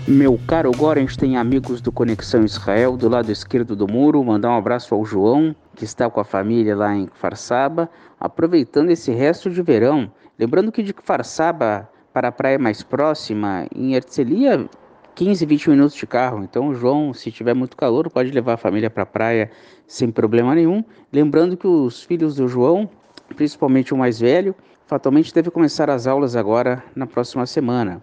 Meu 0.07 0.39
caro 0.47 0.71
Gorenstein, 0.71 1.37
amigos 1.37 1.81
do 1.81 1.91
Conexão 1.91 2.45
Israel, 2.45 2.97
do 2.97 3.09
lado 3.09 3.33
esquerdo 3.33 3.75
do 3.75 3.89
muro, 3.89 4.23
mandar 4.23 4.51
um 4.51 4.59
abraço 4.59 4.95
ao 4.95 5.05
João, 5.05 5.57
que 5.75 5.85
está 5.85 6.09
com 6.09 6.21
a 6.21 6.25
família 6.25 6.77
lá 6.77 6.95
em 6.95 7.09
Farsaba, 7.15 7.91
aproveitando 8.21 8.91
esse 8.91 9.11
resto 9.11 9.51
de 9.51 9.61
verão. 9.61 10.09
Lembrando 10.39 10.71
que 10.71 10.85
de 10.85 10.95
Farsaba 11.03 11.91
para 12.13 12.29
a 12.29 12.33
praia 12.33 12.61
mais 12.61 12.81
próxima, 12.81 13.67
em 13.75 13.95
Herzliya, 13.95 14.69
15, 15.15 15.47
20 15.47 15.71
minutos 15.71 15.97
de 15.97 16.07
carro. 16.07 16.43
Então, 16.43 16.69
o 16.69 16.75
João, 16.75 17.15
se 17.15 17.31
tiver 17.31 17.55
muito 17.55 17.77
calor, 17.77 18.11
pode 18.11 18.31
levar 18.31 18.55
a 18.55 18.57
família 18.57 18.91
para 18.91 19.05
a 19.05 19.07
praia 19.07 19.51
sem 19.87 20.11
problema 20.11 20.55
nenhum. 20.55 20.85
Lembrando 21.13 21.57
que 21.57 21.67
os 21.67 22.03
filhos 22.03 22.35
do 22.35 22.49
João, 22.49 22.89
principalmente 23.37 23.95
o 23.95 23.97
mais 23.97 24.19
velho, 24.19 24.55
fatalmente 24.87 25.33
deve 25.33 25.51
começar 25.51 25.89
as 25.89 26.07
aulas 26.07 26.35
agora 26.35 26.83
na 26.97 27.07
próxima 27.07 27.47
semana. 27.47 28.03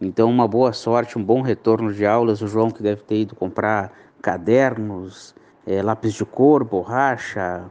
Então, 0.00 0.30
uma 0.30 0.46
boa 0.46 0.72
sorte, 0.72 1.18
um 1.18 1.24
bom 1.24 1.42
retorno 1.42 1.92
de 1.92 2.06
aulas. 2.06 2.42
O 2.42 2.46
João 2.46 2.70
que 2.70 2.82
deve 2.82 3.02
ter 3.02 3.22
ido 3.22 3.34
comprar 3.34 3.92
cadernos, 4.20 5.34
é, 5.66 5.82
lápis 5.82 6.14
de 6.14 6.24
cor, 6.24 6.64
borracha, 6.64 7.64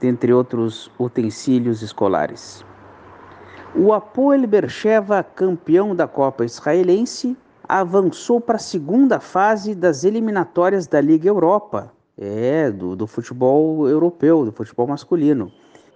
dentre 0.00 0.32
outros 0.32 0.90
utensílios 0.98 1.82
escolares. 1.82 2.64
O 3.74 3.92
Apoel 3.92 4.46
Bercheva, 4.46 5.22
campeão 5.22 5.94
da 5.94 6.06
Copa 6.08 6.44
Israelense, 6.44 7.36
avançou 7.68 8.40
para 8.40 8.56
a 8.56 8.60
segunda 8.60 9.20
fase 9.20 9.74
das 9.74 10.02
eliminatórias 10.02 10.86
da 10.86 11.00
Liga 11.00 11.28
Europa, 11.28 11.92
é, 12.16 12.70
do, 12.70 12.96
do 12.96 13.06
futebol 13.06 13.86
europeu, 13.86 14.44
do 14.44 14.52
futebol 14.52 14.86
masculino. 14.86 15.52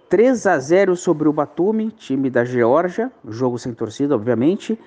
3 0.07 0.45
a 0.45 0.59
0 0.59 0.95
sobre 0.95 1.27
o 1.27 1.33
Batumi, 1.33 1.89
time 1.89 2.29
da 2.29 2.45
Geórgia, 2.45 3.11
jogo 3.27 3.57
sem 3.57 3.73
torcida, 3.73 4.13
obviamente. 4.13 4.77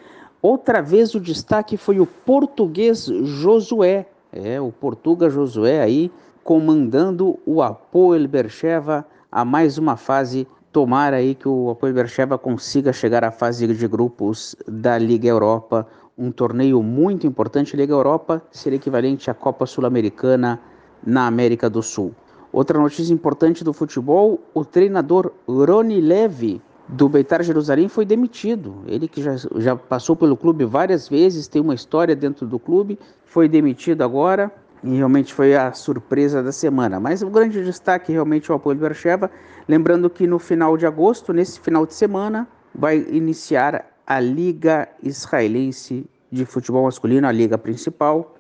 Outra 0.41 0.81
vez 0.81 1.15
o 1.17 1.21
destaque 1.21 1.77
foi 1.77 1.99
o 1.99 2.07
português 2.07 3.07
Josué, 3.07 4.07
é, 4.33 4.61
o 4.61 4.71
Portuga 4.71 5.29
Josué 5.29 5.81
aí 5.83 6.13
comandando 6.45 7.41
o 7.45 7.61
Apoel 7.61 8.29
Bercheva 8.29 9.05
a 9.33 9.45
mais 9.45 9.79
uma 9.79 9.97
fase. 9.97 10.47
Tomara 10.71 11.17
aí 11.17 11.35
que 11.35 11.49
o 11.49 11.71
Apoel 11.71 11.95
Bercheva 11.95 12.39
consiga 12.39 12.93
chegar 12.93 13.25
à 13.25 13.33
fase 13.33 13.67
de 13.67 13.89
grupos 13.89 14.55
da 14.69 14.97
Liga 14.97 15.27
Europa, 15.27 15.89
um 16.17 16.31
torneio 16.31 16.83
muito 16.83 17.27
importante. 17.27 17.77
Liga 17.77 17.93
Europa 17.93 18.43
seria 18.51 18.77
equivalente 18.77 19.31
à 19.31 19.35
Copa 19.35 19.67
Sul-Americana 19.67 20.61
na 21.05 21.27
América 21.27 21.69
do 21.69 21.83
Sul. 21.83 22.15
Outra 22.53 22.79
notícia 22.79 23.13
importante 23.13 23.63
do 23.63 23.73
futebol: 23.73 24.41
o 24.55 24.65
treinador 24.65 25.33
Rony 25.47 26.01
Levy 26.01 26.63
do 26.89 27.09
Beitar 27.09 27.43
Jerusalém 27.43 27.89
foi 27.89 28.05
demitido. 28.05 28.83
Ele 28.87 29.09
que 29.09 29.23
já, 29.23 29.37
já 29.57 29.77
passou 29.77 30.17
pelo 30.17 30.37
clube 30.37 30.65
várias 30.65 31.09
vezes, 31.09 31.49
tem 31.49 31.61
uma 31.61 31.75
história 31.75 32.15
dentro 32.15 32.47
do 32.47 32.59
clube, 32.59 32.99
foi 33.25 33.49
demitido 33.49 34.03
agora 34.03 34.51
e 34.85 34.95
realmente 34.95 35.35
foi 35.35 35.57
a 35.57 35.73
surpresa 35.73 36.43
da 36.43 36.53
semana. 36.53 37.01
Mas 37.01 37.23
o 37.23 37.29
grande 37.29 37.63
destaque 37.65 38.13
realmente 38.13 38.51
é 38.51 38.55
o 38.55 38.57
apoio 38.57 38.77
do 38.77 38.81
Bercheva. 38.81 39.31
Lembrando 39.69 40.09
que 40.09 40.27
no 40.27 40.39
final 40.39 40.77
de 40.77 40.87
agosto, 40.87 41.33
nesse 41.33 41.59
final 41.59 41.85
de 41.85 41.95
semana, 41.95 42.47
vai 42.73 42.99
iniciar 43.11 43.96
a 44.07 44.21
Liga 44.21 44.89
Israelense 45.03 46.09
de 46.31 46.45
Futebol 46.45 46.85
Masculino, 46.85 47.27
a 47.27 47.33
liga 47.33 47.59
principal. 47.59 48.37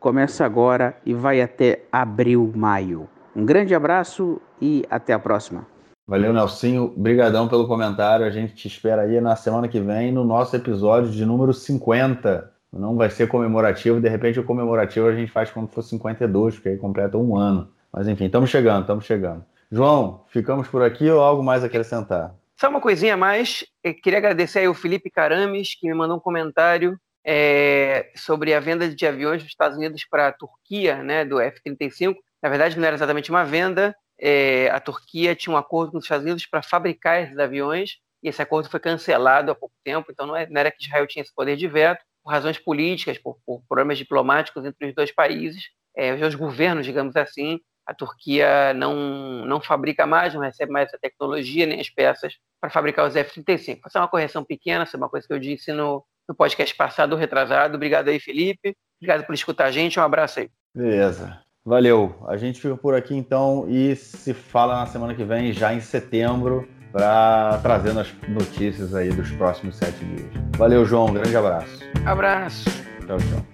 Começa 0.00 0.44
agora 0.44 0.96
e 1.04 1.12
vai 1.12 1.40
até 1.40 1.82
abril, 1.92 2.52
maio. 2.54 3.08
Um 3.34 3.44
grande 3.44 3.74
abraço 3.74 4.40
e 4.60 4.84
até 4.90 5.12
a 5.12 5.18
próxima. 5.18 5.66
Valeu, 6.06 6.32
Nelsinho. 6.32 6.92
Brigadão 6.96 7.48
pelo 7.48 7.66
comentário. 7.66 8.26
A 8.26 8.30
gente 8.30 8.54
te 8.54 8.68
espera 8.68 9.02
aí 9.02 9.20
na 9.20 9.36
semana 9.36 9.68
que 9.68 9.80
vem 9.80 10.12
no 10.12 10.24
nosso 10.24 10.54
episódio 10.54 11.10
de 11.10 11.24
número 11.24 11.52
50. 11.52 12.52
Não 12.72 12.96
vai 12.96 13.08
ser 13.08 13.28
comemorativo, 13.28 14.00
de 14.00 14.08
repente 14.08 14.40
o 14.40 14.44
comemorativo 14.44 15.06
a 15.06 15.14
gente 15.14 15.30
faz 15.30 15.50
quando 15.50 15.68
for 15.68 15.82
52, 15.82 16.56
porque 16.56 16.70
aí 16.70 16.76
completa 16.76 17.16
um 17.16 17.36
ano. 17.36 17.68
Mas 17.92 18.08
enfim, 18.08 18.24
estamos 18.24 18.50
chegando, 18.50 18.80
estamos 18.80 19.04
chegando. 19.04 19.44
João, 19.70 20.24
ficamos 20.28 20.66
por 20.68 20.82
aqui 20.82 21.08
ou 21.08 21.20
algo 21.20 21.42
mais 21.42 21.62
a 21.62 21.66
acrescentar? 21.66 22.34
Só 22.58 22.68
uma 22.68 22.80
coisinha 22.80 23.14
a 23.14 23.16
mais. 23.16 23.64
Eu 23.82 23.94
queria 23.94 24.18
agradecer 24.18 24.60
aí 24.60 24.68
o 24.68 24.74
Felipe 24.74 25.10
Carames, 25.10 25.74
que 25.74 25.88
me 25.88 25.94
mandou 25.94 26.16
um 26.16 26.20
comentário 26.20 26.98
é, 27.26 28.12
sobre 28.14 28.54
a 28.54 28.60
venda 28.60 28.88
de 28.88 29.06
aviões 29.06 29.42
dos 29.42 29.50
Estados 29.50 29.76
Unidos 29.76 30.04
para 30.08 30.28
a 30.28 30.32
Turquia, 30.32 31.02
né, 31.02 31.24
do 31.24 31.40
F-35. 31.40 32.14
Na 32.42 32.48
verdade, 32.48 32.78
não 32.78 32.86
era 32.86 32.94
exatamente 32.94 33.30
uma 33.30 33.44
venda. 33.44 33.96
É, 34.20 34.68
a 34.70 34.78
Turquia 34.78 35.34
tinha 35.34 35.52
um 35.52 35.56
acordo 35.56 35.92
com 35.92 35.98
os 35.98 36.04
Estados 36.04 36.24
Unidos 36.24 36.46
para 36.46 36.62
fabricar 36.62 37.22
esses 37.22 37.38
aviões, 37.38 37.98
e 38.22 38.28
esse 38.28 38.40
acordo 38.40 38.70
foi 38.70 38.78
cancelado 38.78 39.50
há 39.50 39.54
pouco 39.54 39.74
tempo, 39.82 40.12
então 40.12 40.26
não, 40.26 40.36
é, 40.36 40.46
era 40.54 40.70
que 40.70 40.84
Israel 40.84 41.06
tinha 41.06 41.22
esse 41.22 41.34
poder 41.34 41.56
de 41.56 41.66
veto, 41.66 42.04
por 42.22 42.30
razões 42.30 42.58
políticas, 42.58 43.18
por, 43.18 43.38
por 43.44 43.62
problemas 43.68 43.98
diplomáticos 43.98 44.64
entre 44.64 44.88
os 44.88 44.94
dois 44.94 45.12
países, 45.12 45.64
é, 45.96 46.14
os 46.14 46.34
governos, 46.34 46.86
digamos 46.86 47.16
assim, 47.16 47.60
a 47.86 47.94
Turquia 47.94 48.72
não, 48.74 49.44
não 49.44 49.60
fabrica 49.60 50.06
mais, 50.06 50.34
não 50.34 50.40
recebe 50.40 50.72
mais 50.72 50.88
essa 50.88 50.98
tecnologia, 50.98 51.66
nem 51.66 51.80
as 51.80 51.90
peças 51.90 52.34
para 52.60 52.70
fabricar 52.70 53.06
os 53.06 53.14
F-35. 53.14 53.80
Essa 53.86 53.98
é 53.98 54.02
uma 54.02 54.08
correção 54.08 54.42
pequena, 54.44 54.84
essa 54.84 54.96
é 54.96 54.98
uma 54.98 55.08
coisa 55.08 55.26
que 55.26 55.32
eu 55.32 55.38
disse 55.38 55.72
no, 55.72 56.04
no 56.28 56.34
podcast 56.34 56.74
passado, 56.74 57.16
retrasado. 57.16 57.76
Obrigado 57.76 58.08
aí, 58.08 58.18
Felipe. 58.18 58.74
Obrigado 59.00 59.26
por 59.26 59.34
escutar 59.34 59.66
a 59.66 59.70
gente. 59.70 60.00
Um 60.00 60.02
abraço 60.02 60.40
aí. 60.40 60.50
Beleza. 60.74 61.38
Valeu. 61.64 62.14
A 62.28 62.36
gente 62.36 62.60
fica 62.60 62.76
por 62.76 62.94
aqui 62.94 63.14
então 63.14 63.66
e 63.68 63.94
se 63.96 64.34
fala 64.34 64.80
na 64.80 64.86
semana 64.86 65.14
que 65.14 65.24
vem, 65.24 65.52
já 65.52 65.72
em 65.72 65.80
setembro, 65.80 66.68
para 66.92 67.58
trazendo 67.62 68.00
as 68.00 68.12
notícias 68.28 68.94
aí 68.94 69.10
dos 69.10 69.30
próximos 69.32 69.76
sete 69.76 70.04
dias. 70.04 70.30
Valeu, 70.56 70.84
João. 70.84 71.12
grande 71.12 71.36
abraço. 71.36 71.80
Abraço. 72.06 72.64
Tchau, 73.06 73.18
tchau. 73.18 73.53